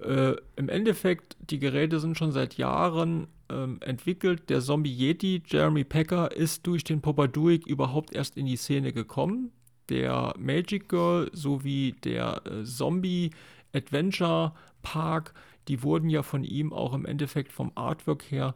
Äh, 0.00 0.34
Im 0.56 0.68
Endeffekt, 0.68 1.36
die 1.40 1.58
Geräte 1.58 2.00
sind 2.00 2.16
schon 2.16 2.32
seit 2.32 2.56
Jahren 2.56 3.28
ähm, 3.50 3.78
entwickelt. 3.80 4.48
Der 4.50 4.60
Zombie 4.60 4.92
Yeti, 4.92 5.42
Jeremy 5.46 5.84
Packer, 5.84 6.32
ist 6.32 6.66
durch 6.66 6.84
den 6.84 7.00
Popaduik 7.00 7.66
überhaupt 7.66 8.14
erst 8.14 8.36
in 8.36 8.46
die 8.46 8.56
Szene 8.56 8.92
gekommen. 8.92 9.52
Der 9.88 10.34
Magic 10.38 10.88
Girl 10.88 11.30
sowie 11.32 11.94
der 12.04 12.42
äh, 12.46 12.64
Zombie 12.64 13.30
Adventure 13.74 14.52
Park, 14.82 15.34
die 15.68 15.82
wurden 15.82 16.08
ja 16.08 16.22
von 16.22 16.44
ihm 16.44 16.72
auch 16.72 16.94
im 16.94 17.04
Endeffekt 17.06 17.52
vom 17.52 17.72
Artwork 17.74 18.30
her 18.30 18.54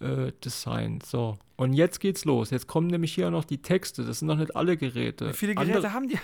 äh, 0.00 0.32
designt. 0.44 1.04
So. 1.04 1.38
Und 1.56 1.74
jetzt 1.74 2.00
geht's 2.00 2.24
los. 2.24 2.50
Jetzt 2.50 2.66
kommen 2.66 2.88
nämlich 2.88 3.14
hier 3.14 3.30
noch 3.30 3.44
die 3.44 3.62
Texte. 3.62 4.04
Das 4.04 4.18
sind 4.18 4.28
noch 4.28 4.36
nicht 4.36 4.56
alle 4.56 4.76
Geräte. 4.76 5.30
Wie 5.30 5.34
viele 5.34 5.54
Geräte 5.54 5.76
Andere, 5.76 5.92
haben 5.92 6.08
die? 6.08 6.18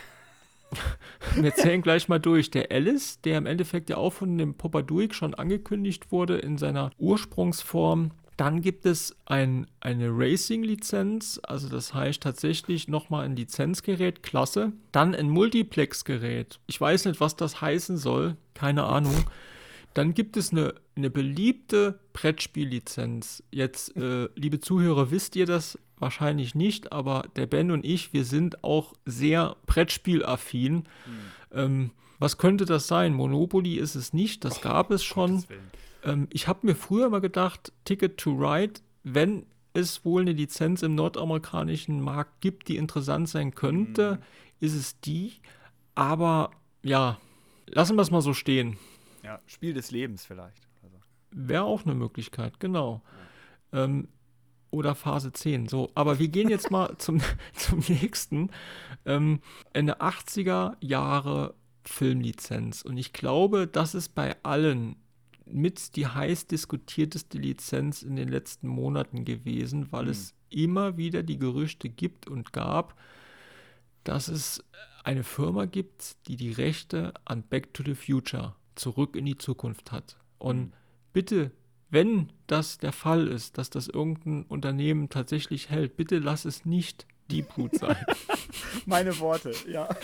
Wir 1.34 1.54
zählen 1.54 1.82
gleich 1.82 2.08
mal 2.08 2.18
durch. 2.18 2.50
Der 2.50 2.70
Alice, 2.70 3.20
der 3.22 3.38
im 3.38 3.46
Endeffekt 3.46 3.90
ja 3.90 3.96
auch 3.96 4.12
von 4.12 4.36
dem 4.38 4.54
Popaduik 4.54 5.14
schon 5.14 5.34
angekündigt 5.34 6.12
wurde 6.12 6.38
in 6.38 6.58
seiner 6.58 6.90
Ursprungsform. 6.98 8.12
Dann 8.36 8.62
gibt 8.62 8.86
es 8.86 9.16
ein, 9.26 9.66
eine 9.80 10.10
Racing-Lizenz, 10.10 11.40
also 11.42 11.68
das 11.68 11.92
heißt 11.92 12.22
tatsächlich 12.22 12.86
nochmal 12.86 13.24
ein 13.24 13.34
Lizenzgerät, 13.34 14.22
klasse. 14.22 14.72
Dann 14.92 15.16
ein 15.16 15.28
Multiplex-Gerät. 15.28 16.60
Ich 16.68 16.80
weiß 16.80 17.06
nicht, 17.06 17.20
was 17.20 17.34
das 17.34 17.60
heißen 17.60 17.96
soll, 17.96 18.36
keine 18.54 18.84
Ahnung. 18.84 19.24
Dann 19.92 20.14
gibt 20.14 20.36
es 20.36 20.52
eine, 20.52 20.74
eine 20.94 21.10
beliebte 21.10 21.98
Brettspiellizenz. 22.12 23.42
Jetzt, 23.50 23.96
äh, 23.96 24.28
liebe 24.36 24.60
Zuhörer, 24.60 25.10
wisst 25.10 25.34
ihr 25.34 25.46
das 25.46 25.76
wahrscheinlich 26.00 26.54
nicht, 26.54 26.92
aber 26.92 27.24
der 27.36 27.46
Ben 27.46 27.70
und 27.70 27.84
ich, 27.84 28.12
wir 28.12 28.24
sind 28.24 28.64
auch 28.64 28.94
sehr 29.04 29.56
Brettspielaffin. 29.66 30.74
Mhm. 30.74 30.84
Ähm, 31.52 31.90
was 32.18 32.38
könnte 32.38 32.64
das 32.64 32.88
sein? 32.88 33.14
Monopoly 33.14 33.76
ist 33.76 33.94
es 33.94 34.12
nicht, 34.12 34.44
das 34.44 34.58
oh, 34.58 34.62
gab 34.62 34.90
es 34.90 35.04
schon. 35.04 35.44
Ähm, 36.02 36.28
ich 36.32 36.48
habe 36.48 36.66
mir 36.66 36.74
früher 36.74 37.08
mal 37.10 37.20
gedacht, 37.20 37.72
Ticket 37.84 38.18
to 38.18 38.32
Ride, 38.32 38.80
wenn 39.04 39.46
es 39.72 40.04
wohl 40.04 40.22
eine 40.22 40.32
Lizenz 40.32 40.82
im 40.82 40.94
nordamerikanischen 40.94 42.00
Markt 42.00 42.40
gibt, 42.40 42.68
die 42.68 42.76
interessant 42.76 43.28
sein 43.28 43.54
könnte, 43.54 44.16
mhm. 44.16 44.66
ist 44.66 44.74
es 44.74 45.00
die. 45.00 45.34
Aber 45.94 46.50
ja, 46.82 47.18
lassen 47.66 47.96
wir 47.96 48.02
es 48.02 48.10
mal 48.10 48.22
so 48.22 48.34
stehen. 48.34 48.76
Ja, 49.22 49.40
Spiel 49.46 49.74
des 49.74 49.90
Lebens 49.90 50.24
vielleicht. 50.24 50.68
Also. 50.82 50.96
Wäre 51.30 51.64
auch 51.64 51.84
eine 51.84 51.94
Möglichkeit, 51.94 52.60
genau. 52.60 53.02
Ja. 53.72 53.84
Ähm, 53.84 54.08
oder 54.70 54.94
Phase 54.94 55.32
10. 55.32 55.68
So, 55.68 55.90
aber 55.94 56.18
wir 56.18 56.28
gehen 56.28 56.48
jetzt 56.48 56.70
mal 56.70 56.94
zum, 56.98 57.20
zum 57.54 57.80
nächsten. 57.88 58.50
Ähm, 59.04 59.40
eine 59.72 60.00
80er 60.00 60.76
Jahre 60.80 61.54
Filmlizenz. 61.84 62.82
Und 62.82 62.96
ich 62.96 63.12
glaube, 63.12 63.66
das 63.66 63.94
ist 63.94 64.14
bei 64.14 64.36
allen 64.42 64.96
mit 65.50 65.96
die 65.96 66.06
heiß 66.06 66.46
diskutierteste 66.46 67.38
Lizenz 67.38 68.02
in 68.02 68.16
den 68.16 68.28
letzten 68.28 68.68
Monaten 68.68 69.24
gewesen, 69.24 69.90
weil 69.92 70.04
mhm. 70.04 70.10
es 70.10 70.34
immer 70.50 70.96
wieder 70.96 71.22
die 71.22 71.38
Gerüchte 71.38 71.88
gibt 71.88 72.26
und 72.26 72.52
gab, 72.52 72.98
dass 74.04 74.28
es 74.28 74.62
eine 75.04 75.24
Firma 75.24 75.64
gibt, 75.64 76.16
die 76.26 76.36
die 76.36 76.52
Rechte 76.52 77.14
an 77.24 77.42
Back 77.42 77.72
to 77.72 77.82
the 77.82 77.94
Future 77.94 78.54
zurück 78.74 79.16
in 79.16 79.24
die 79.24 79.38
Zukunft 79.38 79.92
hat. 79.92 80.18
Und 80.38 80.58
mhm. 80.58 80.72
bitte, 81.12 81.50
wenn 81.90 82.30
das 82.46 82.78
der 82.78 82.92
Fall 82.92 83.28
ist, 83.28 83.58
dass 83.58 83.70
das 83.70 83.88
irgendein 83.88 84.44
Unternehmen 84.44 85.08
tatsächlich 85.08 85.70
hält, 85.70 85.96
bitte 85.96 86.18
lass 86.18 86.44
es 86.44 86.64
nicht 86.64 87.06
Deep 87.30 87.56
Root 87.56 87.74
sein. 87.76 87.96
Meine 88.86 89.18
Worte, 89.18 89.52
ja. 89.66 89.88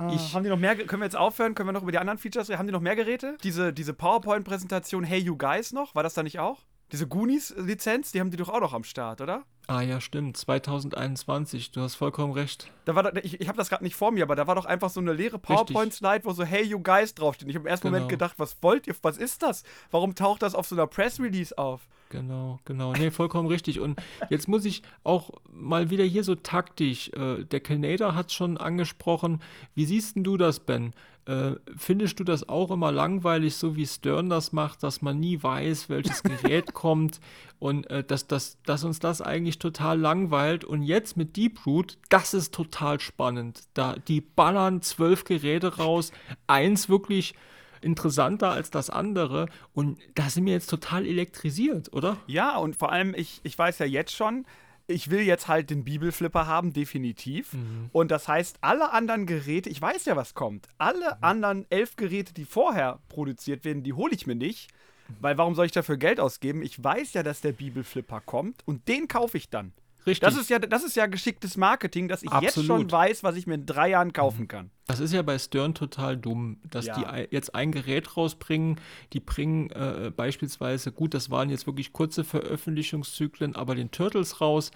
Ah, 0.00 0.14
ich, 0.14 0.34
haben 0.34 0.44
die 0.44 0.48
noch 0.48 0.58
mehr? 0.58 0.74
Können 0.76 1.02
wir 1.02 1.04
jetzt 1.04 1.16
aufhören? 1.16 1.54
Können 1.54 1.68
wir 1.68 1.74
noch 1.74 1.82
über 1.82 1.92
die 1.92 1.98
anderen 1.98 2.18
Features 2.18 2.48
reden? 2.48 2.58
Haben 2.58 2.66
die 2.68 2.72
noch 2.72 2.80
mehr 2.80 2.96
Geräte? 2.96 3.36
Diese, 3.44 3.70
diese 3.74 3.92
PowerPoint-Präsentation 3.92 5.04
Hey 5.04 5.18
You 5.18 5.36
Guys 5.36 5.72
noch? 5.74 5.94
War 5.94 6.02
das 6.02 6.14
da 6.14 6.22
nicht 6.22 6.38
auch? 6.38 6.64
Diese 6.90 7.06
Goonies-Lizenz, 7.06 8.10
die 8.10 8.20
haben 8.20 8.30
die 8.30 8.38
doch 8.38 8.48
auch 8.48 8.60
noch 8.60 8.72
am 8.72 8.82
Start, 8.82 9.20
oder? 9.20 9.44
Ah 9.70 9.82
ja, 9.82 10.00
stimmt. 10.00 10.36
2021. 10.36 11.70
Du 11.70 11.80
hast 11.80 11.94
vollkommen 11.94 12.32
recht. 12.32 12.68
Da 12.86 12.96
war, 12.96 13.14
ich 13.24 13.40
ich 13.40 13.46
habe 13.46 13.56
das 13.56 13.68
gerade 13.68 13.84
nicht 13.84 13.94
vor 13.94 14.10
mir, 14.10 14.24
aber 14.24 14.34
da 14.34 14.48
war 14.48 14.56
doch 14.56 14.64
einfach 14.64 14.90
so 14.90 14.98
eine 14.98 15.12
leere 15.12 15.38
PowerPoint-Slide, 15.38 16.24
wo 16.24 16.32
so 16.32 16.42
Hey 16.42 16.64
you 16.64 16.80
guys 16.80 17.14
draufsteht. 17.14 17.48
Ich 17.48 17.54
habe 17.54 17.68
im 17.68 17.70
ersten 17.70 17.86
genau. 17.86 17.98
Moment 17.98 18.10
gedacht, 18.10 18.34
was 18.38 18.56
wollt 18.62 18.88
ihr? 18.88 18.96
Was 19.02 19.16
ist 19.16 19.44
das? 19.44 19.62
Warum 19.92 20.16
taucht 20.16 20.42
das 20.42 20.56
auf 20.56 20.66
so 20.66 20.74
einer 20.74 20.88
Press-Release 20.88 21.56
auf? 21.56 21.86
Genau, 22.08 22.58
genau. 22.64 22.94
Nee, 22.94 23.12
vollkommen 23.12 23.46
richtig. 23.48 23.78
Und 23.78 24.02
jetzt 24.28 24.48
muss 24.48 24.64
ich 24.64 24.82
auch 25.04 25.30
mal 25.52 25.88
wieder 25.88 26.02
hier 26.02 26.24
so 26.24 26.34
taktisch. 26.34 27.10
Äh, 27.10 27.44
der 27.44 27.60
Canada 27.60 28.16
hat 28.16 28.26
es 28.26 28.32
schon 28.32 28.58
angesprochen. 28.58 29.40
Wie 29.76 29.84
siehst 29.84 30.16
denn 30.16 30.24
du 30.24 30.36
das, 30.36 30.58
Ben? 30.58 30.94
Äh, 31.26 31.52
findest 31.76 32.18
du 32.18 32.24
das 32.24 32.48
auch 32.48 32.70
immer 32.70 32.90
langweilig, 32.90 33.56
so 33.56 33.76
wie 33.76 33.86
Stern 33.86 34.30
das 34.30 34.52
macht, 34.52 34.82
dass 34.82 35.02
man 35.02 35.20
nie 35.20 35.42
weiß, 35.42 35.88
welches 35.88 36.22
Gerät 36.22 36.72
kommt 36.74 37.20
und 37.58 37.88
äh, 37.90 38.02
dass, 38.02 38.26
dass, 38.26 38.58
dass 38.64 38.84
uns 38.84 38.98
das 39.00 39.20
eigentlich 39.20 39.58
total 39.58 39.98
langweilt? 39.98 40.64
Und 40.64 40.82
jetzt 40.82 41.16
mit 41.16 41.36
Deep 41.36 41.66
Root, 41.66 41.98
das 42.08 42.34
ist 42.34 42.54
total 42.54 43.00
spannend. 43.00 43.64
Da, 43.74 43.96
die 44.08 44.20
ballern 44.20 44.82
zwölf 44.82 45.24
Geräte 45.24 45.76
raus, 45.76 46.12
eins 46.46 46.88
wirklich 46.88 47.34
interessanter 47.82 48.50
als 48.50 48.70
das 48.70 48.90
andere. 48.90 49.46
Und 49.72 49.98
da 50.14 50.28
sind 50.30 50.46
wir 50.46 50.52
jetzt 50.52 50.70
total 50.70 51.06
elektrisiert, 51.06 51.92
oder? 51.92 52.16
Ja, 52.26 52.56
und 52.56 52.76
vor 52.76 52.92
allem, 52.92 53.14
ich, 53.14 53.40
ich 53.42 53.56
weiß 53.58 53.78
ja 53.78 53.86
jetzt 53.86 54.14
schon, 54.14 54.46
ich 54.90 55.10
will 55.10 55.20
jetzt 55.20 55.48
halt 55.48 55.70
den 55.70 55.84
Bibelflipper 55.84 56.46
haben, 56.46 56.72
definitiv. 56.72 57.52
Mhm. 57.52 57.90
Und 57.92 58.10
das 58.10 58.28
heißt, 58.28 58.58
alle 58.60 58.92
anderen 58.92 59.26
Geräte, 59.26 59.70
ich 59.70 59.80
weiß 59.80 60.04
ja, 60.04 60.16
was 60.16 60.34
kommt. 60.34 60.68
Alle 60.78 61.16
mhm. 61.16 61.18
anderen 61.22 61.66
elf 61.70 61.96
Geräte, 61.96 62.34
die 62.34 62.44
vorher 62.44 62.98
produziert 63.08 63.64
werden, 63.64 63.82
die 63.82 63.92
hole 63.92 64.14
ich 64.14 64.26
mir 64.26 64.34
nicht. 64.34 64.70
Mhm. 65.08 65.14
Weil 65.20 65.38
warum 65.38 65.54
soll 65.54 65.66
ich 65.66 65.72
dafür 65.72 65.96
Geld 65.96 66.20
ausgeben? 66.20 66.62
Ich 66.62 66.82
weiß 66.82 67.14
ja, 67.14 67.22
dass 67.22 67.40
der 67.40 67.52
Bibelflipper 67.52 68.20
kommt 68.20 68.62
und 68.66 68.88
den 68.88 69.08
kaufe 69.08 69.36
ich 69.36 69.48
dann. 69.48 69.72
Richtig. 70.06 70.20
Das 70.20 70.36
ist 70.36 70.48
ja, 70.48 70.58
das 70.58 70.82
ist 70.82 70.96
ja 70.96 71.06
geschicktes 71.06 71.56
Marketing, 71.56 72.08
dass 72.08 72.22
ich 72.22 72.30
Absolut. 72.30 72.56
jetzt 72.56 72.66
schon 72.66 72.90
weiß, 72.90 73.22
was 73.22 73.36
ich 73.36 73.46
mir 73.46 73.54
in 73.54 73.66
drei 73.66 73.90
Jahren 73.90 74.12
kaufen 74.12 74.42
mhm. 74.42 74.48
kann. 74.48 74.70
Das 74.86 74.98
ist 74.98 75.12
ja 75.12 75.22
bei 75.22 75.38
Stern 75.38 75.74
total 75.74 76.16
dumm, 76.16 76.58
dass 76.68 76.86
ja. 76.86 76.98
die 76.98 77.34
jetzt 77.34 77.54
ein 77.54 77.70
Gerät 77.70 78.16
rausbringen. 78.16 78.80
Die 79.12 79.20
bringen 79.20 79.70
äh, 79.70 80.10
beispielsweise, 80.14 80.90
gut, 80.90 81.14
das 81.14 81.30
waren 81.30 81.50
jetzt 81.50 81.66
wirklich 81.66 81.92
kurze 81.92 82.24
Veröffentlichungszyklen, 82.24 83.54
aber 83.54 83.74
den 83.74 83.90
Turtles 83.90 84.40
raus 84.40 84.72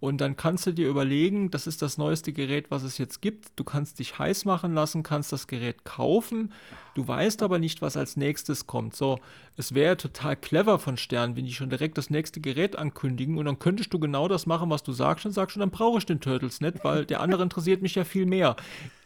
und 0.00 0.20
dann 0.20 0.36
kannst 0.36 0.66
du 0.66 0.72
dir 0.72 0.88
überlegen, 0.88 1.50
das 1.50 1.66
ist 1.66 1.82
das 1.82 1.98
neueste 1.98 2.32
Gerät, 2.32 2.70
was 2.70 2.84
es 2.84 2.98
jetzt 2.98 3.20
gibt. 3.20 3.48
Du 3.56 3.64
kannst 3.64 3.98
dich 3.98 4.18
heiß 4.18 4.44
machen 4.44 4.74
lassen, 4.74 5.02
kannst 5.02 5.32
das 5.32 5.48
Gerät 5.48 5.84
kaufen. 5.84 6.52
Du 6.94 7.06
weißt 7.06 7.42
aber 7.42 7.58
nicht, 7.58 7.82
was 7.82 7.96
als 7.96 8.16
nächstes 8.16 8.66
kommt. 8.66 8.94
So, 8.94 9.18
es 9.56 9.74
wäre 9.74 9.96
total 9.96 10.36
clever 10.36 10.78
von 10.78 10.96
Stern, 10.96 11.34
wenn 11.36 11.46
die 11.46 11.54
schon 11.54 11.70
direkt 11.70 11.98
das 11.98 12.10
nächste 12.10 12.40
Gerät 12.40 12.76
ankündigen 12.76 13.38
und 13.38 13.46
dann 13.46 13.58
könntest 13.58 13.92
du 13.92 13.98
genau 13.98 14.28
das 14.28 14.46
machen, 14.46 14.70
was 14.70 14.84
du 14.84 14.92
sagst 14.92 15.26
und 15.26 15.32
sagst 15.32 15.54
schon, 15.54 15.60
dann 15.60 15.70
brauche 15.70 15.98
ich 15.98 16.06
den 16.06 16.20
Turtles 16.20 16.60
nicht, 16.60 16.84
weil 16.84 17.04
der 17.04 17.20
andere 17.20 17.42
interessiert 17.42 17.82
mich 17.82 17.96
ja 17.96 18.04
viel 18.04 18.26
mehr. 18.26 18.54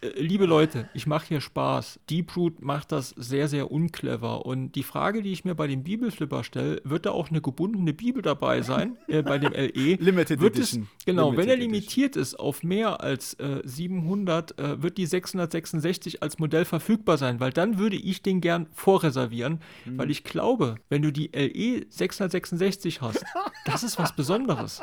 Äh, 0.02 0.20
liebe 0.20 0.46
Leute, 0.46 0.88
ich 0.94 1.06
mache 1.06 1.28
hier 1.28 1.40
Spaß. 1.40 2.00
Deeproot 2.10 2.62
macht 2.62 2.92
das 2.92 3.10
sehr, 3.10 3.48
sehr 3.48 3.70
unclever. 3.70 4.44
Und 4.44 4.72
die 4.72 4.82
Frage, 4.82 5.22
die 5.22 5.32
ich 5.32 5.44
mir 5.44 5.54
bei 5.54 5.66
dem 5.66 5.82
Bibelflipper 5.82 6.44
stelle, 6.44 6.80
wird 6.84 7.06
da 7.06 7.12
auch 7.12 7.30
eine 7.30 7.40
gebundene 7.40 7.92
Bibel 7.92 8.22
dabei 8.22 8.62
sein, 8.62 8.98
äh, 9.08 9.22
bei 9.22 9.38
dem 9.38 9.52
LE? 9.52 9.94
Limited 10.00 10.40
wird 10.40 10.56
Edition. 10.56 10.88
Es, 10.98 11.04
genau, 11.04 11.30
Limited 11.30 11.42
wenn 11.42 11.50
er 11.50 11.56
limitiert 11.56 12.16
Edition. 12.16 12.22
ist 12.22 12.40
auf 12.40 12.62
mehr 12.62 13.00
als 13.00 13.34
äh, 13.34 13.62
700, 13.64 14.58
äh, 14.58 14.82
wird 14.82 14.98
die 14.98 15.06
666 15.06 16.22
als 16.22 16.38
Modell 16.38 16.64
verfügbar 16.64 17.16
sein, 17.16 17.40
weil 17.40 17.52
dann 17.52 17.78
würde 17.78 17.96
ich 17.96 18.22
den 18.22 18.40
gern 18.40 18.66
vorreservieren, 18.72 19.60
mhm. 19.84 19.98
weil 19.98 20.10
ich 20.10 20.24
glaube, 20.24 20.76
wenn 20.88 21.02
du 21.02 21.12
die 21.12 21.30
LE 21.32 21.86
666 21.88 23.00
hast, 23.00 23.24
das 23.64 23.82
ist 23.82 23.98
was 23.98 24.14
Besonderes. 24.14 24.80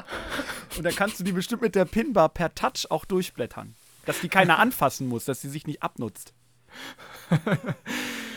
Und 0.78 0.86
dann 0.86 0.96
kannst 0.96 1.20
du 1.20 1.24
die 1.24 1.34
bestimmt 1.34 1.62
mit 1.62 1.76
der 1.76 1.86
Pinbar 1.86 2.30
per 2.30 2.54
Touch 2.54 2.90
auch 2.90 3.06
durchblättern 3.06 3.76
dass 4.10 4.22
die 4.22 4.28
keiner 4.28 4.58
anfassen 4.58 5.08
muss, 5.08 5.26
dass 5.26 5.40
sie 5.40 5.50
sich 5.50 5.68
nicht 5.68 5.84
abnutzt. 5.84 6.34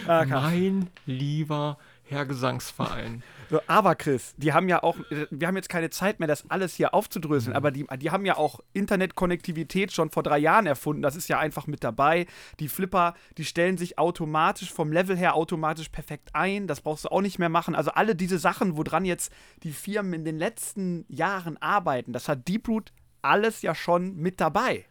Ah, 0.09 0.25
mein 0.25 0.91
lieber 1.07 1.79
Herr 2.03 2.27
Gesangsverein. 2.27 3.23
So, 3.51 3.61
aber 3.69 3.95
Chris, 3.95 4.35
die 4.37 4.53
haben 4.53 4.69
ja 4.69 4.83
auch, 4.83 4.97
wir 5.31 5.47
haben 5.47 5.55
jetzt 5.55 5.69
keine 5.69 5.91
Zeit 5.91 6.19
mehr, 6.19 6.27
das 6.27 6.51
alles 6.51 6.75
hier 6.75 6.93
aufzudröseln, 6.93 7.53
mhm. 7.53 7.57
aber 7.57 7.71
die, 7.71 7.87
die 7.99 8.11
haben 8.11 8.27
ja 8.27 8.37
auch 8.37 8.59
Internetkonnektivität 8.73 9.93
schon 9.93 10.11
vor 10.11 10.25
drei 10.25 10.39
Jahren 10.39 10.67
erfunden. 10.67 11.03
Das 11.03 11.15
ist 11.15 11.29
ja 11.29 11.39
einfach 11.39 11.69
mit 11.69 11.85
dabei. 11.85 12.27
Die 12.59 12.67
Flipper, 12.67 13.15
die 13.39 13.45
stellen 13.45 13.79
sich 13.79 13.97
automatisch 13.97 14.73
vom 14.73 14.91
Level 14.91 15.17
her 15.17 15.37
automatisch 15.37 15.91
perfekt 15.91 16.31
ein. 16.33 16.67
Das 16.67 16.81
brauchst 16.81 17.05
du 17.05 17.11
auch 17.11 17.23
nicht 17.23 17.39
mehr 17.39 17.49
machen. 17.49 17.77
Also 17.77 17.93
alle 17.93 18.17
diese 18.17 18.41
Sachen, 18.41 18.77
woran 18.77 19.05
jetzt 19.05 19.33
die 19.63 19.73
Firmen 19.73 20.15
in 20.15 20.25
den 20.25 20.37
letzten 20.37 21.05
Jahren 21.09 21.59
arbeiten, 21.59 22.13
das 22.13 22.29
hat 22.29 22.49
Deeproot 22.49 22.93
alles 23.23 23.63
ja 23.63 23.77
schon 23.77 24.17
mit 24.17 24.41
dabei. 24.41 24.85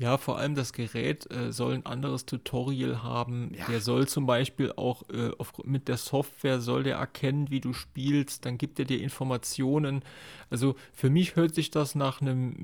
Ja, 0.00 0.16
vor 0.16 0.38
allem 0.38 0.54
das 0.54 0.72
Gerät 0.72 1.30
äh, 1.30 1.52
soll 1.52 1.74
ein 1.74 1.84
anderes 1.84 2.24
Tutorial 2.24 3.02
haben. 3.02 3.52
Ja. 3.54 3.66
Der 3.66 3.82
soll 3.82 4.08
zum 4.08 4.24
Beispiel 4.24 4.72
auch 4.74 5.02
äh, 5.12 5.30
auf, 5.36 5.52
mit 5.64 5.88
der 5.88 5.98
Software 5.98 6.62
soll 6.62 6.84
der 6.84 6.96
erkennen, 6.96 7.50
wie 7.50 7.60
du 7.60 7.74
spielst. 7.74 8.46
Dann 8.46 8.56
gibt 8.56 8.78
er 8.78 8.86
dir 8.86 8.98
Informationen. 8.98 10.02
Also 10.48 10.74
für 10.94 11.10
mich 11.10 11.36
hört 11.36 11.54
sich 11.54 11.70
das 11.70 11.94
nach 11.94 12.22
einem 12.22 12.54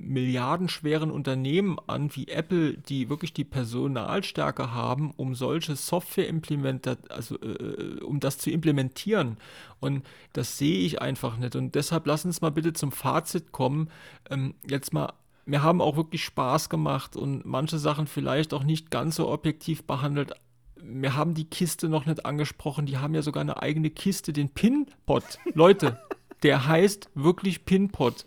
milliardenschweren 0.00 1.10
Unternehmen 1.10 1.76
an, 1.86 2.08
wie 2.16 2.28
Apple, 2.28 2.78
die 2.78 3.10
wirklich 3.10 3.34
die 3.34 3.44
Personalstärke 3.44 4.72
haben, 4.72 5.12
um 5.18 5.34
solche 5.34 5.76
Software 5.76 6.26
implementiert, 6.26 7.10
also 7.10 7.38
äh, 7.42 8.00
um 8.00 8.18
das 8.18 8.38
zu 8.38 8.50
implementieren. 8.50 9.36
Und 9.78 10.06
das 10.32 10.56
sehe 10.56 10.86
ich 10.86 11.02
einfach 11.02 11.36
nicht. 11.36 11.54
Und 11.54 11.74
deshalb 11.74 12.06
lass 12.06 12.24
uns 12.24 12.40
mal 12.40 12.48
bitte 12.48 12.72
zum 12.72 12.92
Fazit 12.92 13.52
kommen. 13.52 13.90
Ähm, 14.30 14.54
jetzt 14.66 14.94
mal 14.94 15.12
mir 15.48 15.62
haben 15.62 15.80
auch 15.80 15.96
wirklich 15.96 16.22
Spaß 16.24 16.68
gemacht 16.68 17.16
und 17.16 17.46
manche 17.46 17.78
Sachen 17.78 18.06
vielleicht 18.06 18.52
auch 18.52 18.64
nicht 18.64 18.90
ganz 18.90 19.16
so 19.16 19.30
objektiv 19.30 19.84
behandelt. 19.84 20.32
Wir 20.76 21.16
haben 21.16 21.32
die 21.32 21.46
Kiste 21.48 21.88
noch 21.88 22.04
nicht 22.04 22.26
angesprochen, 22.26 22.84
die 22.84 22.98
haben 22.98 23.14
ja 23.14 23.22
sogar 23.22 23.40
eine 23.40 23.62
eigene 23.62 23.88
Kiste, 23.88 24.34
den 24.34 24.50
Pinpot. 24.50 25.24
Leute, 25.54 25.98
der 26.42 26.66
heißt 26.66 27.08
wirklich 27.14 27.64
Pinpot. 27.64 28.26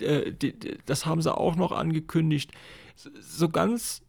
Äh, 0.00 0.32
das 0.86 1.04
haben 1.04 1.20
sie 1.20 1.36
auch 1.36 1.56
noch 1.56 1.72
angekündigt. 1.72 2.52
So 3.20 3.50
ganz 3.50 4.00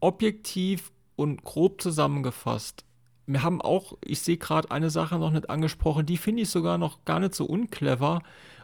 objektiv 0.00 0.92
und 1.16 1.42
grob 1.42 1.80
zusammengefasst. 1.80 2.84
Wir 3.26 3.42
haben 3.42 3.62
auch, 3.62 3.96
ich 4.04 4.20
sehe 4.20 4.36
gerade 4.36 4.70
eine 4.70 4.90
Sache 4.90 5.18
noch 5.18 5.30
nicht 5.30 5.48
angesprochen, 5.48 6.04
die 6.04 6.18
finde 6.18 6.42
ich 6.42 6.50
sogar 6.50 6.76
noch 6.76 7.06
gar 7.06 7.20
nicht 7.20 7.34
so 7.34 7.46
unclever. 7.46 8.20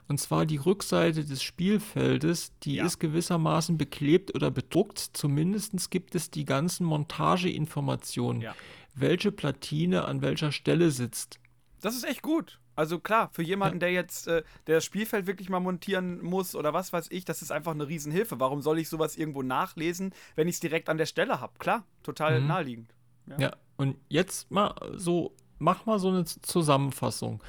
Und 0.08 0.18
zwar 0.18 0.46
die 0.46 0.56
Rückseite 0.56 1.24
des 1.24 1.42
Spielfeldes, 1.42 2.52
die 2.62 2.76
ja. 2.76 2.86
ist 2.86 2.98
gewissermaßen 2.98 3.78
beklebt 3.78 4.34
oder 4.34 4.50
bedruckt. 4.50 4.98
Zumindest 4.98 5.90
gibt 5.90 6.14
es 6.14 6.30
die 6.30 6.44
ganzen 6.44 6.84
Montageinformationen, 6.86 8.42
ja. 8.42 8.54
welche 8.94 9.32
Platine 9.32 10.04
an 10.04 10.22
welcher 10.22 10.52
Stelle 10.52 10.90
sitzt. 10.90 11.38
Das 11.80 11.94
ist 11.94 12.04
echt 12.04 12.22
gut. 12.22 12.58
Also 12.76 12.98
klar, 12.98 13.28
für 13.32 13.42
jemanden, 13.42 13.78
der 13.78 13.92
jetzt 13.92 14.26
äh, 14.26 14.42
der 14.66 14.76
das 14.76 14.84
Spielfeld 14.86 15.26
wirklich 15.26 15.50
mal 15.50 15.60
montieren 15.60 16.22
muss 16.22 16.54
oder 16.54 16.72
was 16.72 16.92
weiß 16.92 17.08
ich, 17.10 17.26
das 17.26 17.42
ist 17.42 17.52
einfach 17.52 17.72
eine 17.72 17.88
Riesenhilfe. 17.88 18.40
Warum 18.40 18.62
soll 18.62 18.78
ich 18.78 18.88
sowas 18.88 19.16
irgendwo 19.16 19.42
nachlesen, 19.42 20.14
wenn 20.34 20.48
ich 20.48 20.54
es 20.54 20.60
direkt 20.60 20.88
an 20.88 20.96
der 20.96 21.06
Stelle 21.06 21.40
habe? 21.40 21.52
Klar, 21.58 21.84
total 22.02 22.40
mhm. 22.40 22.46
naheliegend. 22.46 22.94
Ja. 23.26 23.38
ja, 23.38 23.56
und 23.76 23.96
jetzt 24.08 24.50
mal 24.50 24.74
so, 24.94 25.34
mach 25.58 25.84
mal 25.84 25.98
so 25.98 26.08
eine 26.08 26.24
Zusammenfassung. 26.24 27.42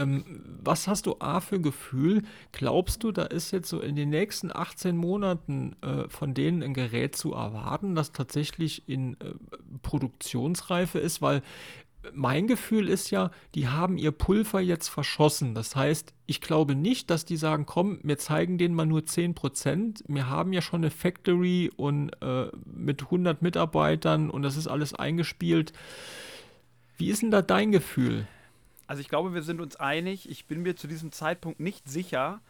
Ähm, 0.00 0.24
was 0.62 0.88
hast 0.88 1.06
du 1.06 1.16
A 1.18 1.40
für 1.40 1.60
Gefühl? 1.60 2.22
Glaubst 2.52 3.04
du, 3.04 3.12
da 3.12 3.24
ist 3.24 3.50
jetzt 3.50 3.68
so 3.68 3.80
in 3.80 3.96
den 3.96 4.10
nächsten 4.10 4.50
18 4.54 4.96
Monaten 4.96 5.76
äh, 5.82 6.08
von 6.08 6.34
denen 6.34 6.62
ein 6.62 6.74
Gerät 6.74 7.16
zu 7.16 7.34
erwarten, 7.34 7.94
das 7.94 8.12
tatsächlich 8.12 8.88
in 8.88 9.14
äh, 9.20 9.34
Produktionsreife 9.82 10.98
ist? 10.98 11.22
Weil 11.22 11.42
mein 12.14 12.46
Gefühl 12.46 12.88
ist 12.88 13.10
ja, 13.10 13.30
die 13.54 13.68
haben 13.68 13.98
ihr 13.98 14.10
Pulver 14.10 14.60
jetzt 14.60 14.88
verschossen. 14.88 15.54
Das 15.54 15.76
heißt, 15.76 16.14
ich 16.26 16.40
glaube 16.40 16.74
nicht, 16.74 17.10
dass 17.10 17.26
die 17.26 17.36
sagen, 17.36 17.66
komm, 17.66 18.00
wir 18.02 18.16
zeigen 18.16 18.56
denen 18.56 18.74
mal 18.74 18.86
nur 18.86 19.00
10%. 19.00 20.04
Wir 20.08 20.28
haben 20.28 20.52
ja 20.52 20.62
schon 20.62 20.80
eine 20.80 20.90
Factory 20.90 21.70
und 21.76 22.10
äh, 22.22 22.46
mit 22.64 23.02
100 23.02 23.42
Mitarbeitern 23.42 24.30
und 24.30 24.42
das 24.42 24.56
ist 24.56 24.66
alles 24.66 24.94
eingespielt. 24.94 25.72
Wie 26.96 27.10
ist 27.10 27.22
denn 27.22 27.30
da 27.30 27.42
dein 27.42 27.72
Gefühl? 27.72 28.26
Also 28.90 29.02
ich 29.02 29.08
glaube, 29.08 29.34
wir 29.34 29.42
sind 29.42 29.60
uns 29.60 29.76
einig. 29.76 30.28
Ich 30.28 30.48
bin 30.48 30.62
mir 30.62 30.74
zu 30.74 30.88
diesem 30.88 31.12
Zeitpunkt 31.12 31.60
nicht 31.60 31.88
sicher, 31.88 32.40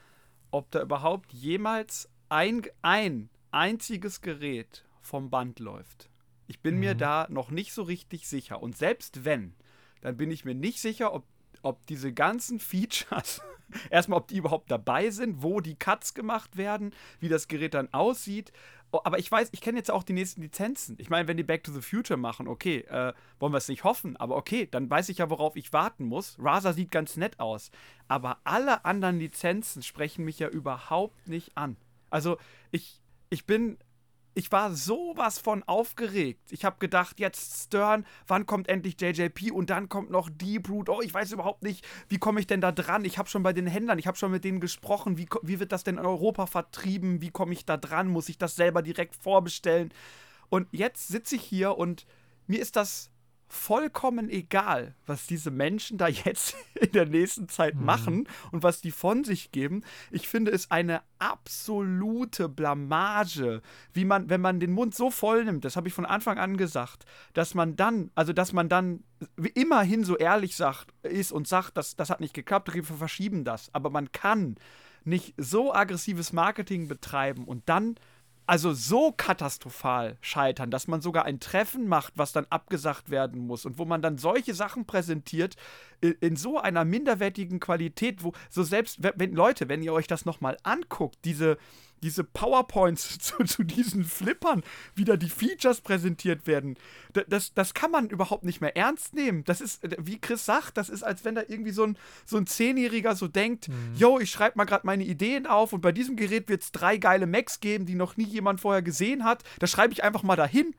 ob 0.51 0.71
da 0.71 0.81
überhaupt 0.81 1.35
jemals 1.35 2.09
ein, 2.31 2.63
ein 2.81 3.29
einziges 3.51 4.23
Gerät 4.23 4.87
vom 5.03 5.29
Band 5.29 5.59
läuft. 5.59 6.09
Ich 6.47 6.61
bin 6.61 6.77
mhm. 6.77 6.81
mir 6.81 6.95
da 6.95 7.27
noch 7.29 7.51
nicht 7.51 7.75
so 7.75 7.83
richtig 7.83 8.27
sicher. 8.27 8.63
Und 8.63 8.75
selbst 8.75 9.27
wenn, 9.27 9.53
dann 10.01 10.17
bin 10.17 10.31
ich 10.31 10.47
mir 10.47 10.55
nicht 10.55 10.81
sicher, 10.81 11.13
ob, 11.13 11.27
ob 11.61 11.85
diese 11.89 12.11
ganzen 12.11 12.59
Features, 12.59 13.43
erstmal, 13.91 14.21
ob 14.21 14.29
die 14.29 14.39
überhaupt 14.39 14.71
dabei 14.71 15.11
sind, 15.11 15.43
wo 15.43 15.61
die 15.61 15.77
Cuts 15.77 16.15
gemacht 16.15 16.57
werden, 16.57 16.95
wie 17.19 17.29
das 17.29 17.49
Gerät 17.49 17.75
dann 17.75 17.93
aussieht, 17.93 18.51
Oh, 18.93 19.01
aber 19.05 19.19
ich 19.19 19.31
weiß, 19.31 19.51
ich 19.53 19.61
kenne 19.61 19.79
jetzt 19.79 19.91
auch 19.91 20.03
die 20.03 20.13
nächsten 20.13 20.43
Lizenzen. 20.43 20.97
Ich 20.99 21.11
meine, 21.11 21.29
wenn 21.29 21.37
die 21.37 21.45
Back 21.45 21.63
to 21.63 21.73
the 21.73 21.81
Future 21.81 22.17
machen, 22.17 22.49
okay, 22.49 22.79
äh, 22.89 23.13
wollen 23.39 23.53
wir 23.53 23.59
es 23.59 23.69
nicht 23.69 23.85
hoffen, 23.85 24.17
aber 24.17 24.37
okay, 24.37 24.69
dann 24.71 24.91
weiß 24.91 25.09
ich 25.11 25.19
ja, 25.19 25.31
worauf 25.31 25.55
ich 25.57 25.73
warten 25.73 26.05
muss. 26.05 26.37
Raza 26.41 26.73
sieht 26.73 26.91
ganz 26.91 27.17
nett 27.17 27.39
aus. 27.39 27.71
Aber 28.09 28.39
alle 28.45 28.85
anderen 28.85 29.19
Lizenzen 29.19 29.83
sprechen 29.83 30.25
mich 30.25 30.41
ja 30.41 30.49
überhaupt 30.49 31.29
nicht 31.29 31.57
an. 31.57 31.77
Also, 32.11 32.39
ich, 32.73 33.01
ich 33.29 33.47
bin 33.47 33.79
ich 34.35 34.53
war 34.53 34.75
sowas 34.75 35.39
von 35.39 35.63
aufgeregt. 35.65 36.53
Ich 36.53 36.65
habe 36.65 36.79
gedacht, 36.79 37.19
jetzt 37.19 37.65
Stern, 37.65 38.07
wann 38.27 38.47
kommt 38.47 38.69
endlich 38.69 39.01
JJP 39.01 39.51
und 39.53 39.71
dann 39.71 39.89
kommt 39.89 40.11
noch 40.11 40.31
Deep 40.31 40.69
Root. 40.69 40.89
Oh, 40.89 41.01
ich 41.03 41.13
weiß 41.13 41.33
überhaupt 41.33 41.63
nicht, 41.63 41.87
wie 42.09 42.19
komme 42.19 42.41
ich 42.41 42.47
denn 42.47 42.61
da 42.61 42.71
dran? 42.71 43.05
Ich 43.05 43.19
habe 43.19 43.29
schon 43.29 43.43
bei 43.43 43.53
den 43.53 43.67
Händlern, 43.67 43.99
ich 43.99 44.07
habe 44.07 44.17
schon 44.17 44.31
mit 44.31 44.45
denen 44.45 44.61
gesprochen. 44.61 45.19
Wie, 45.19 45.27
wie 45.43 45.59
wird 45.59 45.73
das 45.73 45.85
denn 45.85 45.99
in 45.99 46.07
Europa 46.07 46.47
vertrieben? 46.47 47.21
Wie 47.21 47.31
komme 47.31 47.53
ich 47.53 47.65
da 47.67 47.77
dran? 47.77 48.09
Muss 48.09 48.29
ich 48.29 48.39
das 48.39 48.57
selber 48.57 48.83
direkt 48.83 49.17
vorbestellen? 49.17 49.93
Und 50.49 50.69
jetzt 50.73 51.09
sitze 51.09 51.37
ich 51.37 51.43
hier 51.43 51.77
und 51.77 52.07
mir 52.47 52.61
ist 52.61 52.77
das 52.77 53.10
vollkommen 53.51 54.31
egal, 54.31 54.95
was 55.07 55.27
diese 55.27 55.51
Menschen 55.51 55.99
da 55.99 56.09
jetzt 56.25 56.55
in 56.75 56.93
der 56.93 57.07
nächsten 57.07 57.49
Zeit 57.49 57.75
mhm. 57.75 57.85
machen 57.85 58.29
und 58.53 58.63
was 58.63 58.81
die 58.81 58.93
von 58.93 59.25
sich 59.25 59.51
geben. 59.51 59.83
Ich 60.11 60.29
finde 60.29 60.53
es 60.53 60.71
eine 60.71 61.03
absolute 61.19 62.49
Blamage, 62.49 63.61
wie 63.93 64.05
man, 64.05 64.31
wenn 64.31 64.41
man 64.41 64.61
den 64.61 64.73
Mund 64.73 64.95
so 64.95 65.11
voll 65.11 65.45
nimmt, 65.45 65.65
das 65.65 65.77
habe 65.77 65.89
ich 65.89 65.95
von 65.95 66.07
Anfang 66.07 66.39
an 66.39 66.57
gesagt, 66.57 67.05
dass 67.35 67.55
man 67.55 67.77
dann, 67.77 68.11
also 68.15 68.33
dass 68.33 68.53
man 68.53 68.69
dann 68.69 69.03
immerhin 69.55 70.05
so 70.05 70.17
ehrlich 70.17 70.57
sagt, 70.57 70.95
ist 71.03 71.33
und 71.33 71.49
sagt, 71.49 71.77
das, 71.77 71.97
das 71.97 72.09
hat 72.09 72.21
nicht 72.21 72.35
geklappt, 72.35 72.73
wir 72.73 72.85
verschieben 72.85 73.45
das. 73.45 73.69
Aber 73.75 73.91
man 73.91 74.13
kann 74.13 74.57
nicht 75.05 75.35
so 75.37 75.75
aggressives 75.75 76.33
Marketing 76.33 76.89
betreiben 76.89 77.45
und 77.45 77.69
dann 77.69 77.97
also 78.51 78.73
so 78.73 79.13
katastrophal 79.13 80.17
scheitern, 80.21 80.73
dass 80.73 80.89
man 80.89 81.01
sogar 81.01 81.25
ein 81.25 81.39
Treffen 81.39 81.87
macht, 81.87 82.15
was 82.17 82.33
dann 82.33 82.47
abgesagt 82.51 83.09
werden 83.09 83.47
muss 83.47 83.65
und 83.65 83.79
wo 83.79 83.85
man 83.85 84.03
dann 84.03 84.19
solche 84.19 84.55
Sachen 84.55 84.87
präsentiert 84.87 85.55
in, 86.01 86.17
in 86.21 86.35
so 86.35 86.59
einer 86.59 86.85
minderwertigen 86.85 87.61
Qualität, 87.61 88.25
wo 88.25 88.33
so 88.49 88.65
selbst 88.65 88.99
wenn 89.03 89.35
Leute, 89.35 89.69
wenn 89.69 89.85
ihr 89.85 89.93
euch 89.93 90.09
das 90.09 90.25
noch 90.25 90.41
mal 90.41 90.57
anguckt, 90.65 91.19
diese 91.25 91.59
diese 92.03 92.25
PowerPoints 92.25 93.19
zu, 93.21 93.45
zu, 93.45 93.63
diesen 93.63 94.05
Flippern, 94.05 94.63
wie 94.95 95.05
da 95.05 95.17
die 95.17 95.29
Features 95.29 95.81
präsentiert 95.81 96.47
werden, 96.47 96.77
das, 97.29 97.55
das 97.55 97.75
kann 97.75 97.91
man 97.91 98.09
überhaupt 98.09 98.45
nicht 98.45 98.61
mehr 98.61 98.77
ernst 98.77 99.15
nehmen. 99.15 99.45
Das 99.45 99.61
ist, 99.61 99.83
wie 99.99 100.21
Chris 100.21 100.45
sagt, 100.45 100.77
das 100.77 100.89
ist, 100.89 101.03
als 101.03 101.25
wenn 101.25 101.35
da 101.35 101.43
irgendwie 101.47 101.73
so 101.73 101.85
ein, 101.85 101.99
so 102.25 102.37
ein 102.37 102.47
Zehnjähriger 102.47 103.17
so 103.17 103.29
denkt, 103.29 103.69
mhm. 103.69 103.95
yo, 103.97 104.19
ich 104.19 104.31
schreibe 104.31 104.57
mal 104.57 104.65
gerade 104.65 104.87
meine 104.87 105.05
Ideen 105.05 105.47
auf 105.47 105.73
und 105.73 105.81
bei 105.81 105.93
diesem 105.93 106.17
Gerät 106.17 106.49
wird 106.49 106.63
es 106.63 106.73
drei 106.73 106.97
geile 106.97 107.27
Macs 107.27 107.61
geben, 107.61 107.87
die 107.87 107.95
noch 107.95 108.17
nie 108.17 108.25
jemand 108.25 108.61
vorher 108.61 108.83
gesehen 108.83 109.25
hat. 109.25 109.43
Da 109.59 109.67
schreibe 109.67 109.93
ich 109.93 110.05
einfach 110.05 110.23
mal 110.23 110.37
dahin. 110.37 110.75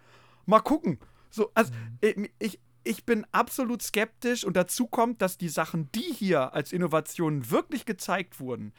Mal 0.45 0.61
gucken. 0.61 0.99
So, 1.29 1.51
also, 1.53 1.71
mhm. 2.01 2.27
ich, 2.39 2.59
ich 2.83 3.05
bin 3.05 3.25
absolut 3.31 3.81
skeptisch 3.81 4.43
und 4.43 4.55
dazu 4.55 4.87
kommt, 4.87 5.21
dass 5.21 5.37
die 5.37 5.49
Sachen, 5.49 5.89
die 5.93 6.13
hier 6.13 6.53
als 6.53 6.73
Innovationen 6.73 7.49
wirklich 7.51 7.85
gezeigt 7.85 8.39
wurden, 8.39 8.73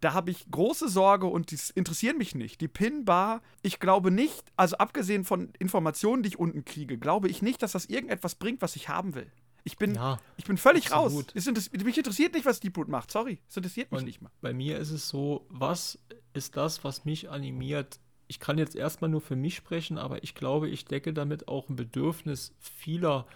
da 0.00 0.12
habe 0.12 0.30
ich 0.30 0.50
große 0.50 0.88
Sorge 0.88 1.26
und 1.26 1.50
die 1.50 1.58
interessieren 1.74 2.18
mich 2.18 2.34
nicht. 2.34 2.60
Die 2.60 2.68
Pin-Bar, 2.68 3.42
ich 3.62 3.80
glaube 3.80 4.10
nicht, 4.10 4.44
also 4.56 4.76
abgesehen 4.76 5.24
von 5.24 5.50
Informationen, 5.58 6.22
die 6.22 6.30
ich 6.30 6.38
unten 6.38 6.64
kriege, 6.64 6.98
glaube 6.98 7.28
ich 7.28 7.42
nicht, 7.42 7.62
dass 7.62 7.72
das 7.72 7.86
irgendetwas 7.86 8.36
bringt, 8.36 8.62
was 8.62 8.76
ich 8.76 8.88
haben 8.88 9.14
will. 9.14 9.30
Ich 9.64 9.76
bin, 9.76 9.94
ja, 9.96 10.18
ich 10.36 10.44
bin 10.44 10.56
völlig 10.56 10.92
raus. 10.92 11.12
Es 11.34 11.46
mich 11.46 11.98
interessiert 11.98 12.32
nicht, 12.32 12.46
was 12.46 12.60
Deep 12.60 12.76
Root 12.78 12.88
macht. 12.88 13.10
Sorry, 13.10 13.38
es 13.48 13.56
interessiert 13.56 13.90
mich 13.90 14.00
und 14.00 14.06
nicht 14.06 14.22
mal. 14.22 14.30
Bei 14.40 14.54
mir 14.54 14.78
ist 14.78 14.90
es 14.90 15.08
so, 15.08 15.46
was 15.50 15.98
ist 16.32 16.56
das, 16.56 16.84
was 16.84 17.04
mich 17.04 17.28
animiert? 17.28 17.98
Ich 18.28 18.40
kann 18.40 18.56
jetzt 18.56 18.76
erstmal 18.76 19.10
nur 19.10 19.20
für 19.20 19.36
mich 19.36 19.56
sprechen, 19.56 19.98
aber 19.98 20.22
ich 20.22 20.34
glaube, 20.34 20.68
ich 20.68 20.84
decke 20.84 21.12
damit 21.12 21.48
auch 21.48 21.68
ein 21.68 21.76
Bedürfnis 21.76 22.54
vieler 22.58 23.26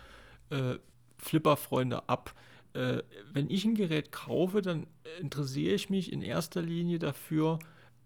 äh, 0.51 0.77
Flipper-Freunde 1.19 2.09
ab 2.09 2.35
äh, 2.75 3.03
wenn 3.33 3.51
ich 3.51 3.65
ein 3.65 3.75
Gerät 3.75 4.13
kaufe, 4.13 4.63
dann 4.63 4.87
interessiere 5.21 5.75
ich 5.75 5.91
mich 5.91 6.13
in 6.13 6.23
erster 6.23 6.63
Linie 6.63 6.99
dafür, 6.99 7.59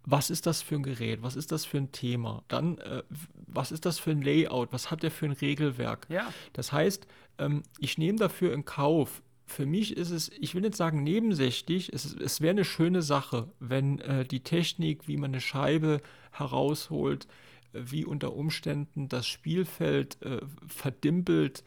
was 0.05 0.31
ist 0.31 0.47
das 0.47 0.63
für 0.63 0.77
ein 0.77 0.83
Gerät, 0.83 1.23
was 1.23 1.37
ist 1.37 1.51
das 1.53 1.65
für 1.65 1.79
ein 1.79 1.93
Thema, 1.93 2.45
dann 2.49 2.79
äh, 2.79 3.03
was 3.47 3.73
ist 3.73 3.87
das 3.87 3.99
für 3.99 4.13
ein 4.13 4.23
Layout, 4.23 4.73
was 4.73 4.91
hat 4.91 5.03
der 5.03 5.11
für 5.11 5.27
ein 5.27 5.33
Regelwerk. 5.33 6.07
Ja. 6.09 6.33
Das 6.53 6.73
heißt, 6.73 7.07
ähm, 7.39 7.63
ich 7.81 7.99
nehme 7.99 8.19
dafür 8.19 8.53
in 8.53 8.65
Kauf, 8.65 9.23
für 9.47 9.67
mich 9.67 9.97
ist 9.97 10.11
es, 10.11 10.31
ich 10.41 10.55
will 10.55 10.63
nicht 10.63 10.77
sagen 10.77 11.03
nebensächlich, 11.03 11.93
es, 11.93 12.15
es 12.15 12.41
wäre 12.41 12.51
eine 12.51 12.65
schöne 12.65 13.03
Sache, 13.03 13.49
wenn 13.61 14.01
äh, 14.01 14.25
die 14.25 14.41
Technik, 14.41 15.07
wie 15.07 15.17
man 15.17 15.31
eine 15.31 15.41
Scheibe 15.41 16.01
herausholt, 16.33 17.27
äh, 17.73 17.81
wie 17.85 18.05
unter 18.05 18.35
Umständen 18.35 19.09
das 19.09 19.27
Spielfeld 19.27 20.21
äh, 20.23 20.41
verdimpelt, 20.67 21.63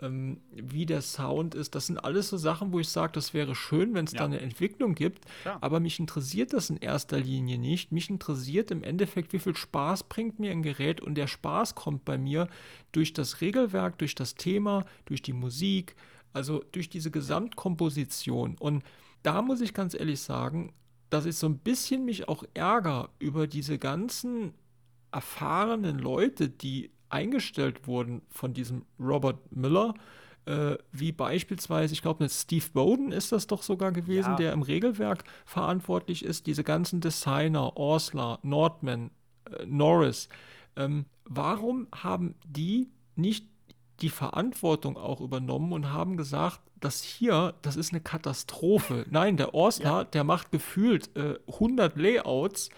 ähm, 0.00 0.40
wie 0.52 0.86
der 0.86 1.02
Sound 1.02 1.54
ist. 1.54 1.74
Das 1.74 1.86
sind 1.86 1.98
alles 1.98 2.28
so 2.28 2.36
Sachen, 2.36 2.72
wo 2.72 2.80
ich 2.80 2.88
sage, 2.88 3.12
das 3.12 3.34
wäre 3.34 3.54
schön, 3.54 3.94
wenn 3.94 4.06
es 4.06 4.12
ja. 4.12 4.20
da 4.20 4.24
eine 4.24 4.40
Entwicklung 4.40 4.94
gibt. 4.94 5.24
Ja. 5.44 5.58
Aber 5.60 5.80
mich 5.80 5.98
interessiert 5.98 6.52
das 6.52 6.70
in 6.70 6.76
erster 6.76 7.18
Linie 7.18 7.58
nicht. 7.58 7.92
Mich 7.92 8.10
interessiert 8.10 8.70
im 8.70 8.82
Endeffekt, 8.82 9.32
wie 9.32 9.38
viel 9.38 9.56
Spaß 9.56 10.04
bringt 10.04 10.38
mir 10.38 10.50
ein 10.50 10.62
Gerät. 10.62 11.00
Und 11.00 11.14
der 11.16 11.26
Spaß 11.26 11.74
kommt 11.74 12.04
bei 12.04 12.18
mir 12.18 12.48
durch 12.92 13.12
das 13.12 13.40
Regelwerk, 13.40 13.98
durch 13.98 14.14
das 14.14 14.34
Thema, 14.34 14.84
durch 15.04 15.22
die 15.22 15.32
Musik, 15.32 15.94
also 16.32 16.64
durch 16.72 16.88
diese 16.88 17.10
Gesamtkomposition. 17.10 18.56
Und 18.58 18.82
da 19.22 19.42
muss 19.42 19.60
ich 19.60 19.74
ganz 19.74 19.94
ehrlich 19.94 20.20
sagen, 20.20 20.72
dass 21.10 21.26
ich 21.26 21.36
so 21.36 21.46
ein 21.46 21.58
bisschen 21.58 22.04
mich 22.04 22.28
auch 22.28 22.44
ärgere 22.54 23.10
über 23.18 23.46
diese 23.46 23.78
ganzen 23.78 24.54
erfahrenen 25.12 25.98
Leute, 25.98 26.48
die 26.48 26.90
eingestellt 27.10 27.86
wurden 27.86 28.22
von 28.30 28.54
diesem 28.54 28.84
Robert 28.98 29.52
Miller, 29.52 29.94
äh, 30.46 30.76
wie 30.90 31.12
beispielsweise, 31.12 31.92
ich 31.92 32.02
glaube, 32.02 32.28
Steve 32.28 32.64
Bowden 32.72 33.12
ist 33.12 33.32
das 33.32 33.46
doch 33.46 33.62
sogar 33.62 33.92
gewesen, 33.92 34.30
ja. 34.30 34.36
der 34.36 34.52
im 34.52 34.62
Regelwerk 34.62 35.24
verantwortlich 35.44 36.24
ist, 36.24 36.46
diese 36.46 36.64
ganzen 36.64 37.00
Designer, 37.00 37.76
Orsler, 37.76 38.38
Nordman, 38.42 39.10
äh, 39.50 39.66
Norris. 39.66 40.28
Ähm, 40.76 41.04
warum 41.24 41.88
haben 41.92 42.34
die 42.46 42.88
nicht 43.16 43.46
die 44.00 44.08
Verantwortung 44.08 44.96
auch 44.96 45.20
übernommen 45.20 45.72
und 45.72 45.92
haben 45.92 46.16
gesagt, 46.16 46.60
das 46.80 47.02
hier, 47.02 47.54
das 47.60 47.76
ist 47.76 47.92
eine 47.92 48.00
Katastrophe. 48.00 49.04
Nein, 49.10 49.36
der 49.36 49.52
Orsler, 49.52 49.84
ja. 49.84 50.04
der 50.04 50.24
macht 50.24 50.50
gefühlt 50.50 51.14
äh, 51.16 51.38
100 51.46 51.96
Layouts 51.96 52.70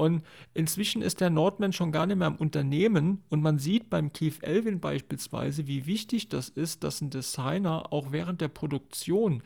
und 0.00 0.22
inzwischen 0.54 1.02
ist 1.02 1.20
der 1.20 1.28
Nordman 1.28 1.74
schon 1.74 1.92
gar 1.92 2.06
nicht 2.06 2.16
mehr 2.16 2.28
im 2.28 2.36
Unternehmen 2.36 3.22
und 3.28 3.42
man 3.42 3.58
sieht 3.58 3.90
beim 3.90 4.14
Keith 4.14 4.38
Elvin 4.40 4.80
beispielsweise, 4.80 5.66
wie 5.66 5.84
wichtig 5.84 6.30
das 6.30 6.48
ist, 6.48 6.84
dass 6.84 7.02
ein 7.02 7.10
Designer 7.10 7.92
auch 7.92 8.10
während 8.10 8.40
der 8.40 8.48
Produktion 8.48 9.42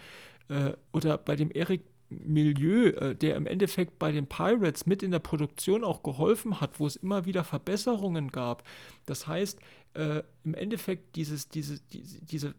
äh, 0.48 0.74
oder 0.92 1.18
bei 1.18 1.34
dem 1.34 1.50
Eric 1.50 1.82
Milieu, 2.08 2.90
äh, 2.90 3.16
der 3.16 3.34
im 3.34 3.48
Endeffekt 3.48 3.98
bei 3.98 4.12
den 4.12 4.28
Pirates 4.28 4.86
mit 4.86 5.02
in 5.02 5.10
der 5.10 5.18
Produktion 5.18 5.82
auch 5.82 6.04
geholfen 6.04 6.60
hat, 6.60 6.78
wo 6.78 6.86
es 6.86 6.94
immer 6.94 7.24
wieder 7.24 7.42
Verbesserungen 7.42 8.30
gab. 8.30 8.62
Das 9.06 9.26
heißt, 9.26 9.58
äh, 9.94 10.22
im 10.44 10.54
Endeffekt 10.54 11.16
dieses, 11.16 11.48
diese, 11.48 11.80
diese, 11.92 12.20
diese, 12.20 12.54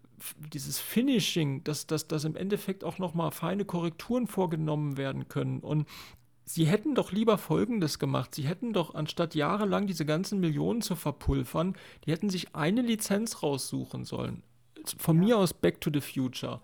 dieses 0.51 0.79
Finishing, 0.79 1.63
dass, 1.63 1.87
dass, 1.87 2.09
dass 2.09 2.25
im 2.25 2.35
Endeffekt 2.35 2.83
auch 2.83 2.97
nochmal 2.97 3.31
feine 3.31 3.63
Korrekturen 3.63 4.27
vorgenommen 4.27 4.97
werden 4.97 5.29
können. 5.29 5.61
Und 5.61 5.87
Sie 6.45 6.67
hätten 6.67 6.93
doch 6.93 7.11
lieber 7.11 7.39
Folgendes 7.39 7.97
gemacht. 7.97 8.35
Sie 8.35 8.43
hätten 8.43 8.71
doch, 8.71 8.93
anstatt 8.93 9.33
jahrelang 9.33 9.87
diese 9.87 10.05
ganzen 10.05 10.39
Millionen 10.39 10.81
zu 10.81 10.95
verpulvern, 10.95 11.75
die 12.05 12.11
hätten 12.11 12.29
sich 12.29 12.55
eine 12.55 12.81
Lizenz 12.81 13.41
raussuchen 13.41 14.05
sollen. 14.05 14.43
Von 14.97 15.17
ja. 15.17 15.23
mir 15.23 15.37
aus 15.39 15.53
Back 15.53 15.81
to 15.81 15.89
the 15.91 16.01
Future, 16.01 16.61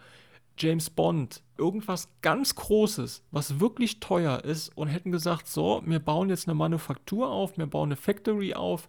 James 0.58 0.92
Bond, 0.92 1.42
irgendwas 1.58 2.10
ganz 2.22 2.54
Großes, 2.54 3.24
was 3.32 3.60
wirklich 3.60 4.00
teuer 4.00 4.44
ist 4.44 4.78
und 4.78 4.88
hätten 4.88 5.12
gesagt, 5.12 5.48
so, 5.48 5.82
wir 5.86 6.00
bauen 6.00 6.30
jetzt 6.30 6.48
eine 6.48 6.54
Manufaktur 6.54 7.30
auf, 7.30 7.58
wir 7.58 7.66
bauen 7.66 7.90
eine 7.90 7.96
Factory 7.96 8.54
auf, 8.54 8.86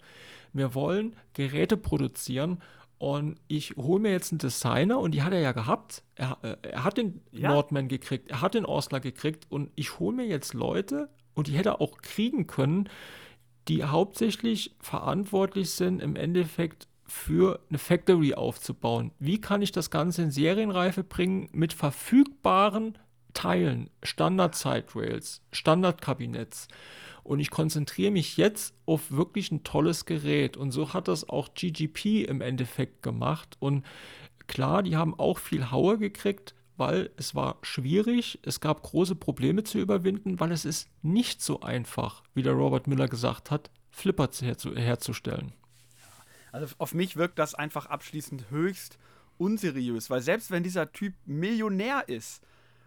wir 0.53 0.75
wollen 0.75 1.17
Geräte 1.33 1.79
produzieren 1.79 2.61
und 3.03 3.41
ich 3.49 3.75
hole 3.77 4.01
mir 4.01 4.13
jetzt 4.13 4.31
einen 4.31 4.39
Designer 4.39 5.01
und 5.01 5.11
die 5.11 5.25
hat 5.25 5.33
er 5.33 5.41
ja 5.41 5.51
gehabt. 5.51 6.05
Er, 6.15 6.39
äh, 6.43 6.57
er 6.63 6.85
hat 6.85 6.99
den 6.99 7.21
ja. 7.33 7.49
Nordman 7.49 7.89
gekriegt, 7.89 8.31
er 8.31 8.41
hat 8.41 8.55
den 8.55 8.65
Osler 8.65 9.01
gekriegt 9.01 9.45
und 9.49 9.73
ich 9.75 9.99
hole 9.99 10.15
mir 10.15 10.27
jetzt 10.27 10.55
Leute 10.55 11.09
und 11.35 11.49
die 11.49 11.55
hätte 11.55 11.71
er 11.71 11.81
auch 11.81 11.99
kriegen 11.99 12.47
können, 12.47 12.89
die 13.67 13.83
hauptsächlich 13.83 14.77
verantwortlich 14.79 15.73
sind, 15.73 16.01
im 16.01 16.15
Endeffekt 16.15 16.87
für 17.05 17.59
eine 17.69 17.79
Factory 17.79 18.35
aufzubauen. 18.35 19.11
Wie 19.19 19.41
kann 19.41 19.63
ich 19.63 19.73
das 19.73 19.91
Ganze 19.91 20.23
in 20.23 20.31
Serienreife 20.31 21.03
bringen 21.03 21.49
mit 21.51 21.73
verfügbaren 21.73 22.99
Teilen, 23.35 23.91
Standard-Side-Rails, 24.05 25.43
Standard-Kabinetts? 25.51 26.69
Und 27.25 27.41
ich 27.41 27.51
konzentriere 27.51 28.11
mich 28.11 28.37
jetzt 28.37 28.75
auf 28.85 29.11
wirklich 29.11 29.53
ein 29.53 29.65
tolles 29.65 30.07
Gerät. 30.07 30.57
Und 30.57 30.73
so 30.73 30.93
hat 30.93 31.09
das 31.09 31.29
auch 31.29 31.55
GGP 31.55 32.25
im 32.25 32.41
Endeffekt 32.41 33.03
gemacht. 33.03 33.57
Und 33.61 33.85
klar, 34.49 34.83
die 34.83 34.97
haben 34.97 35.19
auch 35.19 35.39
viel 35.39 35.71
Haue 35.71 35.99
gekriegt, 35.99 36.55
weil 36.77 37.11
es 37.17 37.35
war 37.35 37.59
schwierig, 37.63 38.41
es 38.43 38.61
gab 38.61 38.83
große 38.83 39.15
Probleme 39.15 39.63
zu 39.63 39.79
überwinden, 39.79 40.41
weil 40.41 40.51
es 40.53 40.65
ist 40.65 40.89
nicht 41.03 41.43
so 41.43 41.61
einfach, 41.61 42.23
wie 42.35 42.43
der 42.43 42.55
Robert 42.55 42.87
Miller 42.87 43.09
gesagt 43.09 43.51
hat, 43.51 43.71
Flipper 43.91 44.29
herzustellen. 44.75 45.53
Also 46.51 46.75
auf 46.79 46.93
mich 46.95 47.17
wirkt 47.17 47.39
das 47.39 47.55
einfach 47.55 47.87
abschließend 47.87 48.51
höchst 48.51 48.99
unseriös, 49.39 50.11
weil 50.11 50.21
selbst 50.21 50.51
wenn 50.51 50.63
dieser 50.63 50.93
Typ 50.93 51.15
Millionär 51.25 52.09
ist, 52.09 52.43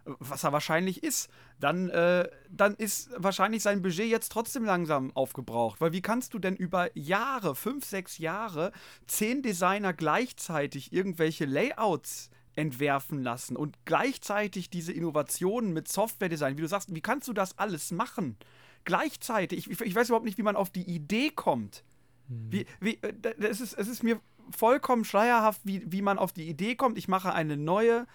was 0.06 0.44
er 0.44 0.54
wahrscheinlich 0.54 1.04
ist, 1.04 1.30
dann, 1.60 1.90
äh, 1.90 2.30
dann 2.50 2.76
ist 2.76 3.10
wahrscheinlich 3.18 3.64
sein 3.64 3.82
Budget 3.82 4.08
jetzt 4.08 4.32
trotzdem 4.32 4.64
langsam 4.64 5.12
aufgebraucht. 5.16 5.82
Weil 5.82 5.94
wie 5.94 6.02
kannst 6.02 6.34
du 6.34 6.40
denn 6.40 6.56
über 6.56 6.96
Jahre, 6.98 7.56
fünf, 7.56 7.86
sechs 7.86 8.18
Jahre, 8.18 8.72
zehn 9.08 9.42
Designer 9.42 9.94
gleichzeitig 9.94 10.94
irgendwelche 10.94 11.46
Layouts 11.46 12.30
entwerfen 12.56 13.22
lassen 13.22 13.58
und 13.58 13.78
gleichzeitig 13.86 14.70
diese 14.70 14.94
Innovationen 14.94 15.74
mit 15.74 15.88
Software-Design, 15.88 16.58
wie 16.58 16.62
du 16.62 16.68
sagst, 16.68 16.94
wie 16.94 17.02
kannst 17.02 17.28
du 17.28 17.34
das 17.34 17.58
alles 17.58 17.92
machen? 17.92 18.38
Gleichzeitig, 18.86 19.70
ich, 19.70 19.82
ich 19.82 19.96
weiß 19.96 20.08
überhaupt 20.08 20.26
nicht, 20.26 20.38
wie 20.38 20.44
man 20.44 20.56
auf 20.56 20.70
die 20.70 20.84
Idee 20.84 21.32
kommt. 21.32 21.84
Hm. 22.28 22.52
Wie, 22.52 22.66
wie, 22.80 23.00
äh, 23.02 23.14
es, 23.40 23.60
ist, 23.60 23.74
es 23.74 23.88
ist 23.88 24.04
mir 24.04 24.20
vollkommen 24.52 25.04
schleierhaft, 25.04 25.62
wie, 25.64 25.82
wie 25.92 26.02
man 26.02 26.20
auf 26.20 26.32
die 26.32 26.48
Idee 26.48 26.76
kommt, 26.76 26.98
ich 26.98 27.08
mache 27.08 27.34
eine 27.34 27.58
neue 27.58 28.06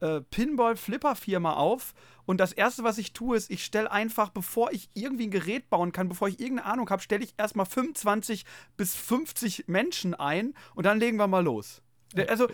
äh, 0.00 0.20
Pinball-Flipper-Firma 0.20 1.54
auf 1.54 1.94
und 2.26 2.38
das 2.38 2.52
erste, 2.52 2.84
was 2.84 2.98
ich 2.98 3.12
tue, 3.12 3.36
ist, 3.36 3.50
ich 3.50 3.64
stelle 3.64 3.90
einfach, 3.90 4.30
bevor 4.30 4.72
ich 4.72 4.88
irgendwie 4.94 5.26
ein 5.26 5.30
Gerät 5.30 5.68
bauen 5.68 5.92
kann, 5.92 6.08
bevor 6.08 6.28
ich 6.28 6.38
irgendeine 6.38 6.70
Ahnung 6.70 6.88
habe, 6.90 7.02
stelle 7.02 7.24
ich 7.24 7.34
erstmal 7.36 7.66
25 7.66 8.44
bis 8.76 8.94
50 8.94 9.64
Menschen 9.66 10.14
ein 10.14 10.54
und 10.74 10.86
dann 10.86 11.00
legen 11.00 11.16
wir 11.16 11.26
mal 11.26 11.44
los. 11.44 11.82
Also, 12.28 12.48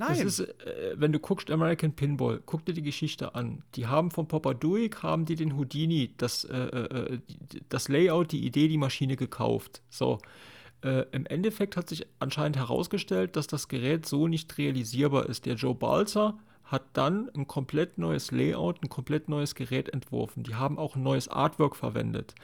Nein. 0.00 0.08
Das 0.08 0.38
ist, 0.38 0.40
äh, 0.40 0.94
wenn 0.96 1.12
du 1.12 1.18
guckst, 1.18 1.50
American 1.50 1.92
Pinball, 1.92 2.40
guck 2.46 2.64
dir 2.64 2.72
die 2.72 2.80
Geschichte 2.80 3.34
an. 3.34 3.62
Die 3.74 3.86
haben 3.86 4.10
von 4.10 4.26
Popaduik, 4.26 5.02
haben 5.02 5.26
die 5.26 5.34
den 5.34 5.58
Houdini, 5.58 6.14
das, 6.16 6.44
äh, 6.44 6.56
äh, 6.56 7.14
äh 7.16 7.18
das 7.68 7.88
Layout, 7.88 8.32
die 8.32 8.46
Idee, 8.46 8.68
die 8.68 8.78
Maschine 8.78 9.16
gekauft. 9.16 9.82
So. 9.90 10.18
Äh, 10.82 11.04
Im 11.12 11.26
Endeffekt 11.26 11.76
hat 11.76 11.88
sich 11.88 12.06
anscheinend 12.18 12.56
herausgestellt, 12.56 13.36
dass 13.36 13.46
das 13.46 13.68
Gerät 13.68 14.06
so 14.06 14.28
nicht 14.28 14.56
realisierbar 14.58 15.26
ist. 15.26 15.46
Der 15.46 15.54
Joe 15.54 15.74
Balzer 15.74 16.38
hat 16.64 16.84
dann 16.92 17.28
ein 17.34 17.46
komplett 17.46 17.98
neues 17.98 18.30
Layout, 18.30 18.82
ein 18.82 18.88
komplett 18.88 19.28
neues 19.28 19.54
Gerät 19.54 19.88
entworfen. 19.88 20.44
Die 20.44 20.54
haben 20.54 20.78
auch 20.78 20.96
ein 20.96 21.02
neues 21.02 21.28
Artwork 21.28 21.76
verwendet. 21.76 22.34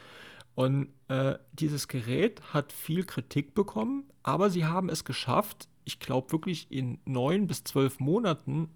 Und 0.55 0.89
äh, 1.09 1.35
dieses 1.53 1.87
Gerät 1.87 2.41
hat 2.53 2.73
viel 2.73 3.05
Kritik 3.05 3.55
bekommen, 3.55 4.05
aber 4.23 4.51
sie 4.51 4.65
haben 4.65 4.89
es 4.89 5.05
geschafft, 5.05 5.69
ich 5.85 6.01
glaube 6.01 6.33
wirklich 6.33 6.67
in 6.71 6.99
neun 7.05 7.47
bis 7.47 7.63
zwölf 7.63 8.01
Monaten 8.01 8.69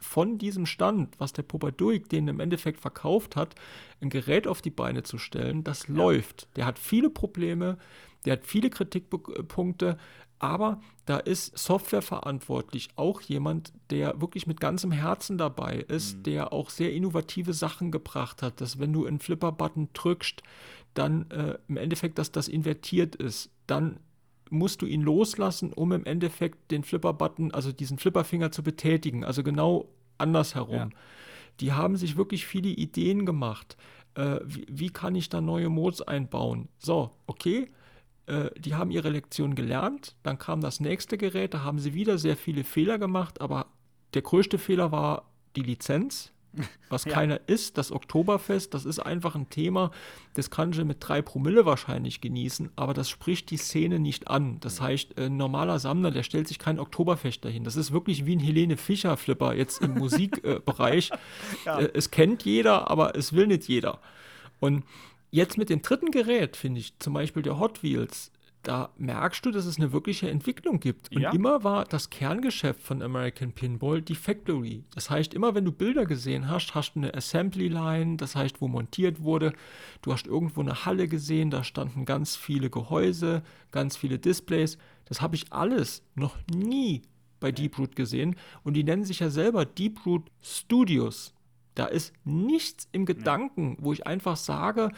von 0.00 0.38
diesem 0.38 0.66
Stand, 0.66 1.18
was 1.18 1.32
der 1.32 1.42
Popaduik 1.42 2.08
den 2.08 2.28
im 2.28 2.40
Endeffekt 2.40 2.80
verkauft 2.80 3.36
hat, 3.36 3.54
ein 4.00 4.10
Gerät 4.10 4.46
auf 4.46 4.62
die 4.62 4.70
Beine 4.70 5.02
zu 5.02 5.18
stellen, 5.18 5.64
das 5.64 5.88
ja. 5.88 5.94
läuft. 5.94 6.48
Der 6.56 6.66
hat 6.66 6.78
viele 6.78 7.10
Probleme, 7.10 7.78
der 8.24 8.34
hat 8.34 8.44
viele 8.44 8.70
Kritikpunkte, 8.70 9.98
aber 10.38 10.80
da 11.04 11.18
ist 11.18 11.58
Software 11.58 12.02
verantwortlich 12.02 12.90
auch 12.96 13.20
jemand, 13.20 13.72
der 13.90 14.20
wirklich 14.20 14.46
mit 14.46 14.60
ganzem 14.60 14.92
Herzen 14.92 15.36
dabei 15.36 15.76
ist, 15.88 16.18
mhm. 16.18 16.22
der 16.24 16.52
auch 16.52 16.70
sehr 16.70 16.92
innovative 16.92 17.52
Sachen 17.52 17.90
gebracht 17.90 18.42
hat, 18.42 18.60
dass 18.60 18.78
wenn 18.78 18.92
du 18.92 19.06
einen 19.06 19.18
Flipper-Button 19.18 19.88
drückst, 19.94 20.42
dann 20.94 21.30
äh, 21.30 21.58
im 21.68 21.76
Endeffekt, 21.76 22.18
dass 22.18 22.30
das 22.30 22.48
invertiert 22.48 23.16
ist, 23.16 23.50
dann 23.66 23.98
musst 24.50 24.80
du 24.82 24.86
ihn 24.86 25.02
loslassen, 25.02 25.72
um 25.72 25.92
im 25.92 26.04
Endeffekt 26.04 26.70
den 26.70 26.84
Flipper-Button, 26.84 27.52
also 27.52 27.72
diesen 27.72 27.98
Flipperfinger 27.98 28.50
zu 28.52 28.62
betätigen, 28.62 29.24
also 29.24 29.42
genau 29.42 29.88
andersherum. 30.18 30.74
Ja. 30.74 30.88
Die 31.60 31.72
haben 31.72 31.96
sich 31.96 32.16
wirklich 32.16 32.46
viele 32.46 32.68
Ideen 32.68 33.26
gemacht. 33.26 33.76
Äh, 34.14 34.40
wie, 34.44 34.66
wie, 34.70 34.90
kann 34.90 35.14
ich 35.14 35.28
da 35.28 35.40
neue 35.40 35.68
Modes 35.68 36.02
einbauen? 36.02 36.68
So, 36.78 37.10
okay, 37.26 37.70
äh, 38.28 38.50
die 38.58 38.74
haben 38.74 38.90
ihre 38.90 39.10
Lektion 39.10 39.54
gelernt, 39.54 40.14
dann 40.22 40.38
kam 40.38 40.60
das 40.60 40.80
nächste 40.80 41.18
Gerät, 41.18 41.54
da 41.54 41.62
haben 41.62 41.78
sie 41.78 41.94
wieder 41.94 42.18
sehr 42.18 42.36
viele 42.36 42.64
Fehler 42.64 42.98
gemacht, 42.98 43.40
aber 43.40 43.66
der 44.14 44.22
größte 44.22 44.58
Fehler 44.58 44.92
war 44.92 45.30
die 45.56 45.62
Lizenz, 45.62 46.32
was 46.88 47.04
ja. 47.06 47.12
keiner 47.12 47.40
isst. 47.46 47.78
Das 47.78 47.92
Oktoberfest, 47.92 48.74
das 48.74 48.84
ist 48.84 48.98
einfach 49.00 49.34
ein 49.34 49.50
Thema, 49.50 49.90
das 50.34 50.50
kann 50.50 50.72
ich 50.72 50.84
mit 50.84 50.98
drei 51.00 51.22
Promille 51.22 51.66
wahrscheinlich 51.66 52.20
genießen, 52.20 52.70
aber 52.76 52.94
das 52.94 53.08
spricht 53.08 53.50
die 53.50 53.56
Szene 53.56 53.98
nicht 53.98 54.28
an. 54.28 54.60
Das 54.60 54.80
heißt, 54.80 55.18
ein 55.18 55.36
normaler 55.36 55.78
Sammler, 55.78 56.10
der 56.10 56.22
stellt 56.22 56.48
sich 56.48 56.58
kein 56.58 56.78
Oktoberfest 56.78 57.44
dahin. 57.44 57.64
Das 57.64 57.76
ist 57.76 57.92
wirklich 57.92 58.26
wie 58.26 58.36
ein 58.36 58.40
Helene 58.40 58.76
Fischer-Flipper 58.76 59.54
jetzt 59.54 59.82
im 59.82 59.94
Musikbereich. 59.98 61.10
ja. 61.64 61.78
Äh, 61.78 61.90
es 61.94 62.10
kennt 62.10 62.44
jeder, 62.44 62.90
aber 62.90 63.16
es 63.16 63.32
will 63.32 63.46
nicht 63.46 63.68
jeder. 63.68 64.00
Und 64.60 64.84
jetzt 65.30 65.58
mit 65.58 65.70
dem 65.70 65.82
dritten 65.82 66.10
Gerät, 66.10 66.56
finde 66.56 66.80
ich, 66.80 66.98
zum 66.98 67.14
Beispiel 67.14 67.42
der 67.42 67.58
Hot 67.58 67.82
Wheels, 67.82 68.32
da 68.62 68.90
merkst 68.98 69.46
du, 69.46 69.50
dass 69.50 69.66
es 69.66 69.78
eine 69.78 69.92
wirkliche 69.92 70.28
Entwicklung 70.28 70.80
gibt. 70.80 71.14
Und 71.14 71.22
ja. 71.22 71.32
immer 71.32 71.64
war 71.64 71.84
das 71.84 72.10
Kerngeschäft 72.10 72.80
von 72.80 73.02
American 73.02 73.52
Pinball 73.52 74.02
die 74.02 74.14
Factory. 74.14 74.84
Das 74.94 75.10
heißt, 75.10 75.32
immer 75.32 75.54
wenn 75.54 75.64
du 75.64 75.72
Bilder 75.72 76.06
gesehen 76.06 76.48
hast, 76.48 76.74
hast 76.74 76.94
du 76.94 77.00
eine 77.00 77.14
Assembly 77.14 77.68
Line, 77.68 78.16
das 78.16 78.34
heißt, 78.34 78.60
wo 78.60 78.68
montiert 78.68 79.22
wurde. 79.22 79.52
Du 80.02 80.12
hast 80.12 80.26
irgendwo 80.26 80.60
eine 80.60 80.84
Halle 80.84 81.08
gesehen, 81.08 81.50
da 81.50 81.64
standen 81.64 82.04
ganz 82.04 82.36
viele 82.36 82.68
Gehäuse, 82.68 83.42
ganz 83.70 83.96
viele 83.96 84.18
Displays. 84.18 84.76
Das 85.06 85.20
habe 85.22 85.36
ich 85.36 85.52
alles 85.52 86.02
noch 86.14 86.36
nie 86.52 87.02
bei 87.40 87.52
Deep 87.52 87.78
Root 87.78 87.96
gesehen. 87.96 88.36
Und 88.64 88.74
die 88.74 88.84
nennen 88.84 89.04
sich 89.04 89.20
ja 89.20 89.30
selber 89.30 89.64
Deep 89.64 90.04
Root 90.04 90.30
Studios. 90.42 91.32
Da 91.78 91.86
ist 91.86 92.12
nichts 92.24 92.88
im 92.90 93.06
Gedanken, 93.06 93.76
wo 93.78 93.92
ich 93.92 94.04
einfach 94.04 94.36
sage, 94.36 94.90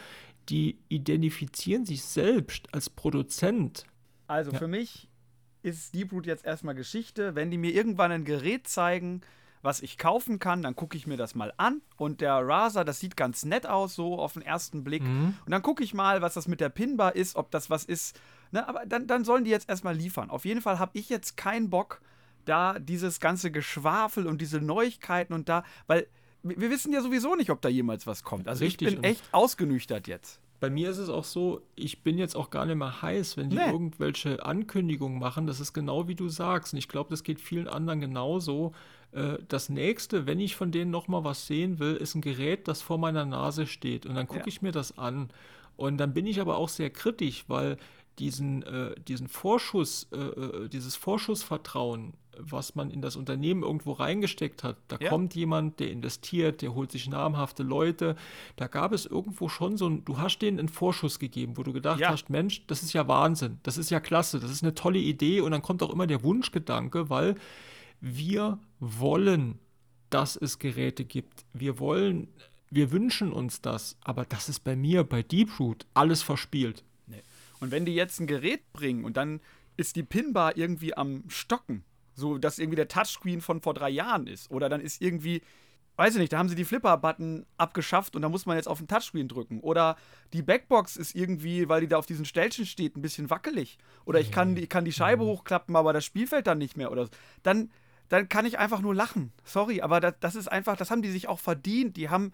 die 0.49 0.79
identifizieren 0.89 1.85
sich 1.85 2.03
selbst 2.03 2.73
als 2.73 2.89
Produzent. 2.89 3.85
Also 4.25 4.51
ja. 4.51 4.57
für 4.57 4.67
mich 4.67 5.07
ist 5.61 5.93
Deeproot 5.93 6.25
jetzt 6.25 6.43
erstmal 6.43 6.73
Geschichte. 6.73 7.35
Wenn 7.35 7.51
die 7.51 7.59
mir 7.59 7.71
irgendwann 7.71 8.11
ein 8.11 8.25
Gerät 8.25 8.67
zeigen, 8.67 9.21
was 9.61 9.81
ich 9.81 9.99
kaufen 9.99 10.39
kann, 10.39 10.63
dann 10.63 10.75
gucke 10.75 10.97
ich 10.97 11.05
mir 11.05 11.17
das 11.17 11.35
mal 11.35 11.53
an. 11.57 11.81
Und 11.97 12.19
der 12.19 12.33
Razer, 12.47 12.83
das 12.83 12.99
sieht 12.99 13.15
ganz 13.15 13.45
nett 13.45 13.67
aus, 13.67 13.93
so 13.93 14.17
auf 14.17 14.33
den 14.33 14.41
ersten 14.41 14.83
Blick. 14.83 15.03
Mhm. 15.03 15.35
Und 15.45 15.51
dann 15.51 15.61
gucke 15.61 15.83
ich 15.83 15.93
mal, 15.93 16.23
was 16.23 16.33
das 16.33 16.47
mit 16.47 16.61
der 16.61 16.69
Pinbar 16.69 17.15
ist, 17.15 17.35
ob 17.35 17.51
das 17.51 17.69
was 17.69 17.85
ist. 17.85 18.19
Ne, 18.49 18.67
aber 18.67 18.87
dann, 18.87 19.05
dann 19.05 19.23
sollen 19.23 19.43
die 19.43 19.51
jetzt 19.51 19.69
erstmal 19.69 19.95
liefern. 19.95 20.31
Auf 20.31 20.45
jeden 20.45 20.61
Fall 20.61 20.79
habe 20.79 20.97
ich 20.97 21.09
jetzt 21.09 21.37
keinen 21.37 21.69
Bock, 21.69 22.01
da 22.45 22.79
dieses 22.79 23.19
ganze 23.19 23.51
Geschwafel 23.51 24.25
und 24.25 24.41
diese 24.41 24.59
Neuigkeiten 24.59 25.33
und 25.33 25.47
da, 25.47 25.63
weil 25.85 26.07
wir 26.43 26.69
wissen 26.69 26.91
ja 26.93 27.01
sowieso 27.01 27.35
nicht, 27.35 27.49
ob 27.49 27.61
da 27.61 27.69
jemals 27.69 28.07
was 28.07 28.23
kommt. 28.23 28.47
Also 28.47 28.63
Richtig. 28.63 28.87
ich 28.87 28.95
bin 28.95 29.03
echt 29.03 29.23
ausgenüchtert 29.31 30.07
jetzt. 30.07 30.39
Bei 30.59 30.69
mir 30.69 30.91
ist 30.91 30.99
es 30.99 31.09
auch 31.09 31.23
so, 31.23 31.61
ich 31.75 32.03
bin 32.03 32.19
jetzt 32.19 32.35
auch 32.35 32.51
gar 32.51 32.67
nicht 32.67 32.75
mehr 32.75 33.01
heiß, 33.01 33.35
wenn 33.35 33.49
die 33.49 33.55
nee. 33.57 33.71
irgendwelche 33.71 34.45
Ankündigungen 34.45 35.17
machen. 35.17 35.47
Das 35.47 35.59
ist 35.59 35.73
genau 35.73 36.07
wie 36.07 36.13
du 36.13 36.29
sagst. 36.29 36.73
Und 36.73 36.79
ich 36.79 36.87
glaube, 36.87 37.09
das 37.09 37.23
geht 37.23 37.41
vielen 37.41 37.67
anderen 37.67 37.99
genauso. 37.99 38.73
Äh, 39.11 39.39
das 39.47 39.69
nächste, 39.69 40.27
wenn 40.27 40.39
ich 40.39 40.55
von 40.55 40.71
denen 40.71 40.91
nochmal 40.91 41.23
was 41.23 41.47
sehen 41.47 41.79
will, 41.79 41.95
ist 41.95 42.13
ein 42.13 42.21
Gerät, 42.21 42.67
das 42.67 42.81
vor 42.83 42.99
meiner 42.99 43.25
Nase 43.25 43.65
steht. 43.65 44.05
Und 44.05 44.13
dann 44.13 44.27
gucke 44.27 44.41
ja. 44.41 44.47
ich 44.47 44.61
mir 44.61 44.71
das 44.71 44.99
an. 44.99 45.31
Und 45.77 45.97
dann 45.97 46.13
bin 46.13 46.27
ich 46.27 46.39
aber 46.39 46.57
auch 46.57 46.69
sehr 46.69 46.91
kritisch, 46.91 47.45
weil 47.47 47.77
diesen, 48.21 48.61
äh, 48.63 48.93
diesen 49.07 49.27
Vorschuss, 49.27 50.07
äh, 50.11 50.17
äh, 50.17 50.69
dieses 50.69 50.95
Vorschussvertrauen, 50.95 52.13
was 52.37 52.75
man 52.75 52.91
in 52.91 53.01
das 53.01 53.15
Unternehmen 53.15 53.63
irgendwo 53.63 53.93
reingesteckt 53.93 54.63
hat, 54.63 54.77
da 54.87 54.97
ja. 54.99 55.09
kommt 55.09 55.33
jemand, 55.35 55.79
der 55.79 55.91
investiert, 55.91 56.61
der 56.61 56.75
holt 56.75 56.91
sich 56.91 57.09
namhafte 57.09 57.63
Leute. 57.63 58.15
Da 58.55 58.67
gab 58.67 58.93
es 58.93 59.05
irgendwo 59.05 59.49
schon 59.49 59.75
so 59.75 59.89
ein, 59.89 60.05
du 60.05 60.19
hast 60.19 60.39
denen 60.39 60.59
einen 60.59 60.69
Vorschuss 60.69 61.17
gegeben, 61.17 61.57
wo 61.57 61.63
du 61.63 61.73
gedacht 61.73 61.99
ja. 61.99 62.09
hast, 62.09 62.29
Mensch, 62.29 62.65
das 62.67 62.83
ist 62.83 62.93
ja 62.93 63.07
Wahnsinn, 63.07 63.57
das 63.63 63.77
ist 63.77 63.89
ja 63.89 63.99
klasse, 63.99 64.39
das 64.39 64.51
ist 64.51 64.63
eine 64.63 64.75
tolle 64.75 64.99
Idee 64.99 65.41
und 65.41 65.51
dann 65.51 65.63
kommt 65.63 65.81
auch 65.81 65.91
immer 65.91 66.07
der 66.07 66.23
Wunschgedanke, 66.23 67.09
weil 67.09 67.35
wir 67.99 68.59
wollen, 68.79 69.57
dass 70.11 70.35
es 70.35 70.59
Geräte 70.59 71.05
gibt. 71.05 71.45
Wir 71.53 71.79
wollen, 71.79 72.27
wir 72.69 72.91
wünschen 72.91 73.33
uns 73.33 73.61
das, 73.61 73.97
aber 74.01 74.25
das 74.25 74.47
ist 74.47 74.59
bei 74.59 74.75
mir, 74.75 75.03
bei 75.03 75.23
Deeproot, 75.23 75.87
alles 75.95 76.21
verspielt. 76.21 76.83
Und 77.61 77.71
wenn 77.71 77.85
die 77.85 77.95
jetzt 77.95 78.19
ein 78.19 78.27
Gerät 78.27 78.73
bringen 78.73 79.05
und 79.05 79.15
dann 79.15 79.39
ist 79.77 79.95
die 79.95 80.03
Pinbar 80.03 80.57
irgendwie 80.57 80.97
am 80.97 81.23
Stocken, 81.29 81.85
so 82.13 82.37
dass 82.37 82.59
irgendwie 82.59 82.75
der 82.75 82.89
Touchscreen 82.89 83.39
von 83.39 83.61
vor 83.61 83.73
drei 83.73 83.89
Jahren 83.89 84.27
ist, 84.27 84.51
oder 84.51 84.67
dann 84.67 84.81
ist 84.81 85.01
irgendwie, 85.01 85.41
weiß 85.95 86.15
ich 86.15 86.19
nicht, 86.19 86.33
da 86.33 86.39
haben 86.39 86.49
sie 86.49 86.55
die 86.55 86.65
Flipper-Button 86.65 87.45
abgeschafft 87.57 88.15
und 88.15 88.23
da 88.23 88.29
muss 88.29 88.47
man 88.47 88.57
jetzt 88.57 88.67
auf 88.67 88.79
den 88.79 88.87
Touchscreen 88.87 89.27
drücken. 89.27 89.59
Oder 89.59 89.95
die 90.33 90.41
Backbox 90.41 90.97
ist 90.97 91.15
irgendwie, 91.15 91.69
weil 91.69 91.81
die 91.81 91.87
da 91.87 91.97
auf 91.97 92.07
diesen 92.07 92.25
Stellchen 92.25 92.65
steht, 92.65 92.97
ein 92.97 93.01
bisschen 93.03 93.29
wackelig. 93.29 93.77
Oder 94.05 94.19
ich 94.19 94.31
kann, 94.31 94.57
ich 94.57 94.67
kann 94.67 94.83
die 94.83 94.91
Scheibe 94.91 95.23
mhm. 95.23 95.27
hochklappen, 95.27 95.75
aber 95.75 95.93
das 95.93 96.03
Spielfeld 96.03 96.47
dann 96.47 96.57
nicht 96.57 96.77
mehr. 96.77 96.91
Oder 96.91 97.05
so. 97.05 97.11
Dann, 97.43 97.69
dann 98.09 98.27
kann 98.27 98.47
ich 98.47 98.57
einfach 98.57 98.81
nur 98.81 98.95
lachen. 98.95 99.31
Sorry, 99.43 99.81
aber 99.81 99.99
das, 99.99 100.15
das 100.19 100.35
ist 100.35 100.51
einfach, 100.51 100.75
das 100.75 100.89
haben 100.89 101.03
die 101.03 101.11
sich 101.11 101.27
auch 101.29 101.39
verdient. 101.39 101.95
Die 101.95 102.09
haben 102.09 102.33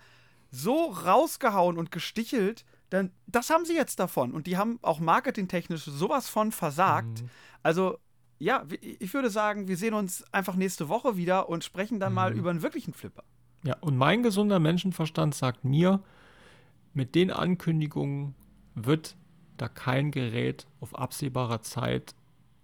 so 0.50 0.86
rausgehauen 0.86 1.78
und 1.78 1.92
gestichelt 1.92 2.64
dann 2.90 3.12
das 3.28 3.50
haben 3.50 3.66
sie 3.66 3.76
jetzt 3.76 4.00
davon. 4.00 4.32
Und 4.32 4.48
die 4.48 4.58
haben 4.58 4.80
auch 4.82 5.00
marketingtechnisch 5.00 5.84
sowas 5.84 6.30
von 6.30 6.52
versagt. 6.52 7.22
Mhm. 7.22 7.30
Also, 7.64 7.98
ja, 8.40 8.66
ich 8.82 9.14
würde 9.14 9.30
sagen, 9.30 9.68
wir 9.68 9.78
sehen 9.78 9.94
uns 9.94 10.24
einfach 10.34 10.56
nächste 10.56 10.90
Woche 10.90 11.18
wieder 11.18 11.50
und 11.50 11.64
sprechen 11.64 12.00
dann 12.00 12.12
mhm. 12.12 12.16
mal 12.16 12.34
über 12.34 12.50
einen 12.50 12.62
wirklichen 12.62 12.94
Flipper. 12.94 13.24
Ja, 13.64 13.76
und 13.82 13.98
mein 13.98 14.24
gesunder 14.24 14.60
Menschenverstand 14.60 15.36
sagt 15.36 15.66
mir, 15.66 16.02
mit 16.94 17.16
den 17.16 17.32
Ankündigungen 17.32 18.36
wird 18.76 19.16
da 19.58 19.68
kein 19.68 20.12
Gerät 20.12 20.68
auf 20.80 20.98
absehbarer 20.98 21.62
Zeit 21.62 22.14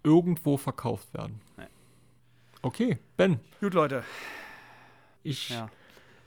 irgendwo 0.04 0.56
verkauft 0.56 1.12
werden. 1.12 1.40
Nee. 1.56 1.64
Okay, 2.62 2.98
Ben. 3.16 3.40
Gut, 3.60 3.74
Leute. 3.74 4.04
Ich 5.22 5.50
ja 5.50 5.68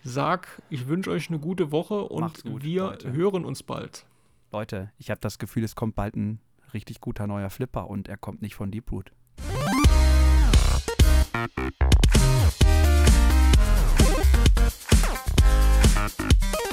sag, 0.07 0.61
ich 0.69 0.87
wünsche 0.87 1.11
euch 1.11 1.29
eine 1.29 1.39
gute 1.39 1.71
Woche 1.71 2.03
und 2.03 2.43
gut, 2.43 2.63
wir 2.63 2.83
Leute. 2.83 3.11
hören 3.11 3.45
uns 3.45 3.63
bald. 3.63 4.05
Leute, 4.51 4.91
ich 4.97 5.09
habe 5.09 5.19
das 5.19 5.37
Gefühl, 5.37 5.63
es 5.63 5.75
kommt 5.75 5.95
bald 5.95 6.15
ein 6.15 6.39
richtig 6.73 7.01
guter 7.01 7.27
neuer 7.27 7.49
Flipper 7.49 7.89
und 7.89 8.07
er 8.07 8.17
kommt 8.17 8.41
nicht 8.41 8.55
von 8.55 8.71
Deep 8.71 8.91
Root. 8.91 9.11
Thank 16.09 16.66